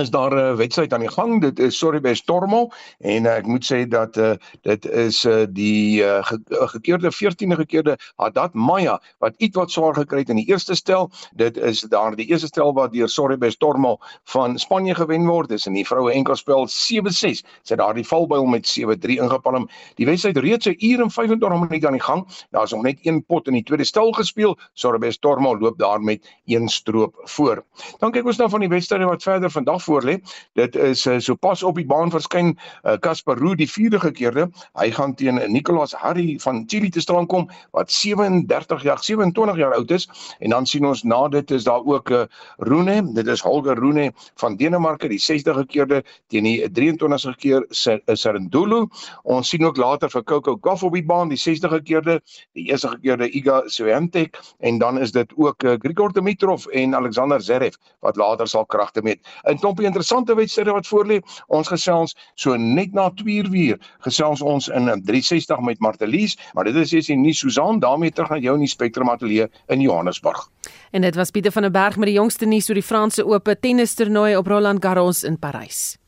is 0.00 0.10
daar 0.10 0.34
'n 0.34 0.38
uh, 0.38 0.54
wedstryd 0.56 0.92
aan 0.92 1.00
die 1.00 1.10
gang. 1.10 1.40
Dit 1.40 1.58
is 1.58 1.78
Sorribes 1.78 2.18
Stormo 2.18 2.68
en 2.98 3.24
uh, 3.24 3.36
ek 3.36 3.46
moet 3.46 3.64
sê 3.64 3.88
dat 3.88 4.16
uh, 4.16 4.32
dit 4.62 4.86
is 4.90 5.24
uh, 5.24 5.44
die 5.48 6.02
uh, 6.02 6.24
ge 6.24 6.38
gekeerde 6.48 7.12
14de 7.12 7.54
gekeerde 7.54 7.98
Haddad 8.16 8.54
Maya 8.54 9.00
wat 9.18 9.34
iets 9.36 9.56
wat 9.56 9.70
swaar 9.70 9.94
gekry 9.94 10.18
het 10.18 10.28
in 10.28 10.36
die 10.36 10.46
eerste 10.46 10.74
stel. 10.74 11.10
Dit 11.34 11.56
is 11.56 11.80
daar 11.80 12.16
die 12.16 12.26
eerste 12.26 12.46
stel 12.46 12.72
wat 12.74 12.92
deur 12.92 13.08
Sorribes 13.08 13.54
Stormo 13.54 13.98
van 14.24 14.58
Spanje 14.58 14.94
gewen 14.94 15.26
word. 15.26 15.48
Dis 15.48 15.66
in 15.66 15.72
die 15.72 15.86
vroue 15.86 16.12
enkelspel 16.12 16.66
7-6. 16.66 17.44
Sy 17.62 17.74
daar 17.74 17.94
die 17.94 18.06
valbuil 18.06 18.44
met 18.44 18.66
7-3 18.66 19.20
ingepalm. 19.22 19.68
Die 19.94 20.06
wedstryd 20.06 20.38
reeds 20.38 20.66
'n 20.66 20.74
uur 20.78 21.00
en 21.02 21.10
25 21.10 21.60
minute 21.60 21.86
aan 21.86 21.92
die 21.92 22.02
gang. 22.02 22.26
Daar's 22.50 22.72
nog 22.72 22.82
net 22.82 22.98
een 23.02 23.24
pot 23.24 23.46
in 23.46 23.52
die 23.52 23.62
tweede 23.62 23.84
stel 23.84 24.12
gespeel. 24.12 24.58
Sorribes 24.72 25.14
Stormo 25.14 25.58
loop 25.58 25.78
daar 25.78 26.00
met 26.00 26.34
een 26.46 26.68
stroop 26.68 27.14
voor. 27.24 27.64
Dan 27.98 28.10
kyk 28.10 28.24
ons 28.24 28.36
nou 28.36 28.50
van 28.50 28.60
die 28.60 28.68
wedstryde 28.68 29.04
wat 29.04 29.22
verder 29.22 29.50
vandag 29.50 29.82
voorlê. 29.84 30.18
Dit 30.52 30.76
is 30.76 31.06
uh, 31.06 31.18
sopas 31.18 31.62
op 31.62 31.76
die 31.80 31.86
baan 31.86 32.10
verskyn 32.10 32.54
Casper 33.00 33.36
uh, 33.36 33.42
Roo 33.42 33.54
die 33.54 33.70
vierde 33.70 34.00
gekeerde. 34.00 34.48
Hy 34.78 34.90
gaan 34.90 35.14
teen 35.14 35.40
Nicolas 35.52 35.94
Harry 35.98 36.38
van 36.42 36.64
Chili 36.66 36.90
te 36.90 37.00
staan 37.00 37.26
kom 37.26 37.48
wat 37.76 37.92
37 37.92 38.82
jaar 38.82 39.02
27 39.02 39.56
jaar 39.56 39.74
oud 39.74 39.90
is 39.90 40.08
en 40.38 40.50
dan 40.50 40.66
sien 40.66 40.86
ons 40.86 41.02
na 41.02 41.28
dit 41.28 41.50
is 41.50 41.64
daar 41.64 41.84
ook 41.84 42.10
'n 42.10 42.14
uh, 42.14 42.24
Rune, 42.58 43.12
dit 43.14 43.26
is 43.26 43.40
Holger 43.40 43.78
Rune 43.78 44.12
van 44.40 44.56
Denemarke 44.56 45.08
die 45.08 45.18
60 45.18 45.56
gekeerde 45.56 46.02
teen 46.28 46.44
die 46.44 46.70
23 46.70 47.36
keer 47.36 47.66
Serendulu. 47.70 48.86
Ons 49.22 49.48
sien 49.48 49.64
ook 49.64 49.76
later 49.76 50.10
vir 50.10 50.24
Coco 50.24 50.56
Gauff 50.60 50.82
op 50.82 50.94
die 50.96 51.04
baan 51.04 51.28
die 51.28 51.38
60 51.40 51.70
gekeerde, 51.70 52.20
die 52.54 52.68
eerste 52.70 52.88
gekeerde 52.88 53.28
Iga 53.30 53.62
Swiatek 53.66 54.38
en 54.58 54.78
dan 54.78 54.98
is 54.98 55.12
dit 55.12 55.32
ook 55.36 55.64
uh, 55.64 55.76
Grigor 55.78 56.12
Dimitrov 56.12 56.66
en 56.66 56.94
Alexander 56.94 57.40
Zverev 57.40 57.76
wat 58.00 58.16
later 58.16 58.48
sal 58.48 58.66
kragte 58.66 59.02
meet. 59.02 59.20
In 59.48 59.58
klompie 59.74 59.86
interessante 59.90 60.34
wedstryde 60.34 60.72
wat 60.72 60.86
voorlê. 60.86 61.20
Ons 61.48 61.68
gesels 61.68 62.14
so 62.34 62.56
net 62.56 62.94
na 62.94 63.10
2 63.10 63.42
uur 63.50 63.78
gesels 64.06 64.42
ons 64.42 64.68
in 64.68 64.86
360 64.86 65.60
met 65.60 65.80
Martelies, 65.80 66.38
maar 66.54 66.64
dit 66.64 66.76
is 66.76 66.92
eers 66.92 67.10
die 67.10 67.16
nuus 67.18 67.38
Susan 67.38 67.80
daarmee 67.80 68.12
terug 68.12 68.30
na 68.30 68.38
jou 68.38 68.54
in 68.54 68.64
die 68.64 68.70
Spectrum 68.70 69.10
Ateljee 69.10 69.48
in 69.68 69.80
Johannesburg. 69.80 70.48
En 70.92 71.02
dit 71.02 71.14
was 71.14 71.30
Pieter 71.30 71.52
van 71.52 71.62
der 71.62 71.70
Berg 71.74 71.96
met 71.96 72.06
die 72.06 72.18
jongste 72.18 72.46
nuus 72.46 72.68
oor 72.68 72.78
die 72.78 72.86
Franse 72.86 73.26
Ope 73.26 73.58
tennistoernooi 73.58 74.36
op 74.36 74.46
Roland 74.46 74.84
Garros 74.84 75.24
in 75.24 75.38
Parys. 75.38 76.03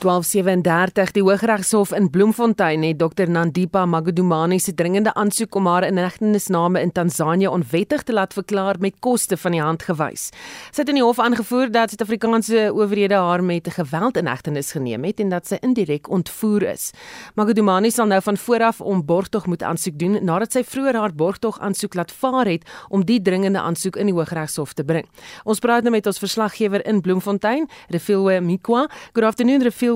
1237 0.00 1.10
die 1.12 1.22
Hooggeregshof 1.22 1.90
in 1.92 2.06
Bloemfontein 2.10 2.82
het 2.86 2.98
Dr 2.98 3.28
Nandipa 3.28 3.82
Magudumani 3.86 4.56
se 4.58 4.72
dringende 4.74 5.12
aansoek 5.14 5.54
om 5.54 5.66
haar 5.68 5.84
inhegtenisname 5.84 6.80
in 6.80 6.92
Tansanië 6.92 7.48
onwettig 7.48 8.02
te 8.08 8.12
laat 8.12 8.32
verklaar 8.32 8.78
met 8.80 8.96
koste 9.04 9.36
van 9.36 9.52
die 9.52 9.60
hand 9.60 9.84
gewys. 9.84 10.30
Sy 10.72 10.80
het 10.80 10.88
in 10.88 10.96
die 10.96 11.04
hof 11.04 11.20
aangevoer 11.20 11.68
dat 11.74 11.92
Suid-Afrikaanse 11.92 12.70
owerhede 12.72 13.18
haar 13.20 13.44
met 13.44 13.68
geweld 13.68 14.16
in 14.16 14.30
hegtenis 14.30 14.72
geneem 14.72 15.04
het 15.04 15.20
en 15.20 15.34
dat 15.34 15.50
sy 15.50 15.58
indirek 15.60 16.08
ontvoer 16.08 16.70
is. 16.70 16.90
Magudumani 17.36 17.92
sal 17.92 18.08
nou 18.08 18.22
van 18.24 18.40
vooraf 18.40 18.80
om 18.80 19.04
borgtog 19.04 19.50
moet 19.52 19.62
aansoek 19.62 20.00
doen 20.00 20.16
nadat 20.24 20.56
sy 20.56 20.64
vroeër 20.64 20.96
haar 20.96 21.12
borgtog 21.12 21.60
aansoek 21.60 21.98
laat 22.00 22.12
vaar 22.12 22.48
het 22.48 22.64
om 22.88 23.04
die 23.04 23.20
dringende 23.20 23.60
aansoek 23.60 24.00
in 24.00 24.08
die 24.08 24.16
Hooggeregshof 24.16 24.72
te 24.72 24.84
bring. 24.84 25.04
Ons 25.44 25.60
praat 25.60 25.84
nou 25.84 25.92
met 25.92 26.08
ons 26.08 26.24
verslaggewer 26.24 26.86
in 26.88 27.04
Bloemfontein, 27.04 27.68
Refilwe 27.92 28.40
Mikwa. 28.40 28.86
Good 29.12 29.28
afternoon 29.28 29.60
Refil 29.60 29.89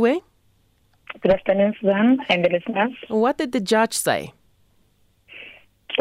Good 1.21 1.33
afternoon, 1.33 1.75
Suzanne 1.81 2.19
and 2.29 2.45
the 2.45 2.51
listeners. 2.51 2.93
What 3.09 3.39
did 3.39 3.53
the 3.53 3.61
judge 3.61 3.95
say? 3.95 4.33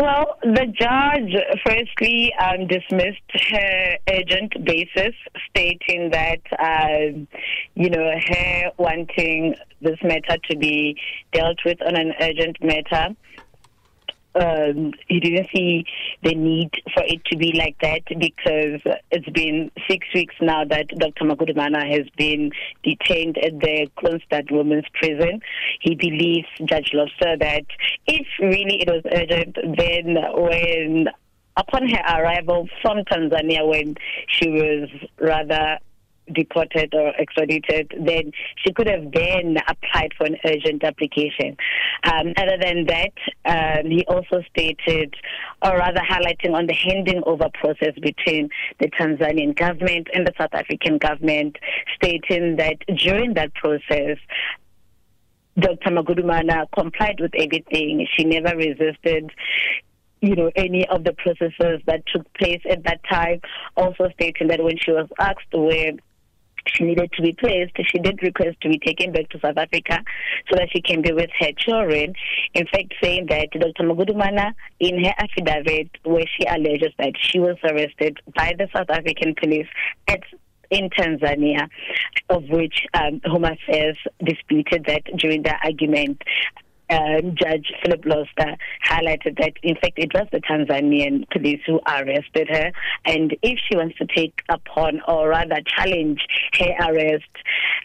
Well, 0.02 0.40
the 0.42 0.66
judge 0.74 1.36
firstly 1.64 2.34
um, 2.42 2.66
dismissed 2.66 3.22
her 3.52 3.98
urgent 4.10 4.66
basis, 4.66 5.14
stating 5.50 6.10
that, 6.10 6.42
uh, 6.58 7.20
you 7.76 7.90
know, 7.92 8.12
her 8.28 8.72
wanting 8.78 9.54
this 9.82 10.00
matter 10.04 10.38
to 10.50 10.58
be 10.58 10.98
dealt 11.32 11.60
with 11.64 11.80
on 11.84 11.96
an 11.96 12.14
urgent 12.20 12.58
matter 12.64 13.16
um, 14.36 14.94
he 15.08 15.20
didn't 15.20 15.48
see 15.54 15.86
the 16.24 16.34
need 16.34 16.72
for 16.94 17.04
it 17.04 17.24
to 17.26 17.38
be 17.38 17.54
like 17.58 17.76
that 17.82 18.02
because 18.20 18.82
it's 19.12 19.30
been 19.30 19.72
six 19.90 20.08
weeks 20.14 20.36
now 20.42 20.64
that 20.66 20.88
Dr. 20.88 21.26
Magudumana 21.26 21.88
has 21.90 22.08
been 22.18 22.52
detained 22.84 23.38
at 23.38 23.60
the 23.60 23.90
Kronstadt 23.98 24.52
Women's 24.52 24.86
Prison. 24.94 25.42
He 25.82 25.96
believes, 25.96 26.48
Judge 26.66 26.92
Lobster, 26.94 27.38
that 27.38 27.66
if 28.08 28.28
really 28.40 28.82
it 28.82 28.90
was 28.90 29.04
urgent, 29.12 29.56
then 29.78 30.16
when 30.36 31.08
upon 31.56 31.88
her 31.88 32.22
arrival 32.22 32.68
from 32.82 33.00
Tanzania, 33.06 33.68
when 33.68 33.96
she 34.28 34.50
was 34.50 34.90
rather 35.20 35.78
deported 36.32 36.94
or 36.94 37.14
extradited, 37.20 37.94
then 38.00 38.32
she 38.58 38.72
could 38.74 38.88
have 38.88 39.12
then 39.12 39.58
applied 39.68 40.14
for 40.18 40.26
an 40.26 40.38
urgent 40.46 40.84
application. 40.84 41.58
Um, 42.04 42.34
other 42.38 42.58
than 42.62 42.86
that, 42.86 43.14
um, 43.46 43.90
he 43.90 44.06
also 44.08 44.44
stated, 44.50 45.16
or 45.62 45.78
rather 45.78 46.02
highlighting 46.02 46.54
on 46.54 46.68
the 46.68 46.74
handing 46.74 47.22
over 47.26 47.50
process 47.54 47.94
between 48.02 48.50
the 48.80 48.90
Tanzanian 48.90 49.56
government 49.56 50.08
and 50.14 50.26
the 50.26 50.34
South 50.38 50.54
African 50.54 50.98
government, 50.98 51.58
stating 51.96 52.58
that 52.58 52.78
during 52.98 53.34
that 53.34 53.54
process, 53.56 54.18
Dr. 55.60 55.92
Magudumana 55.92 56.66
complied 56.74 57.20
with 57.20 57.32
everything. 57.36 58.08
She 58.12 58.24
never 58.24 58.56
resisted 58.56 59.32
you 60.24 60.38
know, 60.38 60.50
any 60.56 60.88
of 60.88 61.04
the 61.04 61.12
processes 61.12 61.82
that 61.86 62.02
took 62.08 62.34
place 62.36 62.62
at 62.70 62.86
that 62.86 63.02
time. 63.12 63.42
Also 63.76 64.10
stating 64.14 64.48
that 64.48 64.64
when 64.64 64.78
she 64.78 64.90
was 64.92 65.10
asked 65.20 65.52
where 65.52 65.92
she 66.68 66.84
needed 66.84 67.12
to 67.14 67.22
be 67.22 67.34
placed, 67.34 67.74
she 67.86 68.00
did 68.00 68.22
request 68.22 68.60
to 68.62 68.70
be 68.70 68.80
taken 68.80 69.12
back 69.12 69.30
to 69.30 69.40
South 69.40 69.58
Africa 69.58 70.04
so 70.50 70.58
that 70.58 70.70
she 70.72 70.82
can 70.82 71.02
be 71.02 71.12
with 71.12 71.30
her 71.40 71.52
children. 71.58 72.14
In 72.54 72.66
fact, 72.68 72.94
saying 73.02 73.28
that 73.28 73.52
Dr. 73.52 73.84
Magudumana, 73.84 74.54
in 74.80 75.04
her 75.04 75.14
affidavit, 75.18 75.90
where 76.04 76.26
she 76.38 76.46
alleges 76.46 76.94
that 76.98 77.14
she 77.20 77.40
was 77.40 77.58
arrested 77.64 78.18
by 78.36 78.54
the 78.58 78.68
South 78.76 78.90
African 78.90 79.36
police 79.36 79.68
at 80.08 80.22
in 80.74 80.90
Tanzania, 80.90 81.70
of 82.30 82.44
which 82.50 82.88
um, 82.96 83.22
Affairs 83.26 83.98
disputed 84.24 84.86
that 84.88 85.04
during 85.18 85.44
the 85.44 85.54
argument 85.64 86.22
um, 86.90 87.36
Judge 87.36 87.72
Philip 87.84 88.06
Loster 88.06 88.56
highlighted 88.86 89.38
that, 89.40 89.54
in 89.64 89.76
fact, 89.76 89.94
it 89.98 90.12
was 90.14 90.28
the 90.32 90.40
Tanzanian 90.40 91.30
police 91.30 91.62
who 91.66 91.80
arrested 91.88 92.50
her. 92.50 92.72
And 93.06 93.36
if 93.42 93.60
she 93.68 93.78
wants 93.78 93.98
to 93.98 94.06
take 94.06 94.42
upon, 94.50 95.02
or 95.08 95.30
rather 95.30 95.58
challenge 95.66 96.22
her 96.60 96.76
arrest, 96.82 97.24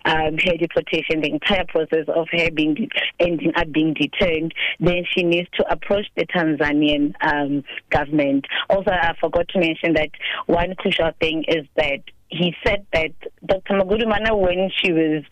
um, 0.05 0.39
her 0.39 0.57
deportation, 0.57 1.21
the 1.21 1.31
entire 1.31 1.65
process 1.67 2.07
of 2.09 2.29
her 2.33 2.51
being 2.51 2.75
de- 2.75 2.89
ending 3.21 3.53
up 3.57 3.71
being 3.73 3.95
detained, 3.95 4.53
then 4.81 5.05
she 5.11 5.23
needs 5.23 5.49
to 5.55 5.71
approach 5.71 6.07
the 6.17 6.27
Tanzanian 6.27 7.15
um, 7.21 7.65
government. 7.91 8.47
Also, 8.71 8.91
I 8.91 9.15
forgot 9.21 9.49
to 9.49 9.61
mention 9.61 9.95
that 9.95 10.11
one 10.47 10.75
crucial 10.77 11.11
thing 11.21 11.45
is 11.49 11.67
that 11.77 12.01
he 12.31 12.55
said 12.67 12.87
that 12.93 13.13
Dr. 13.47 13.75
Magudumana, 13.75 14.39
when 14.39 14.71
she 14.83 14.93
was 14.93 15.25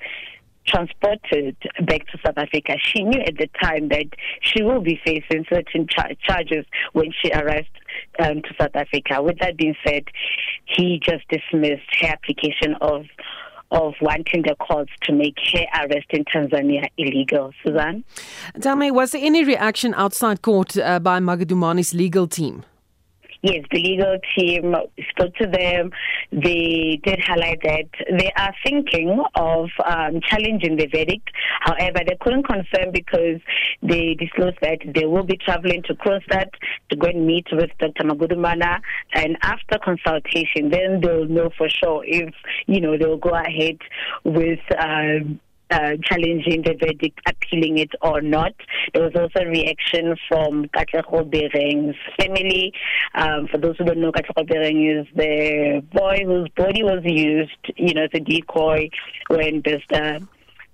transported 0.66 1.57
back 1.87 2.07
to 2.09 2.18
South 2.24 2.37
Africa, 2.38 2.74
she 2.81 3.02
knew 3.02 3.20
at 3.20 3.37
the 3.38 3.48
time 3.62 3.88
that 3.88 4.07
she 4.42 4.62
will 4.62 4.81
be 4.81 5.00
facing 5.05 5.44
certain 5.50 5.87
char- 5.88 6.12
charges 6.26 6.64
when 6.92 7.12
she 7.22 7.31
arrived 7.33 7.68
um, 8.18 8.42
to 8.42 8.48
South 8.61 8.74
Africa. 8.74 9.22
With 9.22 9.38
that 9.38 9.57
being 9.57 9.76
said, 9.87 10.05
he 10.64 11.00
just 11.02 11.24
dismissed 11.29 11.83
her 12.00 12.09
application 12.09 12.74
of 12.81 13.07
of 13.72 13.94
wanting 14.00 14.42
the 14.42 14.55
courts 14.61 14.92
to 15.02 15.12
make 15.12 15.35
her 15.52 15.64
arrest 15.83 16.07
in 16.11 16.24
Tanzania 16.24 16.87
illegal. 16.96 17.52
Suzanne? 17.64 18.05
Tell 18.61 18.76
me, 18.76 18.92
was 18.92 19.11
there 19.11 19.20
any 19.24 19.44
reaction 19.44 19.92
outside 19.94 20.40
court 20.40 20.79
uh, 20.79 21.00
by 21.00 21.18
Magadumani's 21.18 21.92
legal 21.92 22.29
team? 22.29 22.64
Yes, 23.42 23.64
the 23.70 23.79
legal 23.79 24.18
team 24.37 24.75
spoke 25.11 25.35
to 25.37 25.46
them. 25.46 25.90
They 26.33 27.01
did 27.05 27.20
highlight 27.22 27.61
that 27.62 27.88
they 28.18 28.33
are 28.37 28.55
thinking 28.64 29.22
of 29.35 29.68
um, 29.85 30.20
challenging 30.27 30.77
the 30.77 30.87
verdict. 30.87 31.31
However, 31.61 32.01
they 32.07 32.16
couldn't 32.20 32.44
confirm 32.44 32.92
because 32.92 33.40
they 33.83 34.14
disclosed 34.14 34.59
that 34.62 34.79
they 34.94 35.05
will 35.05 35.25
be 35.25 35.37
traveling 35.37 35.83
to 35.85 35.94
Kroonstad 35.94 36.49
to 36.90 36.96
go 36.96 37.08
and 37.08 37.27
meet 37.27 37.46
with 37.52 37.71
Dr. 37.79 38.04
Magudumana. 38.04 38.81
And 39.13 39.37
after 39.42 39.79
consultation, 39.85 40.71
then 40.71 41.00
they'll 41.00 41.27
know 41.27 41.50
for 41.56 41.69
sure 41.69 42.04
if, 42.06 42.35
you 42.67 42.81
know, 42.81 42.96
they'll 42.98 43.19
go 43.19 43.31
ahead 43.31 43.79
with 44.25 44.61
um, 44.79 45.40
uh, 45.71 45.92
challenging 46.04 46.62
the 46.62 46.77
verdict, 46.79 47.21
appealing 47.27 47.79
it 47.79 47.90
or 48.02 48.21
not. 48.21 48.52
There 48.94 49.02
was 49.02 49.12
also 49.14 49.46
a 49.46 49.48
reaction 49.48 50.17
from 50.29 50.67
Katlego 50.69 51.29
Bereng's 51.31 51.96
family. 52.19 52.73
Um, 53.14 53.48
for 53.48 53.58
those 53.58 53.77
who 53.79 53.85
don't 53.85 53.98
know, 53.98 54.12
Katlego 54.12 54.48
Bereng 54.48 55.00
is 55.00 55.06
the 55.14 55.83
boy 55.92 56.19
whose 56.25 56.48
body 56.56 56.83
was 56.83 57.02
used, 57.04 57.73
you 57.77 57.94
know, 57.94 58.04
as 58.04 58.10
a 58.14 58.21
decoy 58.21 58.88
when 59.29 59.62
Mr 59.62 60.27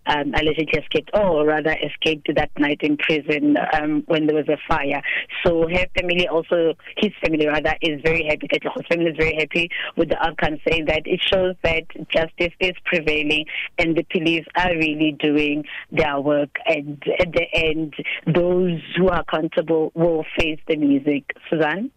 um, 0.06 0.34
allegedly 0.34 0.80
escaped, 0.80 1.10
or 1.14 1.46
rather 1.46 1.76
escaped 1.82 2.28
that 2.34 2.50
night 2.58 2.80
in 2.82 2.96
prison 2.96 3.56
um, 3.74 4.02
when 4.06 4.26
there 4.26 4.36
was 4.36 4.48
a 4.48 4.58
fire. 4.68 5.02
So 5.44 5.68
her 5.68 5.86
family 5.98 6.28
also, 6.28 6.74
his 6.96 7.12
family 7.24 7.46
rather, 7.46 7.74
is 7.82 8.00
very 8.04 8.24
happy. 8.24 8.48
His 8.50 8.86
family 8.88 9.10
is 9.10 9.16
very 9.16 9.36
happy 9.38 9.68
with 9.96 10.08
the 10.08 10.22
outcome, 10.24 10.58
saying 10.68 10.86
that 10.86 11.02
it 11.04 11.20
shows 11.22 11.54
that 11.62 11.84
justice 12.08 12.54
is 12.60 12.72
prevailing 12.84 13.46
and 13.78 13.96
the 13.96 14.04
police 14.04 14.44
are 14.56 14.72
really 14.74 15.16
doing 15.18 15.64
their 15.90 16.20
work. 16.20 16.56
And 16.66 17.02
at 17.20 17.32
the 17.32 17.46
end, 17.52 17.94
those 18.26 18.80
who 18.96 19.08
are 19.08 19.20
accountable 19.20 19.92
will 19.94 20.24
face 20.38 20.60
the 20.68 20.76
music. 20.76 21.24
Suzanne? 21.48 21.90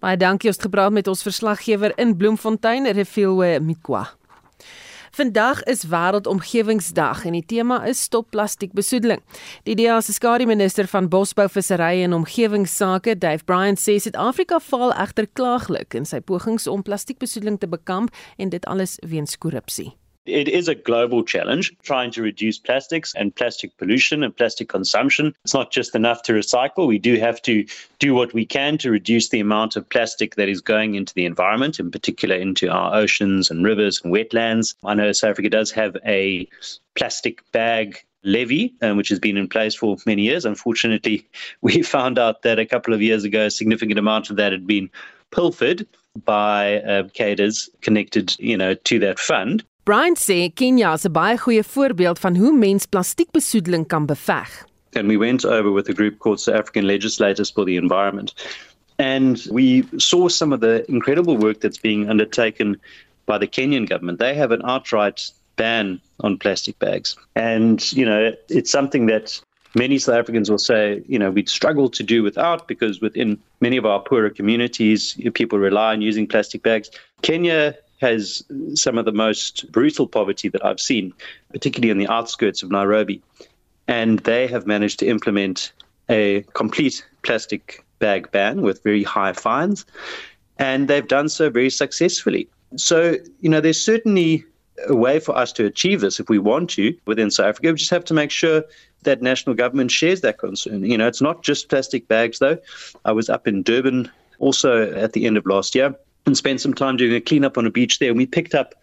Baie 0.00 0.16
dankie 0.16 0.48
ons 0.48 0.60
gepraat 0.62 0.94
met 0.94 1.08
ons 1.10 1.24
verslaggewer 1.26 1.92
in 1.98 2.14
Bloemfontein, 2.16 2.86
Refilwe 2.94 3.58
Mikwa. 3.60 4.06
Vandag 5.18 5.62
is 5.62 5.82
wêreldomgewingsdag 5.90 7.24
en 7.26 7.34
die 7.34 7.42
tema 7.46 7.80
is 7.90 8.02
stop 8.02 8.28
plastiekbesoedeling. 8.30 9.18
Die 9.66 9.74
DEA 9.74 9.96
se 10.00 10.12
skademinister 10.14 10.86
van 10.86 11.08
Bosbou, 11.10 11.48
Visserry 11.50 12.04
en 12.04 12.14
Omgewingsake, 12.14 13.18
Dave 13.18 13.42
Bryant, 13.44 13.82
sê 13.82 13.98
Suid-Afrika 13.98 14.62
faal 14.62 14.94
egter 14.94 15.26
klaaglik 15.26 15.98
in 15.98 16.06
sy 16.06 16.20
pogings 16.22 16.70
om 16.70 16.86
plastiekbesoedeling 16.86 17.58
te 17.58 17.66
bekamp 17.66 18.14
en 18.38 18.54
dit 18.54 18.70
alles 18.70 19.00
weens 19.02 19.34
korrupsie. 19.42 19.96
It 20.28 20.46
is 20.46 20.68
a 20.68 20.74
global 20.74 21.24
challenge 21.24 21.74
trying 21.82 22.10
to 22.10 22.22
reduce 22.22 22.58
plastics 22.58 23.14
and 23.14 23.34
plastic 23.34 23.74
pollution 23.78 24.22
and 24.22 24.36
plastic 24.36 24.68
consumption. 24.68 25.34
It's 25.42 25.54
not 25.54 25.72
just 25.72 25.94
enough 25.94 26.22
to 26.24 26.34
recycle. 26.34 26.86
We 26.86 26.98
do 26.98 27.16
have 27.16 27.40
to 27.42 27.64
do 27.98 28.14
what 28.14 28.34
we 28.34 28.44
can 28.44 28.76
to 28.78 28.90
reduce 28.90 29.30
the 29.30 29.40
amount 29.40 29.76
of 29.76 29.88
plastic 29.88 30.34
that 30.34 30.50
is 30.50 30.60
going 30.60 30.96
into 30.96 31.14
the 31.14 31.24
environment, 31.24 31.80
in 31.80 31.90
particular 31.90 32.36
into 32.36 32.68
our 32.68 32.94
oceans 32.94 33.50
and 33.50 33.64
rivers 33.64 34.02
and 34.04 34.12
wetlands. 34.12 34.74
I 34.84 34.92
know 34.92 35.12
South 35.12 35.30
Africa 35.30 35.48
does 35.48 35.70
have 35.70 35.96
a 36.04 36.46
plastic 36.94 37.40
bag 37.52 38.04
levy, 38.22 38.74
um, 38.82 38.98
which 38.98 39.08
has 39.08 39.18
been 39.18 39.38
in 39.38 39.48
place 39.48 39.74
for 39.74 39.96
many 40.04 40.22
years. 40.22 40.44
Unfortunately, 40.44 41.26
we 41.62 41.82
found 41.82 42.18
out 42.18 42.42
that 42.42 42.58
a 42.58 42.66
couple 42.66 42.92
of 42.92 43.00
years 43.00 43.24
ago, 43.24 43.46
a 43.46 43.50
significant 43.50 43.98
amount 43.98 44.28
of 44.28 44.36
that 44.36 44.52
had 44.52 44.66
been 44.66 44.90
pilfered 45.30 45.86
by 46.24 46.80
uh, 46.82 47.08
connected, 47.80 48.36
you 48.38 48.56
know, 48.56 48.74
to 48.74 48.98
that 48.98 49.18
fund. 49.18 49.64
Brian 49.88 50.16
sê 50.16 50.52
Kenia 50.52 50.92
is 50.92 51.06
'n 51.06 51.12
baie 51.12 51.38
goeie 51.38 51.62
voorbeeld 51.64 52.18
van 52.18 52.36
hoe 52.36 52.52
mens 52.52 52.86
plastiekbesoedeling 52.86 53.86
kan 53.86 54.06
beveg. 54.06 54.50
And 54.92 55.08
we 55.08 55.16
went 55.16 55.46
over 55.46 55.72
with 55.72 55.88
a 55.88 55.94
group 55.94 56.18
called 56.18 56.40
South 56.40 56.58
African 56.58 56.84
Legislators 56.84 57.50
for 57.50 57.64
the 57.64 57.76
Environment. 57.76 58.34
And 58.98 59.46
we 59.50 59.84
saw 59.96 60.28
some 60.28 60.52
of 60.54 60.60
the 60.60 60.84
incredible 60.88 61.38
work 61.38 61.60
that's 61.60 61.80
being 61.80 62.10
undertaken 62.10 62.76
by 63.24 63.38
the 63.38 63.46
Kenyan 63.46 63.86
government. 63.88 64.18
They 64.18 64.34
have 64.34 64.52
an 64.52 64.60
outright 64.64 65.32
ban 65.56 66.00
on 66.20 66.36
plastic 66.36 66.78
bags. 66.78 67.16
And, 67.34 67.80
you 67.92 68.04
know, 68.04 68.34
it's 68.50 68.70
something 68.70 69.06
that 69.06 69.40
many 69.74 69.98
South 69.98 70.18
Africans 70.18 70.50
will 70.50 70.64
say, 70.72 71.02
you 71.08 71.18
know, 71.18 71.30
we'd 71.30 71.48
struggle 71.48 71.88
to 71.88 72.02
do 72.02 72.22
without 72.22 72.68
because 72.68 73.00
within 73.00 73.38
many 73.60 73.78
of 73.78 73.86
our 73.86 74.00
poorer 74.00 74.28
communities, 74.28 75.16
people 75.32 75.58
rely 75.58 75.94
on 75.94 76.02
using 76.02 76.26
plastic 76.26 76.62
bags. 76.62 76.90
Kenya 77.22 77.74
has 78.00 78.44
some 78.74 78.96
of 78.96 79.04
the 79.04 79.12
most 79.12 79.70
brutal 79.72 80.06
poverty 80.06 80.48
that 80.48 80.64
I've 80.64 80.80
seen, 80.80 81.12
particularly 81.52 81.90
in 81.90 81.98
the 81.98 82.08
outskirts 82.08 82.62
of 82.62 82.70
Nairobi. 82.70 83.20
And 83.86 84.20
they 84.20 84.46
have 84.46 84.66
managed 84.66 84.98
to 85.00 85.06
implement 85.06 85.72
a 86.08 86.42
complete 86.54 87.04
plastic 87.22 87.84
bag 87.98 88.30
ban 88.30 88.62
with 88.62 88.82
very 88.82 89.02
high 89.02 89.32
fines. 89.32 89.84
And 90.58 90.88
they've 90.88 91.06
done 91.06 91.28
so 91.28 91.50
very 91.50 91.70
successfully. 91.70 92.48
So, 92.76 93.16
you 93.40 93.48
know, 93.48 93.60
there's 93.60 93.82
certainly 93.82 94.44
a 94.86 94.94
way 94.94 95.18
for 95.18 95.36
us 95.36 95.52
to 95.52 95.64
achieve 95.64 96.00
this 96.00 96.20
if 96.20 96.28
we 96.28 96.38
want 96.38 96.70
to 96.70 96.96
within 97.06 97.30
South 97.30 97.46
Africa. 97.46 97.68
We 97.68 97.78
just 97.78 97.90
have 97.90 98.04
to 98.06 98.14
make 98.14 98.30
sure 98.30 98.64
that 99.02 99.22
national 99.22 99.56
government 99.56 99.90
shares 99.90 100.20
that 100.20 100.38
concern. 100.38 100.84
You 100.84 100.98
know, 100.98 101.08
it's 101.08 101.22
not 101.22 101.42
just 101.42 101.68
plastic 101.68 102.06
bags, 102.08 102.38
though. 102.38 102.58
I 103.04 103.12
was 103.12 103.28
up 103.28 103.48
in 103.48 103.62
Durban 103.62 104.10
also 104.38 104.92
at 104.92 105.14
the 105.14 105.26
end 105.26 105.36
of 105.36 105.46
last 105.46 105.74
year 105.74 105.96
and 106.26 106.36
spent 106.36 106.60
some 106.60 106.74
time 106.74 106.96
doing 106.96 107.14
a 107.14 107.20
cleanup 107.20 107.58
on 107.58 107.66
a 107.66 107.70
beach 107.70 107.98
there. 107.98 108.10
And 108.10 108.18
we 108.18 108.26
picked 108.26 108.54
up 108.54 108.74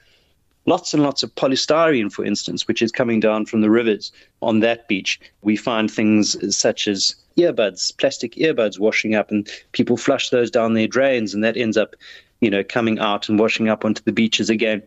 lots 0.65 0.93
and 0.93 1.03
lots 1.03 1.23
of 1.23 1.33
polystyrene, 1.35 2.11
for 2.11 2.25
instance, 2.25 2.67
which 2.67 2.81
is 2.81 2.91
coming 2.91 3.19
down 3.19 3.45
from 3.45 3.61
the 3.61 3.69
rivers 3.69 4.11
on 4.41 4.59
that 4.61 4.87
beach. 4.87 5.19
We 5.41 5.55
find 5.55 5.89
things 5.89 6.55
such 6.55 6.87
as 6.87 7.15
earbuds, 7.37 7.95
plastic 7.97 8.33
earbuds 8.35 8.79
washing 8.79 9.15
up, 9.15 9.31
and 9.31 9.47
people 9.73 9.97
flush 9.97 10.29
those 10.29 10.49
down 10.49 10.73
their 10.73 10.87
drains, 10.87 11.33
and 11.33 11.43
that 11.43 11.57
ends 11.57 11.77
up, 11.77 11.95
you 12.41 12.49
know, 12.49 12.63
coming 12.63 12.99
out 12.99 13.29
and 13.29 13.39
washing 13.39 13.69
up 13.69 13.85
onto 13.85 14.01
the 14.03 14.11
beaches 14.11 14.49
again. 14.49 14.81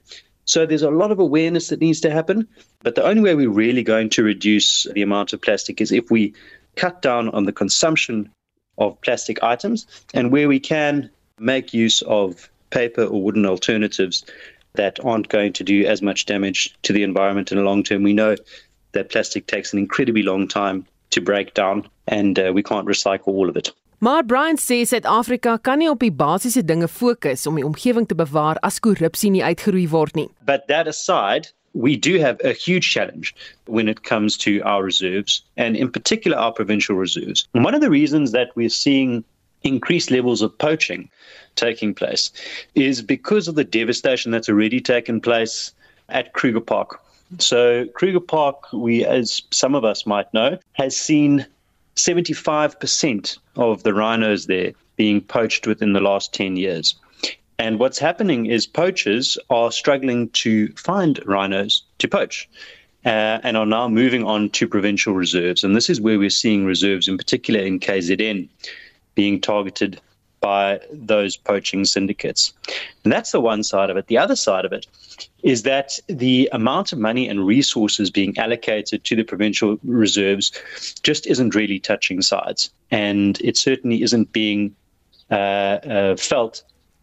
So 0.45 0.65
there's 0.65 0.83
a 0.83 0.91
lot 0.91 1.13
of 1.13 1.19
awareness 1.19 1.69
that 1.69 1.81
needs 1.81 2.01
to 2.01 2.11
happen. 2.11 2.49
But 2.83 2.95
the 2.95 3.05
only 3.05 3.21
way 3.21 3.35
we're 3.35 3.51
really 3.51 3.83
going 3.83 4.09
to 4.11 4.23
reduce 4.23 4.85
the 4.95 5.03
amount 5.03 5.33
of 5.33 5.43
plastic 5.43 5.81
is 5.81 5.93
if 5.93 6.11
we 6.11 6.33
cut 6.77 7.03
down 7.03 7.29
on 7.31 7.45
the 7.45 7.53
consumption 7.53 8.31
of 8.79 8.99
plastic 9.03 9.43
items 9.43 9.87
and 10.15 10.31
where 10.33 10.49
we 10.49 10.59
can 10.59 11.11
make 11.41 11.75
use 11.75 12.03
of 12.03 12.49
paper 12.71 13.05
or 13.05 13.23
wooden 13.23 13.47
alternatives 13.47 14.25
that 14.75 15.03
aren't 15.05 15.29
going 15.29 15.53
to 15.55 15.65
do 15.65 15.85
as 15.87 16.03
much 16.03 16.27
damage 16.27 16.75
to 16.83 16.93
the 16.93 17.03
environment 17.03 17.51
in 17.51 17.59
the 17.59 17.65
long 17.65 17.83
term. 17.83 18.03
We 18.03 18.13
know 18.13 18.37
that 18.93 19.11
plastic 19.11 19.47
takes 19.47 19.73
an 19.73 19.79
incredibly 19.79 20.23
long 20.23 20.49
time 20.49 20.87
to 21.11 21.21
break 21.21 21.55
down 21.55 21.89
and 22.07 22.39
uh, 22.39 22.53
we 22.55 22.63
can't 22.63 22.87
recycle 22.87 23.29
all 23.29 23.49
of 23.49 23.57
it. 23.57 23.73
Maar 24.01 24.23
Brian 24.23 24.57
sê 24.57 24.87
Suid-Afrika 24.87 25.59
kan 25.59 25.79
nie 25.79 25.89
op 25.91 25.99
die 25.99 26.13
basiese 26.15 26.63
dinge 26.63 26.87
fokus 26.89 27.47
om 27.51 27.57
die 27.59 27.67
omgewing 27.67 28.07
te 28.07 28.15
bewaar 28.15 28.61
as 28.63 28.79
korrupsie 28.79 29.31
nie 29.35 29.43
uitgeroei 29.43 29.89
word 29.91 30.15
nie. 30.15 30.29
But 30.47 30.69
that 30.69 30.87
aside, 30.87 31.49
we 31.75 31.97
do 31.97 32.21
have 32.21 32.39
a 32.45 32.53
huge 32.53 32.87
challenge 32.87 33.35
when 33.67 33.89
it 33.89 34.05
comes 34.05 34.37
to 34.39 34.61
our 34.63 34.85
reserves 34.85 35.43
and 35.57 35.77
in 35.77 35.91
particular 35.91 36.39
our 36.39 36.53
provincial 36.53 36.95
reserves. 36.95 37.49
And 37.55 37.65
one 37.65 37.75
of 37.75 37.81
the 37.81 37.91
reasons 37.91 38.31
that 38.33 38.55
we're 38.55 38.71
seeing 38.71 39.25
increased 39.63 40.11
levels 40.11 40.43
of 40.43 40.57
poaching 40.59 41.09
taking 41.59 41.93
place 41.95 42.31
is 42.75 43.03
because 43.03 43.49
of 43.49 43.55
the 43.55 43.65
devastation 43.65 44.31
that's 44.31 44.49
already 44.49 44.81
taken 44.81 45.21
place 45.21 45.73
at 46.09 46.33
Kruger 46.33 46.61
Park. 46.61 47.01
So, 47.39 47.87
Kruger 47.95 48.21
Park, 48.21 48.73
we, 48.73 49.05
as 49.05 49.43
some 49.51 49.75
of 49.75 49.85
us 49.85 50.07
might 50.07 50.33
know, 50.33 50.59
has 50.73 50.97
seen 50.97 51.47
75% 51.97 53.39
of 53.57 53.83
the 53.83 53.93
rhinos 53.93 54.47
there 54.47 54.73
being 54.97 55.21
poached 55.21 55.67
within 55.67 55.93
the 55.93 56.01
last 56.01 56.33
10 56.33 56.57
years. 56.57 56.95
And 57.59 57.79
what's 57.79 57.99
happening 57.99 58.47
is 58.47 58.67
poachers 58.67 59.37
are 59.51 59.73
struggling 59.73 60.31
to 60.31 60.69
find 60.75 61.21
rhinos 61.27 61.83
to 61.99 62.09
poach. 62.09 62.49
Uh, 63.05 63.39
and 63.45 63.57
are 63.57 63.65
now 63.65 63.89
moving 63.89 64.25
on 64.25 64.51
to 64.51 64.67
provincial 64.67 65.15
reserves. 65.15 65.63
And 65.63 65.75
this 65.75 65.89
is 65.89 66.01
where 66.01 66.19
we're 66.19 66.29
seeing 66.29 66.67
reserves, 66.67 67.07
in 67.07 67.17
particular 67.17 67.61
in 67.61 67.79
KZN, 67.79 68.49
being 69.19 69.41
targeted 69.41 70.01
by 70.41 70.81
those 70.93 71.37
poaching 71.37 71.85
syndicates. 71.85 72.53
And 73.03 73.13
that's 73.13 73.33
the 73.33 73.41
one 73.41 73.65
side 73.65 73.91
of 73.91 73.97
it. 73.97 74.07
The 74.07 74.17
other 74.25 74.37
side 74.37 74.65
of 74.65 74.73
it 74.73 74.87
is 75.43 75.65
that 75.65 75.99
the 76.07 76.49
amount 76.53 76.93
of 76.93 77.01
money 77.01 77.29
and 77.29 77.45
resources 77.45 78.13
being 78.13 78.39
allocated 78.39 79.03
to 79.03 79.17
the 79.17 79.25
provincial 79.25 79.77
reserves 79.83 80.53
just 81.03 81.27
isn't 81.27 81.57
really 81.57 81.81
touching 81.81 82.23
sides. 82.23 82.71
And 82.93 83.41
it 83.41 83.57
certainly 83.57 84.03
isn't 84.03 84.33
being 84.33 84.77
uh, 85.33 85.35
uh, 85.35 86.17
felt 86.17 86.63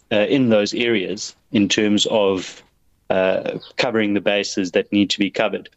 uh, 0.10 0.28
in 0.36 0.48
those 0.48 0.74
areas 0.74 1.36
in 1.52 1.68
terms 1.68 2.06
of 2.06 2.64
uh, 3.10 3.60
covering 3.76 4.14
the 4.14 4.22
bases 4.22 4.72
that 4.72 4.90
need 4.94 5.10
to 5.10 5.20
be 5.20 5.30
covered. 5.30 5.68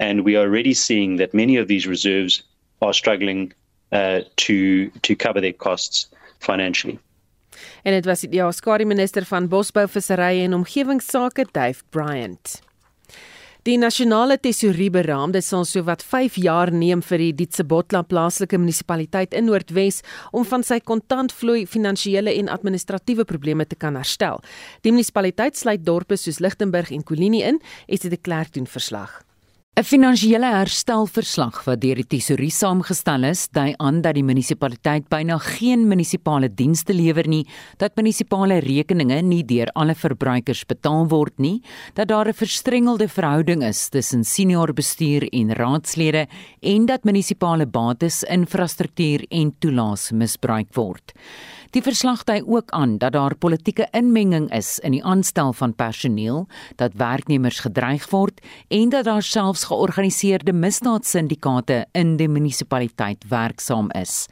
And 0.00 0.24
we 0.24 0.34
are 0.34 0.46
already 0.46 0.74
seeing 0.74 1.16
that 1.18 1.32
many 1.32 1.56
of 1.56 1.68
these 1.68 1.86
reserves 1.86 2.42
are 2.82 2.92
struggling 2.92 3.52
uh, 3.92 4.20
to 4.34 4.90
to 5.00 5.14
cover 5.14 5.40
their 5.40 5.56
costs 5.56 6.10
financially. 6.38 6.98
En 7.82 7.92
dit 7.92 8.04
was 8.04 8.20
die 8.20 8.44
Oskari 8.44 8.84
minister 8.84 9.24
van 9.24 9.48
Bosbou, 9.48 9.86
Visserye 9.88 10.44
en 10.44 10.54
Omgewingsake, 10.54 11.46
Dave 11.52 11.82
Bryant. 11.90 12.60
Die 13.66 13.74
nasionale 13.82 14.36
tesourie 14.38 14.92
beraam 14.94 15.32
dit 15.34 15.42
sal 15.42 15.64
sowat 15.66 16.04
5 16.06 16.36
jaar 16.38 16.70
neem 16.70 17.00
vir 17.02 17.18
die 17.18 17.32
Dietsebotla 17.40 18.04
plaaslike 18.06 18.60
munisipaliteit 18.62 19.34
in 19.34 19.48
Noordwes 19.50 20.04
om 20.30 20.46
van 20.46 20.62
sy 20.62 20.78
kontantvloei 20.78 21.64
finansiële 21.66 22.36
en 22.38 22.52
administratiewe 22.54 23.26
probleme 23.26 23.66
te 23.66 23.74
kan 23.74 23.98
herstel. 23.98 24.38
Die 24.86 24.94
munisipaliteit 24.94 25.58
sluit 25.58 25.82
dorpe 25.82 26.14
soos 26.14 26.38
Lichtenburg 26.38 26.94
en 26.94 27.02
Kolini 27.02 27.42
in, 27.42 27.58
dit 27.90 28.06
die 28.06 28.22
klerk 28.22 28.54
doen 28.54 28.70
verslag. 28.70 29.25
'n 29.76 29.84
Finansiële 29.84 30.48
herstelverslag 30.54 31.58
wat 31.66 31.82
deur 31.82 31.98
die 32.00 32.06
tesourie 32.14 32.48
saamgestel 32.48 33.26
is, 33.28 33.42
dui 33.52 33.74
aan 33.76 33.98
dat 34.00 34.16
die 34.16 34.24
munisipaliteit 34.24 35.10
byna 35.12 35.36
geen 35.36 35.82
munisipale 35.84 36.48
dienste 36.48 36.94
lewer 36.96 37.28
nie, 37.28 37.42
dat 37.76 37.92
munisipale 38.00 38.56
rekeninge 38.64 39.20
nie 39.20 39.42
deur 39.44 39.68
alle 39.76 39.92
verbruikers 39.94 40.64
betaal 40.64 41.04
word 41.12 41.36
nie, 41.36 41.60
dat 41.92 42.08
daar 42.08 42.28
'n 42.28 42.32
verstrengelde 42.32 43.08
verhouding 43.08 43.62
is 43.62 43.88
tussen 43.90 44.24
senior 44.24 44.72
bestuur 44.72 45.28
en 45.28 45.52
raadslede 45.52 46.26
en 46.62 46.86
dat 46.86 47.04
munisipale 47.04 47.66
bates, 47.66 48.22
infrastruktuur 48.22 49.26
en 49.28 49.52
toelaas 49.60 50.10
misbruik 50.10 50.72
word. 50.74 51.12
Die 51.74 51.82
verslag 51.82 52.22
dui 52.24 52.42
ook 52.46 52.70
aan 52.70 52.98
dat 52.98 53.12
daar 53.12 53.34
politieke 53.36 53.88
inmenging 53.90 54.50
is 54.54 54.78
in 54.78 54.92
die 54.92 55.04
aanstel 55.04 55.52
van 55.52 55.74
personeel, 55.74 56.46
dat 56.76 56.94
werknemers 56.94 57.60
gedreig 57.60 58.10
word 58.10 58.40
en 58.68 58.88
dat 58.88 59.04
daar 59.04 59.22
selfs 59.22 59.64
georganiseerde 59.64 60.52
misdaadsyndikaate 60.52 61.86
in 61.92 62.16
die 62.16 62.28
munisipaliteit 62.28 63.24
werksaam 63.28 63.90
is. 63.90 64.26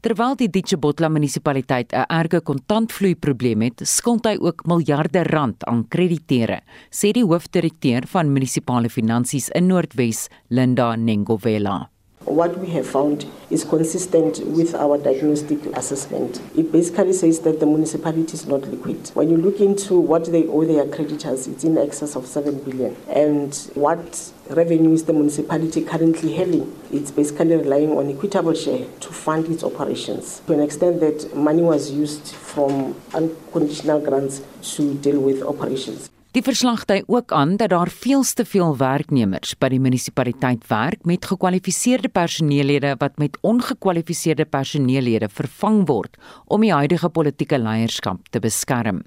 Terwyl 0.00 0.34
die 0.40 0.48
Ditchebotla 0.48 1.08
munisipaliteit 1.08 1.92
'n 1.92 2.08
erge 2.08 2.40
kontantvloei 2.40 3.14
probleem 3.14 3.62
het, 3.62 3.80
skuld 3.84 4.24
hy 4.24 4.36
ook 4.40 4.66
miljarde 4.66 5.22
rand 5.22 5.64
aan 5.64 5.88
krediteure, 5.88 6.60
sê 6.90 7.12
die 7.12 7.24
hoofdirekteur 7.24 8.06
van 8.06 8.32
munisipale 8.32 8.88
finansies 8.88 9.48
in 9.48 9.66
Noordwes, 9.66 10.28
Linda 10.48 10.96
Nengovela. 10.96 11.90
What 12.26 12.58
we 12.58 12.68
have 12.68 12.86
found 12.86 13.26
is 13.50 13.64
consistent 13.64 14.46
with 14.46 14.74
our 14.74 14.98
diagnostic 14.98 15.64
assessment. 15.74 16.40
It 16.54 16.70
basically 16.70 17.14
says 17.14 17.40
that 17.40 17.60
the 17.60 17.66
municipality 17.66 18.34
is 18.34 18.46
not 18.46 18.60
liquid. 18.68 19.08
When 19.14 19.30
you 19.30 19.38
look 19.38 19.58
into 19.58 19.98
what 19.98 20.26
they 20.26 20.46
owe 20.46 20.64
their 20.64 20.86
creditors, 20.86 21.48
it's 21.48 21.64
in 21.64 21.78
excess 21.78 22.16
of 22.16 22.26
7 22.26 22.58
billion. 22.60 22.94
And 23.08 23.54
what 23.74 24.32
revenue 24.50 24.92
is 24.92 25.04
the 25.04 25.14
municipality 25.14 25.82
currently 25.82 26.34
having? 26.34 26.76
It's 26.92 27.10
basically 27.10 27.56
relying 27.56 27.92
on 27.92 28.10
equitable 28.10 28.54
share 28.54 28.86
to 28.86 29.08
fund 29.08 29.48
its 29.48 29.64
operations 29.64 30.40
to 30.46 30.52
an 30.52 30.60
extent 30.60 31.00
that 31.00 31.34
money 31.34 31.62
was 31.62 31.90
used 31.90 32.34
from 32.34 33.00
unconditional 33.14 33.98
grants 34.00 34.42
to 34.76 34.94
deal 34.94 35.20
with 35.20 35.42
operations. 35.42 36.10
Die 36.30 36.44
verslag 36.46 36.84
dui 36.86 37.00
ook 37.10 37.32
aan 37.34 37.56
dat 37.58 37.72
daar 37.72 37.90
veel 37.90 38.22
te 38.22 38.44
veel 38.46 38.76
werknemers 38.78 39.56
by 39.58 39.66
die 39.72 39.80
munisipaliteit 39.82 40.62
werk 40.70 41.00
met 41.02 41.24
gekwalifiseerde 41.26 42.06
personeellede 42.08 42.92
wat 43.00 43.16
met 43.18 43.38
ongekwalifiseerde 43.42 44.44
personeellede 44.46 45.26
vervang 45.26 45.80
word 45.88 46.14
om 46.46 46.62
die 46.62 46.70
huidige 46.70 47.10
politieke 47.10 47.58
leierskap 47.58 48.30
te 48.30 48.38
beskerm. 48.38 49.02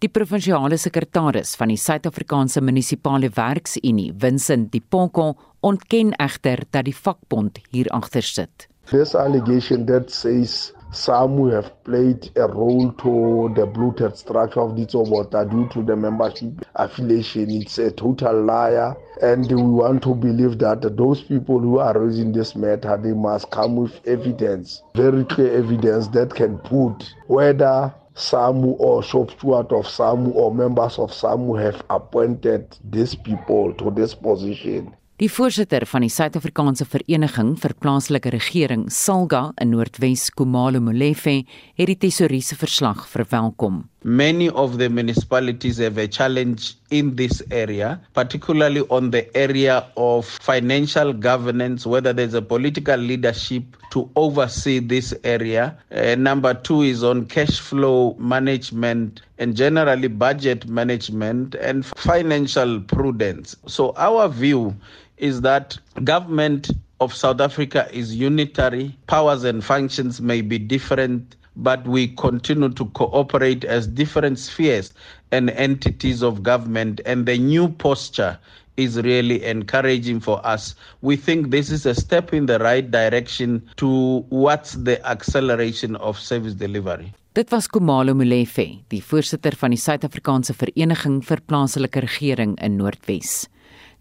Die 0.00 0.08
provinsiale 0.08 0.78
sekretaris 0.80 1.52
van 1.60 1.68
die 1.68 1.76
Suid-Afrikaanse 1.76 2.64
Munisipale 2.64 3.28
Werksunie, 3.36 4.14
Vincent 4.16 4.72
Dipoko, 4.72 5.34
ontken 5.60 6.16
egter 6.16 6.64
dat 6.70 6.88
die 6.88 6.96
vakbond 6.96 7.60
hier 7.76 7.92
agter 7.92 8.24
sit. 8.24 8.70
This 8.88 9.12
allegation 9.14 9.84
that 9.84 10.10
says 10.10 10.72
some 10.94 11.36
who 11.36 11.48
have 11.48 11.82
played 11.84 12.30
a 12.36 12.46
role 12.46 12.92
to 12.92 13.52
the 13.54 13.66
bloated 13.66 14.16
structure 14.16 14.60
of 14.60 14.76
the 14.76 14.86
Tsobota 14.86 15.48
due 15.50 15.68
to 15.70 15.82
the 15.82 15.96
membership 15.96 16.64
affiliation. 16.76 17.50
It's 17.50 17.78
a 17.78 17.90
total 17.90 18.44
liar. 18.44 18.94
And 19.22 19.46
we 19.50 19.62
want 19.62 20.02
to 20.04 20.14
believe 20.14 20.58
that 20.58 20.96
those 20.96 21.22
people 21.22 21.60
who 21.60 21.78
are 21.78 21.98
raising 21.98 22.32
this 22.32 22.56
matter, 22.56 22.96
they 22.96 23.12
must 23.12 23.50
come 23.50 23.76
with 23.76 24.00
evidence, 24.06 24.82
very 24.94 25.24
clear 25.24 25.52
evidence 25.56 26.08
that 26.08 26.34
can 26.34 26.58
put 26.58 27.14
whether 27.26 27.94
SAMU 28.16 28.72
or 28.72 29.02
shop 29.02 29.30
steward 29.32 29.72
of 29.72 29.88
SAMU 29.88 30.30
or 30.30 30.54
members 30.54 30.98
of 30.98 31.12
SAMU 31.12 31.54
have 31.54 31.82
appointed 31.90 32.76
these 32.88 33.14
people 33.16 33.74
to 33.74 33.90
this 33.90 34.14
position. 34.14 34.94
Die 35.22 35.28
voorsitter 35.30 35.84
van 35.86 36.02
die 36.02 36.10
Suid-Afrikaanse 36.10 36.88
Vereniging 36.90 37.52
vir 37.62 37.70
Plaaslike 37.78 38.32
Regering, 38.34 38.88
SALGA 38.90 39.52
in 39.62 39.70
Noordwes, 39.70 40.24
Kumalo 40.34 40.80
Molefe, 40.82 41.44
het 41.78 41.86
die 41.86 41.94
tesouriese 42.02 42.58
verslag 42.58 43.04
verwelkom. 43.12 43.84
Many 44.02 44.48
of 44.50 44.74
the 44.78 44.88
municipalities 44.90 45.78
have 45.78 46.02
a 46.02 46.08
challenge 46.08 46.74
in 46.90 47.14
this 47.14 47.44
area, 47.50 48.00
particularly 48.12 48.82
on 48.90 49.12
the 49.12 49.24
area 49.36 49.86
of 49.96 50.26
financial 50.26 51.12
governance, 51.12 51.86
whether 51.86 52.12
there's 52.12 52.34
a 52.34 52.42
political 52.42 52.98
leadership 52.98 53.62
to 53.92 54.10
oversee 54.16 54.80
this 54.80 55.14
area. 55.22 55.78
Uh, 55.94 56.16
number 56.16 56.54
two 56.54 56.82
is 56.82 57.04
on 57.04 57.24
cash 57.26 57.60
flow 57.60 58.16
management 58.18 59.22
and 59.38 59.56
generally 59.56 60.08
budget 60.08 60.66
management 60.66 61.54
and 61.54 61.86
financial 61.86 62.80
prudence. 62.80 63.56
So, 63.66 63.94
our 63.96 64.28
view 64.28 64.74
is 65.18 65.40
that 65.42 65.78
government 66.02 66.70
of 67.00 67.14
South 67.14 67.40
Africa 67.40 67.88
is 67.92 68.14
unitary, 68.14 68.96
powers 69.06 69.44
and 69.44 69.62
functions 69.62 70.20
may 70.20 70.40
be 70.40 70.58
different, 70.58 71.36
but 71.56 71.86
we 71.86 72.08
continue 72.08 72.68
to 72.70 72.84
cooperate 72.86 73.64
as 73.64 73.86
different 73.86 74.38
spheres 74.38 74.92
and 75.30 75.50
entities 75.50 76.22
of 76.22 76.42
government. 76.42 77.00
And 77.06 77.26
the 77.26 77.38
new 77.38 77.68
posture 77.68 78.38
is 78.76 78.96
really 79.02 79.44
encouraging 79.44 80.20
for 80.20 80.44
us. 80.44 80.74
We 81.02 81.16
think 81.16 81.50
this 81.50 81.70
is 81.70 81.86
a 81.86 81.94
step 81.94 82.32
in 82.34 82.46
the 82.46 82.58
right 82.58 82.90
direction 82.90 83.62
towards 83.76 84.82
the 84.82 85.04
acceleration 85.06 85.96
of 85.96 86.18
service 86.18 86.54
delivery. 86.54 87.12
Dit 87.34 87.50
was 87.50 87.66
Kumalo 87.66 88.14
Molefe, 88.14 88.84
die 88.90 89.02
voorsitter 89.02 89.56
van 89.58 89.72
die 89.74 89.78
Suid-Afrikaanse 89.78 90.54
Vereniging 90.54 91.18
vir 91.26 91.40
Plaaslike 91.42 92.04
Regering 92.04 92.54
in 92.62 92.76
Noordwes. 92.78 93.48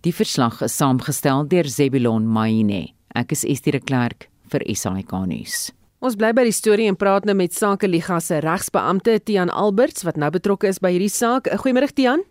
Die 0.03 0.11
verslag 0.11 0.57
is 0.65 0.73
saamgestel 0.75 1.45
deur 1.47 1.67
Zebulon 1.71 2.25
Maine. 2.27 2.89
Ek 3.15 3.29
is 3.31 3.45
Estie 3.47 3.71
de 3.71 3.79
Klerk 3.79 4.25
vir 4.51 4.65
SAK 4.67 5.13
nuus. 5.29 5.69
Ons 6.03 6.17
bly 6.19 6.33
by 6.35 6.43
die 6.43 6.51
storie 6.51 6.89
en 6.91 6.97
praat 6.99 7.23
nou 7.23 7.35
met 7.39 7.53
Sake 7.55 7.87
Liga 7.87 8.17
se 8.19 8.41
regsbeampte 8.43 9.13
Tian 9.23 9.47
Alberts 9.47 10.03
wat 10.03 10.17
nou 10.19 10.27
betrokke 10.33 10.67
is 10.67 10.81
by 10.83 10.91
hierdie 10.91 11.07
saak. 11.07 11.47
Goeiemôre 11.61 11.87
Tian. 11.95 12.25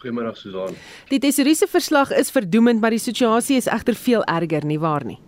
Goeiemôre 0.00 0.32
Susan. 0.38 0.78
Die 1.10 1.18
tesouriese 1.20 1.68
verslag 1.68 2.14
is 2.16 2.32
verdoemend, 2.32 2.80
maar 2.80 2.96
die 2.96 3.02
situasie 3.04 3.58
is 3.60 3.68
egter 3.68 3.92
veel 3.92 4.24
erger, 4.24 4.64
nie 4.64 4.78
waar 4.80 5.04
nie? 5.04 5.18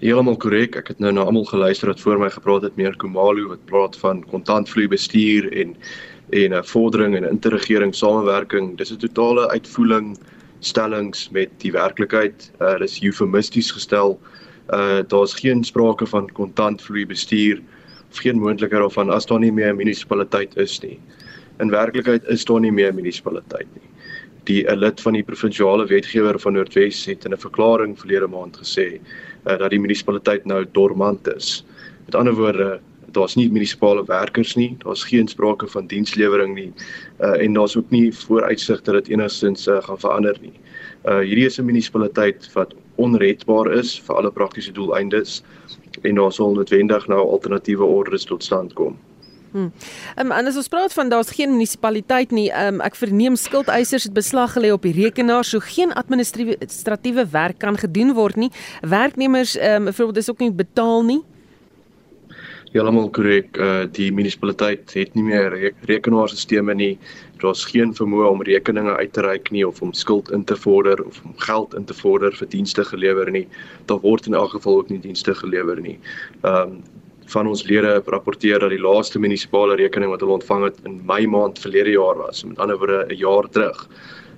Heeltemal 0.00 0.38
korrek. 0.40 0.78
Ek 0.80 0.88
het 0.94 1.02
nou 1.04 1.12
na 1.12 1.26
almal 1.28 1.44
geluister 1.50 1.92
wat 1.92 2.00
voor 2.00 2.22
my 2.22 2.30
gepraat 2.32 2.64
het, 2.64 2.78
meer 2.80 2.96
Kumalo 2.96 3.50
wat 3.50 3.66
praat 3.68 4.00
van 4.00 4.24
kontantvloei 4.32 4.88
bestuur 4.88 5.52
en 5.52 5.76
en 6.32 6.56
'n 6.56 6.64
vordering 6.64 7.14
en 7.14 7.28
interregering 7.28 7.94
samewerking. 7.94 8.78
Dis 8.78 8.90
'n 8.90 8.96
totale 9.04 9.50
uitvoering 9.52 10.16
stellings 10.66 11.28
met 11.30 11.52
die 11.62 11.72
werklikheid. 11.72 12.50
Uh 12.60 12.76
dis 12.82 12.98
eufemisties 13.02 13.70
gestel. 13.74 14.18
Uh 14.74 15.02
daar's 15.08 15.34
geen 15.34 15.64
sprake 15.64 16.06
van 16.06 16.30
kontantvloei 16.32 17.06
bestuur 17.06 17.62
of 18.10 18.22
geen 18.22 18.38
moontlikheid 18.40 18.82
daarvan 18.82 19.10
as 19.10 19.26
daar 19.26 19.40
nie 19.40 19.52
meer 19.52 19.72
'n 19.72 19.76
munisipaliteit 19.76 20.56
is 20.56 20.80
nie. 20.82 20.98
In 21.58 21.70
werklikheid 21.70 22.24
is 22.24 22.44
daar 22.44 22.60
nie 22.60 22.72
meer 22.72 22.92
'n 22.92 22.94
munisipaliteit 22.94 23.68
nie. 23.74 23.90
Die 24.44 24.76
lid 24.76 25.00
van 25.00 25.12
die 25.12 25.24
provinsiale 25.24 25.86
wetgewer 25.86 26.38
van 26.38 26.52
Noordwes 26.52 27.04
het 27.04 27.24
in 27.24 27.32
'n 27.32 27.38
verklaring 27.38 27.98
verlede 27.98 28.26
maand 28.26 28.56
gesê 28.56 29.00
uh, 29.46 29.58
dat 29.58 29.70
die 29.70 29.80
munisipaliteit 29.80 30.44
nou 30.44 30.64
dormant 30.72 31.28
is. 31.34 31.64
Met 32.04 32.14
ander 32.14 32.34
woorde, 32.34 32.80
daar's 33.16 33.36
nie 33.38 33.48
munisipale 33.52 34.04
werkers 34.06 34.54
nie, 34.56 34.74
daar's 34.84 35.04
geen 35.08 35.28
sprake 35.28 35.68
van 35.72 35.88
dienslewering 35.90 36.54
nie. 36.54 36.70
Uh 37.18 37.36
en 37.42 37.56
daar's 37.56 37.76
ook 37.76 37.90
nie 37.90 38.12
vooruitsig 38.14 38.82
dat 38.82 39.00
dit 39.00 39.08
enigstens 39.16 39.66
uh, 39.66 39.80
gaan 39.88 40.00
verander 40.04 40.38
nie. 40.40 40.54
Uh 41.04 41.22
hierdie 41.24 41.46
is 41.46 41.58
'n 41.58 41.64
munisipaliteit 41.64 42.50
wat 42.52 42.74
onredbaar 42.96 43.72
is 43.72 43.98
vir 44.06 44.16
alle 44.16 44.32
praktiese 44.32 44.72
doeleindes 44.72 45.42
en 46.02 46.14
daar 46.14 46.32
sal 46.32 46.54
noodwendig 46.54 47.06
nou 47.08 47.20
alternatiewe 47.20 47.84
orders 47.84 48.24
tot 48.24 48.44
stand 48.44 48.72
kom. 48.72 48.96
Hmm. 49.52 49.72
Um, 50.20 50.32
en 50.32 50.46
as 50.46 50.56
ons 50.56 50.68
praat 50.68 50.92
van 50.92 51.08
daar's 51.08 51.30
geen 51.30 51.50
munisipaliteit 51.50 52.30
nie, 52.30 52.50
um, 52.52 52.80
ek 52.84 52.98
verneem 52.98 53.36
skuldeisers 53.36 54.04
het 54.04 54.12
beslag 54.12 54.52
gelê 54.52 54.72
op 54.72 54.82
die 54.82 54.92
rekenaar, 54.92 55.44
so 55.44 55.62
geen 55.64 55.94
administratiewe 55.96 57.24
werk 57.30 57.58
kan 57.58 57.78
gedoen 57.78 58.12
word 58.12 58.36
nie. 58.36 58.50
Werknemers, 58.80 59.56
um, 59.56 59.84
byvoorbeeld, 59.84 60.16
is 60.16 60.30
ook 60.30 60.44
nie 60.44 60.52
betaal 60.52 61.02
nie 61.04 61.22
heeltemal 62.76 63.08
korrek. 63.14 63.56
Uh 63.56 63.86
die 63.96 64.10
munisipaliteit 64.12 64.92
het 64.96 65.14
nie 65.16 65.24
meer 65.26 65.48
re 65.54 65.70
rekenaarstelsels 65.88 66.76
nie. 66.76 66.98
Daar's 67.40 67.64
geen 67.68 67.94
vermoë 67.96 68.28
om 68.30 68.44
rekeninge 68.44 68.96
uit 68.96 69.12
te 69.12 69.24
reik 69.24 69.50
nie 69.52 69.64
of 69.66 69.82
om 69.82 69.92
skuld 69.92 70.30
in 70.32 70.44
te 70.44 70.56
vorder 70.56 71.02
of 71.04 71.20
om 71.24 71.34
geld 71.48 71.74
in 71.74 71.84
te 71.84 71.94
vorder 71.94 72.36
vir 72.36 72.48
dienste 72.52 72.84
gelewer 72.84 73.30
nie. 73.30 73.46
Daar 73.86 74.00
word 74.04 74.26
in 74.26 74.34
elk 74.34 74.56
geval 74.56 74.82
ook 74.82 74.92
nie 74.92 75.00
dienste 75.00 75.34
gelewer 75.34 75.80
nie. 75.80 75.98
Um 76.42 76.82
van 77.26 77.48
ons 77.50 77.64
lede 77.66 78.02
rapporteer 78.06 78.60
dat 78.62 78.70
die 78.70 78.78
laaste 78.78 79.18
munisipale 79.18 79.74
rekening 79.74 80.12
wat 80.12 80.20
hulle 80.22 80.36
ontvang 80.36 80.64
het 80.68 80.76
in 80.86 81.00
Mei 81.08 81.26
maand 81.26 81.58
verlede 81.58 81.96
jaar 81.96 82.20
was, 82.20 82.44
met 82.44 82.58
ander 82.62 82.78
woorde 82.78 83.06
'n 83.08 83.18
jaar 83.18 83.48
terug. 83.50 83.88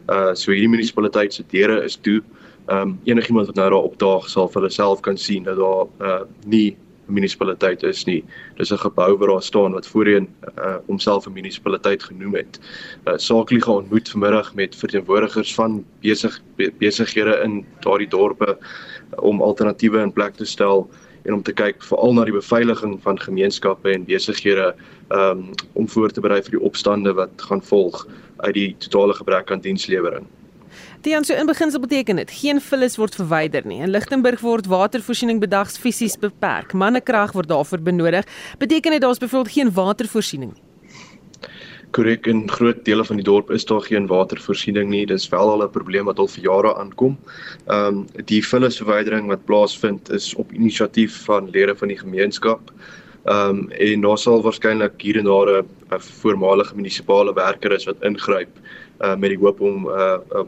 Uh 0.09 0.35
so 0.35 0.53
hierdie 0.53 0.73
munisipaliteit 0.73 1.35
se 1.35 1.45
deure 1.51 1.85
is 1.85 1.97
toe. 1.97 2.23
Ehm 2.69 2.81
um, 2.81 2.99
enigiemand 3.05 3.47
wat 3.47 3.57
nou 3.57 3.71
daar 3.71 3.83
opdaag 3.91 4.29
sal 4.29 4.49
vir 4.49 4.63
hulle 4.63 4.73
self 4.73 5.01
kan 5.01 5.17
sien 5.17 5.43
dat 5.43 5.57
daar 5.57 5.87
uh 6.01 6.23
nie 6.47 6.77
munisipaliteit 7.09 7.83
is 7.83 8.05
nie. 8.05 8.25
Dis 8.57 8.73
'n 8.73 8.79
gebou 8.79 9.17
waar 9.19 9.29
daar 9.29 9.43
staan 9.43 9.73
wat 9.73 9.87
voorheen 9.87 10.29
uh 10.59 10.77
homself 10.87 11.27
'n 11.27 11.33
munisipaliteit 11.33 12.03
genoem 12.03 12.35
het. 12.35 12.61
Uh 13.07 13.17
Saaklie 13.17 13.63
gaan 13.63 13.75
ontmoet 13.75 14.09
vanmiddag 14.09 14.55
met 14.55 14.77
verteenwoordigers 14.77 15.55
van 15.55 15.85
besig 16.01 16.41
besighede 16.79 17.41
in 17.45 17.67
daardie 17.81 18.09
dorpe 18.09 18.59
uh, 18.59 19.23
om 19.23 19.43
alternatiewe 19.43 20.01
in 20.01 20.13
plek 20.13 20.35
te 20.35 20.45
stel 20.45 20.91
en 21.23 21.35
om 21.35 21.43
te 21.43 21.53
kyk 21.53 21.83
veral 21.83 22.15
na 22.15 22.25
die 22.25 22.33
beveiliging 22.33 22.99
van 23.03 23.21
gemeenskappe 23.21 23.91
en 23.91 24.05
besighede 24.05 24.75
um 25.11 25.51
om 25.73 25.89
voor 25.89 26.11
te 26.11 26.21
berei 26.21 26.43
vir 26.43 26.51
die 26.51 26.67
opstande 26.71 27.13
wat 27.13 27.31
gaan 27.37 27.63
volg 27.63 28.07
uit 28.37 28.55
die 28.55 28.77
totale 28.79 29.15
gebrek 29.15 29.51
aan 29.51 29.61
dienslewering. 29.61 30.27
Dian 31.03 31.25
so 31.25 31.35
in 31.35 31.47
beginsel 31.47 31.81
beteken 31.81 32.17
dit 32.17 32.31
geen 32.31 32.61
vullis 32.61 32.97
word 32.99 33.15
verwyder 33.15 33.67
nie. 33.67 33.79
In 33.81 33.91
Lichtenburg 33.91 34.41
word 34.41 34.67
watervoorsiening 34.67 35.39
bedags 35.41 35.79
fisies 35.79 36.17
beperk. 36.19 36.73
Mannekrag 36.73 37.33
word 37.33 37.49
daarvoor 37.49 37.79
benodig. 37.79 38.27
Beteken 38.59 38.91
dit 38.91 39.01
daar's 39.01 39.19
byvoorbeeld 39.19 39.55
geen 39.55 39.73
watervoorsiening 39.73 40.55
nie? 40.55 40.63
Korrek 41.91 42.27
in 42.27 42.43
groot 42.51 42.85
dele 42.85 43.05
van 43.05 43.17
die 43.17 43.25
dorp 43.25 43.51
is 43.55 43.65
daar 43.65 43.81
geen 43.81 44.07
watervoorsiening 44.11 44.91
nie. 44.91 45.07
Dis 45.07 45.29
wel 45.29 45.51
al 45.51 45.63
'n 45.63 45.71
probleem 45.71 46.05
wat 46.05 46.19
al 46.19 46.29
vir 46.29 46.43
jare 46.43 46.75
aankom. 46.77 47.17
Ehm 47.67 47.87
um, 47.87 48.07
die 48.25 48.43
vullisverwydering 48.45 49.29
wat 49.29 49.45
plaasvind 49.45 50.11
is 50.11 50.35
op 50.35 50.53
inisiatief 50.53 51.25
van 51.25 51.51
lede 51.51 51.77
van 51.77 51.89
die 51.89 51.99
gemeenskap. 51.99 52.73
Ehm 53.25 53.49
um, 53.49 53.71
en 53.71 54.01
daar 54.01 54.19
sal 54.19 54.43
waarskynlik 54.43 55.01
hier 55.01 55.19
en 55.19 55.25
daar 55.25 55.63
'n 55.63 56.01
voormalige 56.01 56.75
munisipale 56.75 57.35
werker 57.35 57.73
is 57.73 57.85
wat 57.85 58.03
ingryp 58.03 58.51
uh 59.01 59.17
met 59.17 59.31
die 59.31 59.39
hoop 59.39 59.61
om 59.61 59.87
'n 59.87 60.21
uh, 60.35 60.45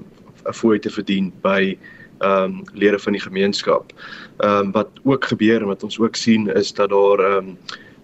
'n 0.46 0.52
fooi 0.52 0.78
te 0.78 0.90
verdien 0.90 1.32
by 1.42 1.78
ehm 2.20 2.44
um, 2.44 2.62
lede 2.74 2.98
van 2.98 3.12
die 3.12 3.22
gemeenskap. 3.22 3.92
Ehm 4.38 4.66
um, 4.66 4.72
wat 4.72 4.88
ook 5.04 5.24
gebeur 5.24 5.60
en 5.60 5.66
wat 5.66 5.82
ons 5.82 5.98
ook 5.98 6.16
sien 6.16 6.48
is 6.54 6.72
dat 6.72 6.90
daar 6.90 7.18
ehm 7.18 7.48
um, 7.48 7.56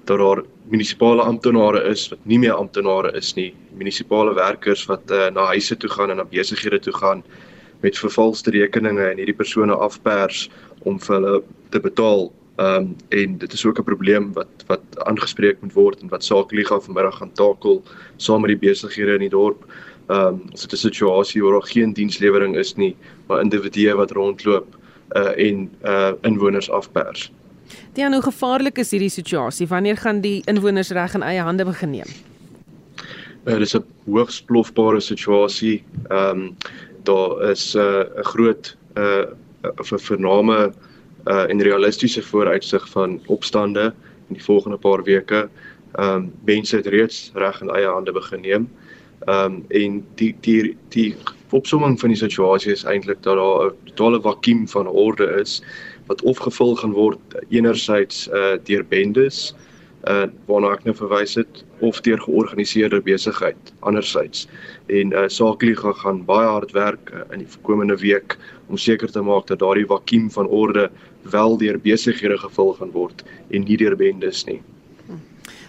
dat 0.04 0.18
daar 0.18 0.42
munisipale 0.70 1.22
amptenare 1.22 1.82
is 1.82 2.08
wat 2.08 2.18
nie 2.22 2.38
meer 2.38 2.52
amptenare 2.52 3.12
is 3.12 3.34
nie. 3.34 3.54
Munisipale 3.74 4.34
werkers 4.34 4.86
wat 4.86 5.10
uh, 5.10 5.28
na 5.34 5.44
huise 5.50 5.76
toe 5.76 5.90
gaan 5.90 6.10
en 6.10 6.16
na 6.16 6.24
besighede 6.24 6.78
toe 6.78 6.92
gaan 6.92 7.24
met 7.80 7.98
vervalste 7.98 8.50
rekeninge 8.50 9.04
en 9.10 9.16
hierdie 9.16 9.36
persone 9.36 9.74
afpers 9.74 10.46
om 10.78 11.00
vir 11.00 11.14
hulle 11.16 11.42
te 11.70 11.80
betaal. 11.80 12.30
Ehm 12.56 12.76
um, 12.76 12.94
en 13.08 13.38
dit 13.38 13.52
is 13.52 13.66
ook 13.66 13.78
'n 13.78 13.90
probleem 13.90 14.32
wat 14.32 14.64
wat 14.66 14.84
aangespreek 15.04 15.60
moet 15.60 15.72
word 15.72 16.00
en 16.00 16.08
wat 16.08 16.24
Saakliga 16.24 16.80
vanmiddag 16.80 17.18
gaan 17.18 17.32
takel 17.32 17.82
saam 18.16 18.40
met 18.40 18.54
die 18.54 18.68
besighede 18.68 19.14
in 19.14 19.26
die 19.28 19.36
dorp 19.36 19.66
ehm 20.06 20.26
um, 20.26 20.42
so 20.54 20.66
'n 20.70 20.76
situasie 20.76 21.42
waar 21.42 21.52
daar 21.52 21.68
geen 21.68 21.92
dienslewering 21.92 22.56
is 22.56 22.74
nie, 22.74 22.96
maar 23.26 23.40
individue 23.40 23.94
wat 23.94 24.10
rondloop 24.10 24.76
uh 25.16 25.38
en 25.38 25.70
uh 25.84 26.12
inwoners 26.22 26.70
afpers. 26.70 27.32
Dian, 27.92 28.12
hoe 28.12 28.22
gevaarlik 28.22 28.78
is 28.78 28.90
hierdie 28.90 29.10
situasie? 29.10 29.66
Wanneer 29.66 29.96
gaan 29.96 30.20
die 30.20 30.42
inwoners 30.44 30.90
reg 30.90 31.14
in 31.14 31.22
eie 31.22 31.40
hande 31.40 31.64
begin 31.64 31.90
neem? 31.90 32.10
Uh, 33.46 33.52
dit 33.52 33.60
is 33.60 33.74
'n 33.76 33.84
hoogs 34.04 34.42
plofbare 34.42 35.00
situasie. 35.00 35.84
Ehm 36.08 36.30
um, 36.30 36.56
daar 37.02 37.50
is 37.50 37.74
'n 37.74 37.78
uh, 37.78 38.18
'n 38.18 38.24
groot 38.24 38.76
uh 38.96 39.24
vir 39.76 39.98
vername 39.98 40.72
uh 41.26 41.50
en 41.50 41.62
realistiese 41.62 42.22
vooruitsig 42.22 42.88
van 42.88 43.20
opstande 43.26 43.94
in 44.28 44.34
die 44.34 44.44
volgende 44.44 44.76
paar 44.76 45.02
weke. 45.02 45.48
Ehm 45.92 46.14
um, 46.14 46.32
mense 46.44 46.76
het 46.76 46.86
reeds 46.86 47.30
reg 47.34 47.60
in 47.60 47.70
eie 47.70 47.86
hande 47.86 48.12
begin 48.12 48.40
neem. 48.40 48.68
Ehm 49.26 49.44
um, 49.44 49.64
en 49.68 50.04
die 50.14 50.34
die 50.40 50.76
die 50.94 51.14
opsomming 51.50 52.00
van 52.00 52.12
die 52.12 52.18
situasie 52.18 52.72
is 52.72 52.84
eintlik 52.84 53.22
dat 53.22 53.36
daar 53.36 53.70
'n 53.70 53.74
totale 53.84 54.20
vakuum 54.20 54.68
van 54.68 54.86
orde 54.86 55.26
is 55.40 55.62
wat 56.06 56.22
of 56.22 56.38
gevul 56.38 56.76
gaan 56.76 56.92
word 56.92 57.18
enerzijds 57.48 58.28
uh 58.28 58.54
deur 58.62 58.84
bendes 58.86 59.54
uh 60.06 60.26
waarna 60.46 60.70
ek 60.72 60.84
nou 60.84 60.94
verwys 60.94 61.34
het 61.34 61.64
of 61.78 62.00
deur 62.00 62.20
georganiseerde 62.20 63.00
besigheid 63.00 63.72
anderzijds 63.80 64.46
en 64.86 65.12
uh 65.12 65.26
Saakliga 65.28 65.92
gaan 65.92 66.24
baie 66.24 66.46
hard 66.46 66.70
werk 66.70 67.10
uh, 67.10 67.26
in 67.32 67.38
die 67.38 67.50
komende 67.62 67.96
week 67.96 68.38
om 68.68 68.76
seker 68.76 69.10
te 69.10 69.22
maak 69.22 69.46
dat 69.46 69.58
daardie 69.58 69.86
vakuum 69.86 70.30
van 70.30 70.46
orde 70.46 70.90
wel 71.22 71.58
deur 71.58 71.78
besighede 71.80 72.38
gevul 72.38 72.72
gaan 72.78 72.90
word 72.90 73.24
en 73.50 73.64
nie 73.64 73.76
deur 73.76 73.96
bendes 73.96 74.44
nie. 74.44 74.62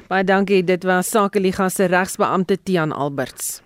Baie 0.07 0.23
dankie, 0.23 0.61
dit 0.63 0.85
was 0.87 1.09
Saakliga 1.11 1.65
se 1.69 1.85
regsbeampte 1.91 2.55
Tian 2.63 2.93
Alberts. 2.95 3.57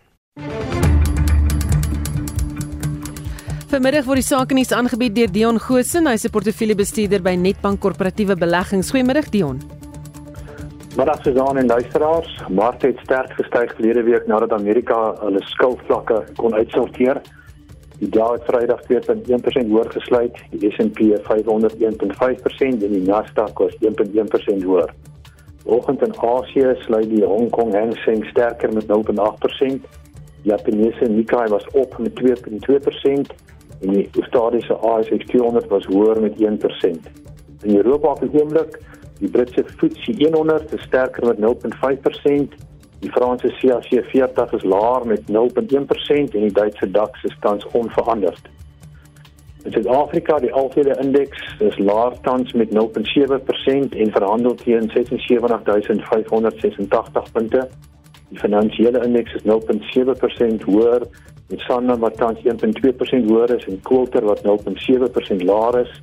Vanmiddag 3.70 4.08
word 4.08 4.18
die 4.18 4.26
sake 4.26 4.58
nuus 4.58 4.74
aangebied 4.74 5.14
deur 5.14 5.30
Dion 5.30 5.60
Goosen, 5.62 6.10
hy's 6.10 6.26
'n 6.26 6.34
portefeuljebestuurder 6.34 7.22
by 7.22 7.36
Netbank 7.38 7.80
Korporatiewe 7.80 8.36
Beleggings. 8.36 8.90
Goeiemiddag 8.90 9.30
Dion. 9.30 9.62
Middag 10.98 11.22
Susan 11.22 11.58
en 11.58 11.68
luisteraars. 11.68 12.42
Mark 12.50 12.82
het 12.82 12.98
sterk 13.04 13.32
gestyg 13.38 13.76
verlede 13.76 14.04
week 14.04 14.26
nadat 14.28 14.52
Amerika 14.52 15.14
hulle 15.22 15.44
skuldvlakke 15.46 16.26
kon 16.36 16.54
uitsorteer. 16.54 17.22
Die 18.00 18.10
Dow 18.10 18.34
het 18.34 18.44
Vrydag 18.50 18.82
2.1% 18.90 19.70
hoër 19.70 19.92
gesluit, 19.92 20.36
die 20.50 20.72
S&P 20.72 21.00
500 21.22 21.74
1.5% 21.78 22.84
en 22.84 22.92
die 22.92 23.06
Nasdaq 23.06 23.54
was 23.54 23.78
1.1% 23.80 24.64
hoër. 24.64 24.90
Vanoggend 25.72 26.02
in 26.02 26.20
Asië 26.20 26.76
sluit 26.80 27.10
die 27.10 27.24
Hong 27.24 27.50
Kong 27.50 27.74
Hang 27.74 27.94
Seng 27.98 28.26
sterker 28.26 28.74
met 28.74 28.86
0.8%. 28.86 29.68
Die 29.68 29.80
Japaneese 30.42 31.06
Nikkei 31.06 31.48
was 31.48 31.68
op 31.72 31.98
met 31.98 32.12
2.2% 32.20 33.32
en 33.80 33.94
die 33.94 34.10
Australiese 34.20 34.76
ASX 34.76 35.26
200 35.26 35.68
was 35.68 35.86
hoër 35.86 36.22
met 36.22 36.34
1%. 36.34 37.08
In 37.62 37.76
Europa 37.76 38.12
op 38.12 38.20
die 38.20 38.42
oomblik, 38.42 38.80
die 39.20 39.30
Britse 39.30 39.64
FTSE 39.64 40.28
100 40.34 40.74
is 40.74 40.84
sterker 40.84 41.28
met 41.28 41.40
0.5%, 41.40 42.60
die 43.00 43.12
Franse 43.12 43.56
CAC 43.60 44.04
40 44.12 44.54
is 44.54 44.64
laer 44.64 45.08
met 45.08 45.22
0.1% 45.22 46.36
en 46.36 46.48
die 46.48 46.52
Duitse 46.52 46.92
DAX 46.92 47.24
is 47.24 47.38
tans 47.40 47.68
onveranderd. 47.72 48.50
In 49.64 49.72
Suid-Afrika, 49.72 50.40
die 50.42 50.54
algehele 50.54 50.98
indeks 51.02 51.56
is 51.60 51.78
laer 51.78 52.14
tans 52.26 52.54
met 52.58 52.70
0.7% 52.74 53.94
en 54.04 54.12
verhandel 54.12 54.56
teen 54.56 54.90
76586 54.90 57.32
punte. 57.32 57.70
Die 58.30 58.40
finansiële 58.40 59.04
indeks 59.06 59.34
is 59.38 59.44
0.7% 59.46 60.64
hoër 60.66 61.02
met 61.52 61.60
Sanlam 61.68 62.00
wat 62.00 62.18
tans 62.18 62.40
1.2% 62.42 62.46
hoër 63.30 63.50
is 63.58 63.66
en 63.68 63.82
Quilter 63.82 64.26
wat 64.26 64.42
0.7% 64.48 65.46
laer 65.46 65.80
is. 65.84 66.02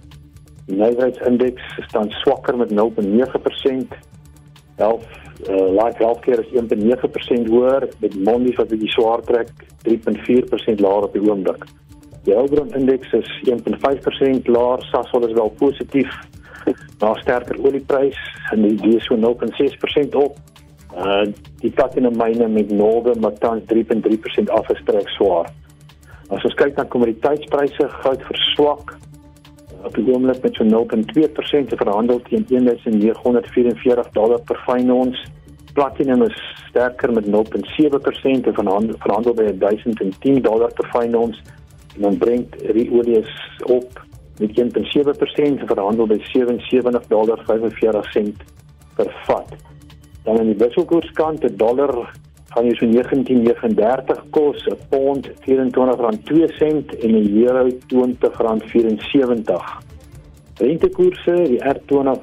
Die 0.68 0.76
nywerheidsindeks 0.76 1.62
staan 1.88 2.11
swakker 2.20 2.56
met 2.56 2.70
0.9%. 2.70 2.76
Elf 4.76 5.02
uh, 5.48 5.68
Life 5.80 5.98
Healthcare 5.98 6.46
is 6.46 6.52
1.9% 6.62 7.50
hoër 7.50 7.88
met 7.98 8.24
Mondi 8.24 8.54
wat 8.54 8.70
bietjie 8.70 8.92
swaar 8.94 9.22
trek 9.26 9.50
3.4% 9.88 10.78
laer 10.84 11.02
op 11.11 11.14
die 11.18 11.26
oomblik. 11.26 11.62
Die 12.29 12.35
Elbron 12.37 12.68
indeks 12.76 13.12
is 13.12 13.29
1.5% 13.49 14.49
laer, 14.53 14.83
Sasol 14.91 15.24
is 15.26 15.33
wel 15.33 15.49
positief 15.57 16.11
na 17.01 17.14
sterker 17.22 17.57
oliepryse 17.64 18.51
en 18.53 18.66
die 18.66 18.97
is 18.97 19.07
so 19.09 19.16
0.6% 19.16 20.18
op. 20.20 20.37
Uh 20.93 21.24
die 21.62 21.70
platinum 21.72 22.18
myne 22.20 22.51
met 22.53 22.68
Northern 22.70 23.24
wat 23.24 23.41
tans 23.41 23.64
3.3% 23.72 24.53
afgestrek 24.59 25.09
swaar. 25.16 25.49
As 26.29 26.45
ons 26.45 26.59
kyk 26.61 26.76
na 26.76 26.85
kommoditeitspryse, 26.93 27.89
goud 28.05 28.29
verswak 28.29 28.93
op 29.89 29.97
die 29.97 30.05
oomblik 30.12 30.45
met 30.45 30.61
so 30.61 30.68
0.2% 30.68 31.72
te 31.72 31.81
verhandel 31.81 32.20
teen 32.29 32.45
1944 32.51 34.12
dollar 34.20 34.45
per 34.45 34.61
fyn 34.66 34.93
ons. 34.93 35.16
Platinum 35.72 36.29
is 36.29 36.37
sterker 36.66 37.14
met 37.16 37.24
0.7% 37.24 38.45
te 38.45 38.53
verhandel, 38.53 39.01
verhandel 39.01 39.39
by 39.41 39.49
1010 39.64 40.45
dollar 40.45 40.76
per 40.76 40.93
fyn 40.93 41.16
ons. 41.16 41.41
En 41.99 42.05
dan 42.05 42.18
brengt 42.18 42.72
die 42.72 42.90
olie 42.94 43.24
op 43.66 44.07
met 44.38 44.61
1.7% 44.61 45.59
te 45.59 45.66
verhandel 45.66 46.07
by 46.07 46.18
77 46.22 47.07
dollar 47.11 47.42
45 47.44 48.12
sent 48.12 48.36
per 48.94 49.11
vat. 49.26 49.51
Dan 50.22 50.38
aan 50.38 50.46
die 50.46 50.62
wisselkoerskant, 50.62 51.44
'n 51.44 51.57
dollar 51.57 52.11
gaan 52.55 52.66
jy 52.66 52.74
so 52.78 52.86
19.39 52.86 54.30
kos, 54.30 54.66
'n 54.66 54.78
pond 54.88 55.28
R24.2 55.28 56.49
sent 56.59 56.96
en 56.96 57.14
'n 57.14 57.42
euro 57.42 57.66
R20.74. 57.66 59.78
Rentekoerse, 60.55 61.34
die 61.34 61.62
R20 61.62 62.20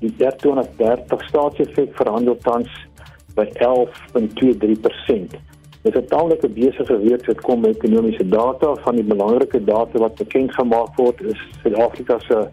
die 0.00 0.14
R2030 0.18 1.24
staatsefek 1.28 1.96
verhandel 1.96 2.36
tans 2.36 2.86
by 3.34 3.48
11.23%. 3.52 5.53
Dit 5.84 5.94
is 5.94 6.00
'n 6.00 6.06
taamlike 6.06 6.48
besige 6.48 6.96
week 6.98 7.26
wat 7.26 7.40
kom 7.40 7.60
met 7.60 7.76
ekonomiese 7.76 8.28
data 8.28 8.74
van 8.74 8.94
die 8.94 9.04
belangrike 9.04 9.64
data 9.64 9.98
wat 9.98 10.14
bekend 10.14 10.54
gemaak 10.54 10.96
word 10.96 11.20
is 11.20 11.40
Suid-Afrika 11.62 12.18
se 12.18 12.48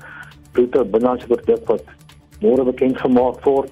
bruto 0.51 0.83
binnelandse 0.85 1.27
produk 1.27 1.65
wat 1.65 1.83
môre 2.41 2.63
bekend 2.63 2.99
gemaak 2.99 3.39
word. 3.43 3.71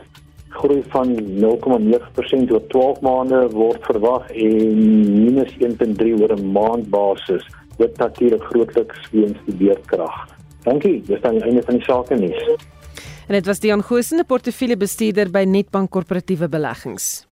Groei 0.49 0.84
van 0.93 1.12
0,9% 1.43 2.51
oor 2.51 2.68
12 2.68 3.01
maande 3.01 3.49
word 3.51 3.84
verwag 3.84 4.32
en 4.32 4.80
minus 5.26 5.51
1.3 5.60 6.22
oor 6.22 6.32
'n 6.38 6.51
maandbasis. 6.51 7.43
Dit 7.78 7.97
natuurlik 7.97 8.43
grootliks 8.43 9.10
weens 9.12 9.38
die 9.45 9.55
beerdkrag. 9.55 10.28
Dankie, 10.64 11.01
dis 11.01 11.22
dan 11.22 11.34
die 11.34 11.43
einde 11.43 11.62
van 11.62 11.76
die 11.76 11.84
sake 11.84 12.16
nuus. 12.16 12.55
En 13.28 13.34
dit 13.34 13.45
was 13.45 13.60
Dion 13.60 13.84
Goosen, 13.84 14.26
portefeuljebestuurder 14.26 15.32
by 15.32 15.43
Netbank 15.43 15.89
Korporatiewe 15.89 16.49
Beleggings. 16.49 17.29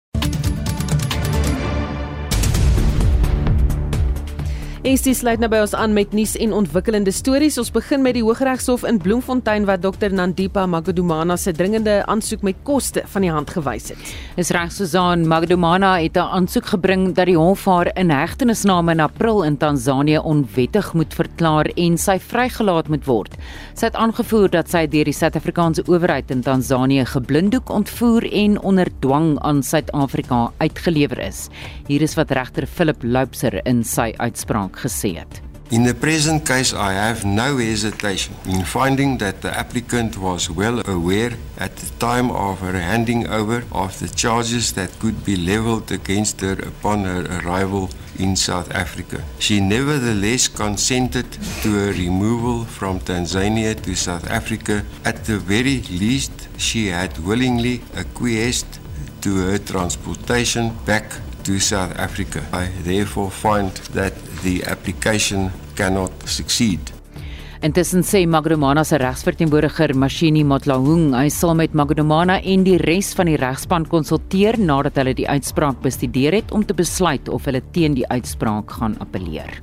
Estie 4.87 5.11
sluit 5.11 5.41
nou 5.43 5.49
by 5.51 5.57
ons 5.65 5.73
aan 5.75 5.91
met 5.91 6.13
nuus 6.15 6.37
en 6.39 6.53
ontwikkelende 6.55 7.11
stories. 7.11 7.57
Ons 7.59 7.73
begin 7.75 7.99
met 8.05 8.15
die 8.15 8.21
Hooggeregshof 8.23 8.85
in 8.87 9.01
Bloemfontein 9.03 9.65
wat 9.67 9.81
Dr 9.83 10.13
Nandipa 10.15 10.61
Magodumana 10.63 11.35
se 11.35 11.51
dringende 11.51 11.97
aansoek 12.07 12.45
met 12.47 12.61
koste 12.63 13.01
van 13.11 13.25
die 13.25 13.31
hand 13.33 13.51
gewys 13.51 13.89
het. 13.91 14.13
Is 14.39 14.53
reg 14.55 14.71
Susan 14.71 15.25
Magodumana 15.27 15.97
het 15.99 16.15
'n 16.15 16.31
aansoek 16.39 16.71
gebring 16.71 17.15
dat 17.15 17.25
die 17.27 17.35
hof 17.35 17.65
haar 17.65 17.91
in 17.97 18.09
hegtenisname 18.09 18.91
in 18.91 18.99
April 18.99 19.43
in 19.43 19.57
Tansanië 19.57 20.19
onwettig 20.19 20.93
moet 20.93 21.13
verklaar 21.13 21.65
en 21.75 21.97
sy 21.97 22.17
vrygelaat 22.19 22.87
moet 22.87 23.05
word. 23.05 23.35
Sy 23.73 23.85
het 23.85 23.95
aangevoer 23.95 24.49
dat 24.49 24.69
sy 24.69 24.87
deur 24.87 25.03
die 25.03 25.13
Suid-Afrikaanse 25.13 25.83
owerheid 25.87 26.31
in 26.31 26.41
Tansanië 26.41 27.05
geblinddoek 27.05 27.69
ontvoer 27.69 28.31
en 28.31 28.59
onder 28.59 28.87
dwang 28.99 29.39
aan 29.39 29.63
Suid-Afrika 29.63 30.51
uitgelewer 30.57 31.19
is. 31.19 31.49
Hier 31.87 32.01
is 32.01 32.15
wat 32.15 32.31
regter 32.31 32.65
Philip 32.65 33.03
Loupser 33.03 33.65
in 33.65 33.83
sy 33.83 34.13
uitspraak 34.17 34.76
gesê 34.77 35.13
het. 35.17 35.41
In 35.69 35.83
the 35.83 35.93
present 35.93 36.45
case, 36.45 36.73
I 36.73 36.93
have 36.93 37.25
no 37.25 37.57
hesitation 37.57 38.33
in 38.45 38.63
finding 38.63 39.17
that 39.17 39.41
the 39.41 39.51
applicant 39.53 40.15
was 40.15 40.49
well 40.49 40.81
aware 40.87 41.33
at 41.57 41.75
the 41.75 41.89
time 41.99 42.31
of 42.31 42.61
her 42.61 42.79
handing 42.79 43.27
over 43.27 43.65
of 43.73 43.99
the 43.99 44.07
charges 44.07 44.71
that 44.73 44.97
could 44.99 45.25
be 45.25 45.35
leveled 45.35 45.91
against 45.91 46.39
her 46.39 46.53
upon 46.53 47.03
her 47.03 47.25
arrival 47.39 47.89
in 48.17 48.37
South 48.37 48.71
Africa. 48.73 49.21
She 49.39 49.59
nevertheless 49.59 50.47
consented 50.47 51.29
to 51.63 51.69
her 51.79 51.91
removal 51.91 52.63
from 52.63 53.01
Tanzania 53.01 53.75
to 53.83 53.93
South 53.93 54.29
Africa. 54.29 54.85
At 55.03 55.25
the 55.25 55.37
very 55.37 55.81
least, 55.91 56.47
she 56.57 56.87
had 56.87 57.17
willingly 57.17 57.81
acquiesced 57.93 58.79
to 59.19 59.35
her 59.47 59.57
transportation 59.57 60.71
back 60.85 61.11
to 61.43 61.59
South 61.59 61.93
Africa. 61.99 62.41
I 62.53 62.69
therefore 62.83 63.31
find 63.31 63.71
that 63.93 64.13
the 64.43 64.63
application 64.65 65.51
cannot 65.75 66.11
succeed. 66.25 66.79
Intussen 67.61 68.03
sê 68.03 68.25
Magdumana 68.27 68.83
se 68.83 68.97
regsverteenwoordiger 68.97 69.95
Mashini 69.97 70.43
Motlahung, 70.45 71.15
hy 71.17 71.29
sal 71.33 71.55
met 71.57 71.73
Magdumana 71.73 72.37
en 72.43 72.63
die 72.63 72.77
res 72.77 73.15
van 73.17 73.31
die 73.31 73.39
regspan 73.41 73.87
konsulteer 73.89 74.59
nadat 74.61 74.99
hulle 75.01 75.15
die 75.17 75.25
uitspraak 75.25 75.81
bestudeer 75.81 76.37
het 76.37 76.53
om 76.53 76.65
te 76.65 76.77
besluit 76.77 77.29
of 77.33 77.49
hulle 77.49 77.63
teen 77.73 77.97
die 77.97 78.05
uitspraak 78.13 78.77
gaan 78.77 78.93
appeleer. 79.01 79.57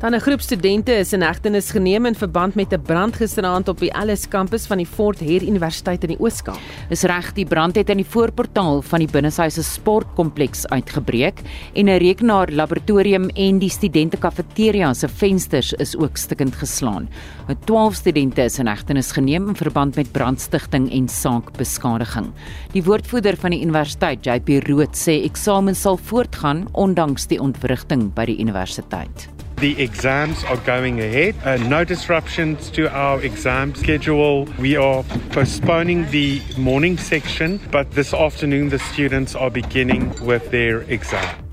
Dan 0.00 0.14
'n 0.14 0.20
groep 0.20 0.40
studente 0.40 0.92
is 0.92 1.12
in 1.12 1.22
hegtenis 1.22 1.70
geneem 1.70 2.06
in 2.06 2.14
verband 2.14 2.54
met 2.54 2.72
'n 2.72 2.82
brand 2.82 3.16
gisteraand 3.16 3.68
op 3.68 3.78
die 3.78 3.94
Alice 3.94 4.28
kampus 4.28 4.66
van 4.66 4.76
die 4.76 4.86
Fort 4.86 5.20
Hare 5.20 5.46
Universiteit 5.46 6.02
in 6.02 6.08
die 6.08 6.20
Oos-Kaap. 6.20 6.58
Is 6.90 7.02
reg, 7.02 7.32
die 7.32 7.46
brand 7.46 7.76
het 7.76 7.88
in 7.88 7.96
die 7.96 8.06
voorportaal 8.06 8.82
van 8.82 8.98
die 8.98 9.08
binneshuise 9.08 9.62
sportkompleks 9.62 10.66
uitgebreek 10.66 11.40
en 11.74 11.88
'n 11.88 11.98
rekenaar 11.98 12.50
laboratorium 12.50 13.28
en 13.28 13.58
die 13.58 13.70
studente 13.70 14.16
kafeteria 14.16 14.94
se 14.94 15.08
vensters 15.08 15.72
is 15.72 15.96
ook 15.96 16.16
stukkend 16.16 16.54
geslaan. 16.54 17.08
'n 17.48 17.56
12 17.64 17.94
studente 17.94 18.42
is 18.42 18.58
in 18.58 18.66
hegtenis 18.66 19.12
geneem 19.12 19.48
in 19.48 19.56
verband 19.56 19.96
met 19.96 20.12
brandstigting 20.12 20.92
en 20.92 21.08
saakbeskadiging. 21.08 22.26
Die 22.72 22.82
woordvoerder 22.82 23.36
van 23.36 23.50
die 23.50 23.62
universiteit, 23.62 24.24
JP 24.24 24.48
Rood, 24.66 24.96
sê 24.96 25.22
eksamens 25.24 25.80
sal 25.80 25.96
voortgaan 25.96 26.68
ondanks 26.72 27.26
die 27.26 27.40
ontwrigting 27.40 28.12
by 28.14 28.24
die 28.24 28.38
universiteit. 28.38 29.28
The 29.56 29.80
exams 29.80 30.44
are 30.44 30.58
going 30.66 31.00
ahead. 31.00 31.34
Uh, 31.44 31.56
no 31.68 31.84
disruptions 31.84 32.70
to 32.70 32.90
our 32.90 33.22
exam 33.22 33.74
schedule. 33.74 34.46
We 34.58 34.76
are 34.76 35.04
postponing 35.30 36.10
the 36.10 36.42
morning 36.58 36.98
section, 36.98 37.60
but 37.70 37.90
this 37.92 38.12
afternoon 38.12 38.70
the 38.70 38.78
students 38.78 39.34
are 39.34 39.50
beginning 39.50 40.12
with 40.20 40.50
their 40.50 40.82
exam. 40.90 41.44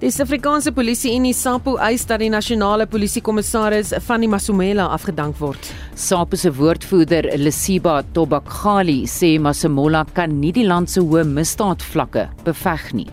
Die 0.00 0.10
Suid-Afrikaanse 0.10 0.70
Polisie 0.70 1.16
Unie 1.16 1.34
SAPO 1.34 1.72
eis 1.82 2.04
dat 2.06 2.20
die 2.22 2.28
nasionale 2.30 2.84
polisiekommissaris 2.86 3.96
van 4.06 4.22
die 4.22 4.28
Masumela 4.30 4.84
afgedank 4.94 5.40
word. 5.42 5.72
SAPO 5.98 6.38
se 6.38 6.52
woordvoerder, 6.54 7.26
Lesiba 7.38 8.02
Tobakhali, 8.14 9.00
sê 9.10 9.38
Masumela 9.42 10.04
kan 10.14 10.38
nie 10.38 10.52
die 10.54 10.66
land 10.66 10.90
se 10.90 11.02
hoë 11.02 11.24
misdaadvlakke 11.26 12.28
beveg 12.46 12.92
nie. 12.94 13.08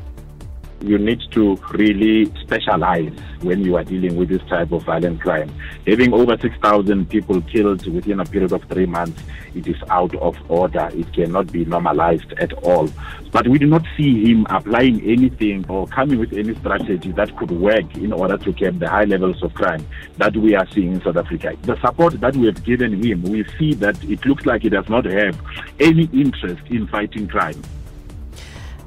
You 0.82 0.98
need 0.98 1.22
to 1.32 1.56
really 1.72 2.26
specialize 2.42 3.12
when 3.42 3.64
you 3.64 3.76
are 3.76 3.84
dealing 3.84 4.16
with 4.16 4.30
this 4.30 4.42
type 4.50 4.72
of 4.72 4.84
violent 4.84 5.22
crime. 5.22 5.52
Having 5.88 6.14
over 6.14 6.38
6,000 6.40 7.10
people 7.10 7.42
killed 7.42 7.86
within 7.92 8.20
a 8.20 8.26
period 8.26 8.52
of 8.52 8.64
three 8.66 8.86
months, 8.86 9.22
it 9.56 9.68
is 9.68 9.78
out 9.90 10.14
of 10.16 10.36
order. 10.50 10.90
It 10.94 11.12
cannot 11.14 11.52
be 11.52 11.66
normalized 11.66 12.32
at 12.34 12.54
all. 12.64 12.90
But 13.32 13.48
we 13.48 13.58
do 13.58 13.68
not 13.68 13.84
see 13.98 14.32
him 14.32 14.46
applying 14.50 15.02
anything 15.02 15.66
or 15.70 15.88
coming 15.88 16.20
with 16.20 16.34
any 16.34 16.56
strategy 16.56 17.12
that 17.14 17.36
could 17.38 17.52
work 17.52 17.96
in 17.96 18.14
order 18.14 18.38
to 18.38 18.54
curb 18.54 18.80
the 18.80 18.90
high 18.90 19.06
levels 19.06 19.42
of 19.44 19.54
crime 19.54 19.86
that 20.18 20.36
we 20.36 20.56
are 20.56 20.68
seeing 20.72 20.94
in 20.94 21.02
South 21.02 21.18
Africa. 21.18 21.56
The 21.64 21.80
support 21.82 22.20
that 22.22 22.36
we 22.36 22.48
have 22.48 22.64
given 22.64 23.04
him, 23.04 23.24
we 23.24 23.46
see 23.58 23.74
that 23.76 24.02
it 24.04 24.26
looks 24.26 24.46
like 24.46 24.64
he 24.64 24.70
does 24.70 24.88
not 24.90 25.06
have 25.06 25.40
any 25.80 26.10
interest 26.14 26.62
in 26.70 26.88
fighting 26.88 27.28
crime. 27.28 27.62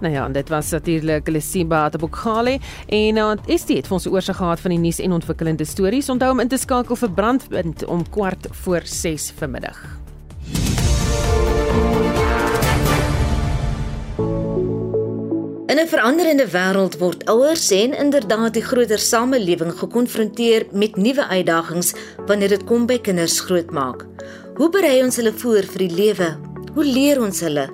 Nou 0.01 0.13
ja, 0.15 0.29
dit 0.29 0.49
was 0.49 0.71
natuurlik 0.71 1.29
Lesiba 1.29 1.85
Atabukhale 1.85 2.59
en 2.87 3.17
uh, 3.17 3.33
ST 3.47 3.75
het 3.75 3.87
vir 3.87 3.97
ons 3.97 4.07
oorsig 4.07 4.37
gehad 4.39 4.61
van 4.63 4.71
die 4.71 4.79
nuus 4.79 5.01
en 5.03 5.13
ontwikkelende 5.13 5.67
stories. 5.67 6.09
Onthou 6.09 6.31
om 6.33 6.41
in 6.41 6.49
te 6.49 6.59
skakel 6.59 6.97
vir 6.97 7.11
brandpunt 7.11 7.85
om 7.85 8.05
kwart 8.11 8.47
voor 8.63 8.87
6 8.87 9.33
vanmiddag. 9.39 9.81
In 15.69 15.79
'n 15.85 15.89
veranderende 15.89 16.47
wêreld 16.47 16.99
word 16.99 17.25
ouers 17.25 17.71
en 17.71 17.93
inderdaad 17.95 18.55
die 18.55 18.63
groter 18.63 18.99
samelewing 18.99 19.73
gekonfronteer 19.79 20.67
met 20.73 20.97
nuwe 20.97 21.27
uitdagings 21.27 21.95
wanneer 22.27 22.49
dit 22.49 22.65
kom 22.65 22.87
by 22.87 22.99
kinders 22.99 23.41
grootmaak. 23.41 24.07
Hoe 24.55 24.71
berei 24.71 25.03
ons 25.03 25.17
hulle 25.17 25.33
voor 25.33 25.63
vir 25.63 25.79
die 25.79 25.95
lewe? 25.95 26.37
Hoe 26.75 26.85
leer 26.85 27.21
ons 27.23 27.41
hulle? 27.41 27.69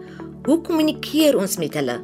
Hoe 0.44 0.58
kommunikeer 0.60 1.38
ons 1.40 1.56
met 1.56 1.72
hulle? 1.78 1.94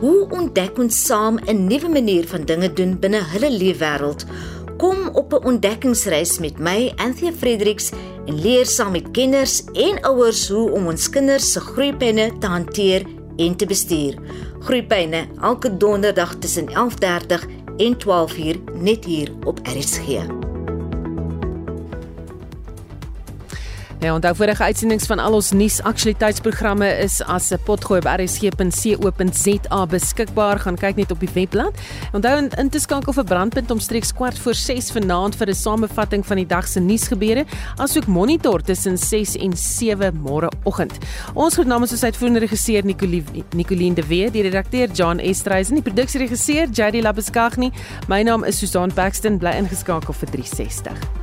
Hoe 0.00 0.24
ontdek 0.32 0.78
ons 0.80 0.96
saam 1.06 1.36
'n 1.44 1.66
nuwe 1.68 1.88
manier 1.88 2.24
van 2.26 2.44
dinge 2.48 2.72
doen 2.72 2.98
binne 2.98 3.20
hulle 3.32 3.50
leefwêreld? 3.52 4.24
Kom 4.78 5.08
op 5.12 5.32
'n 5.32 5.44
ontdekkingsreis 5.44 6.38
met 6.38 6.58
my, 6.58 6.92
Anthea 6.96 7.32
Fredericks, 7.32 7.92
en 8.26 8.40
leer 8.40 8.66
saam 8.66 8.92
met 8.92 9.10
kenners 9.10 9.64
en 9.72 10.00
ouers 10.00 10.48
hoe 10.48 10.70
om 10.70 10.86
ons 10.86 11.10
kinders 11.10 11.52
se 11.52 11.60
groeipenne 11.60 12.32
te 12.38 12.46
hanteer 12.46 13.02
en 13.36 13.56
te 13.56 13.66
bestuur. 13.66 14.14
Groeipyne 14.60 15.26
elke 15.40 15.76
donderdag 15.76 16.34
tussen 16.34 16.68
11:30 16.68 17.46
en 17.76 17.96
12:00 17.96 18.62
net 18.74 19.04
hier 19.04 19.28
op 19.44 19.60
RSG. 19.62 20.51
Ja, 24.02 24.14
onthou 24.14 24.32
vorige 24.34 24.64
uitsendings 24.64 25.04
van 25.06 25.20
al 25.22 25.36
ons 25.36 25.52
nuus 25.54 25.76
aktualiteitsprogramme 25.86 26.88
is 27.04 27.20
as 27.22 27.52
'n 27.52 27.58
potgooi 27.64 28.00
op 28.00 28.06
rsg.co.za 28.10 29.86
beskikbaar. 29.86 30.58
Gaan 30.58 30.76
kyk 30.76 30.96
net 30.96 31.10
op 31.10 31.20
die 31.20 31.28
webblad. 31.32 31.78
Onthou 32.12 32.36
in, 32.38 32.50
in 32.58 32.68
te 32.68 32.78
skakel 32.78 33.12
vir 33.12 33.24
brandpunt 33.24 33.70
omstreeks 33.70 34.12
kwart 34.12 34.38
voor 34.38 34.54
6 34.54 34.90
vanaand 34.90 35.36
vir 35.36 35.48
'n 35.48 35.54
samevatting 35.54 36.26
van 36.26 36.36
die 36.36 36.46
dag 36.46 36.68
se 36.68 36.80
nuusgebeure, 36.80 37.44
asook 37.76 38.06
monitor 38.06 38.62
tussen 38.62 38.98
6 38.98 39.36
en 39.36 39.56
7 39.56 40.20
môreoggend. 40.22 40.98
Ons 41.34 41.54
groet 41.54 41.66
namens 41.66 41.92
ons 41.92 42.04
uitvoerende 42.04 42.40
regisseur 42.40 42.82
Nicoline 43.54 43.94
de 43.94 44.06
Wet, 44.06 44.32
die 44.32 44.42
redakteur 44.42 44.88
John 44.90 45.18
Estreys 45.18 45.68
en 45.68 45.74
die 45.74 45.92
produksieregisseur 45.92 46.68
JD 46.68 47.02
Labuskaghni. 47.02 47.70
My 48.08 48.22
naam 48.22 48.44
is 48.44 48.58
Susan 48.58 48.92
Paxton, 48.92 49.38
bly 49.38 49.50
ingeskakel 49.50 50.14
vir 50.14 50.28
360. 50.28 51.21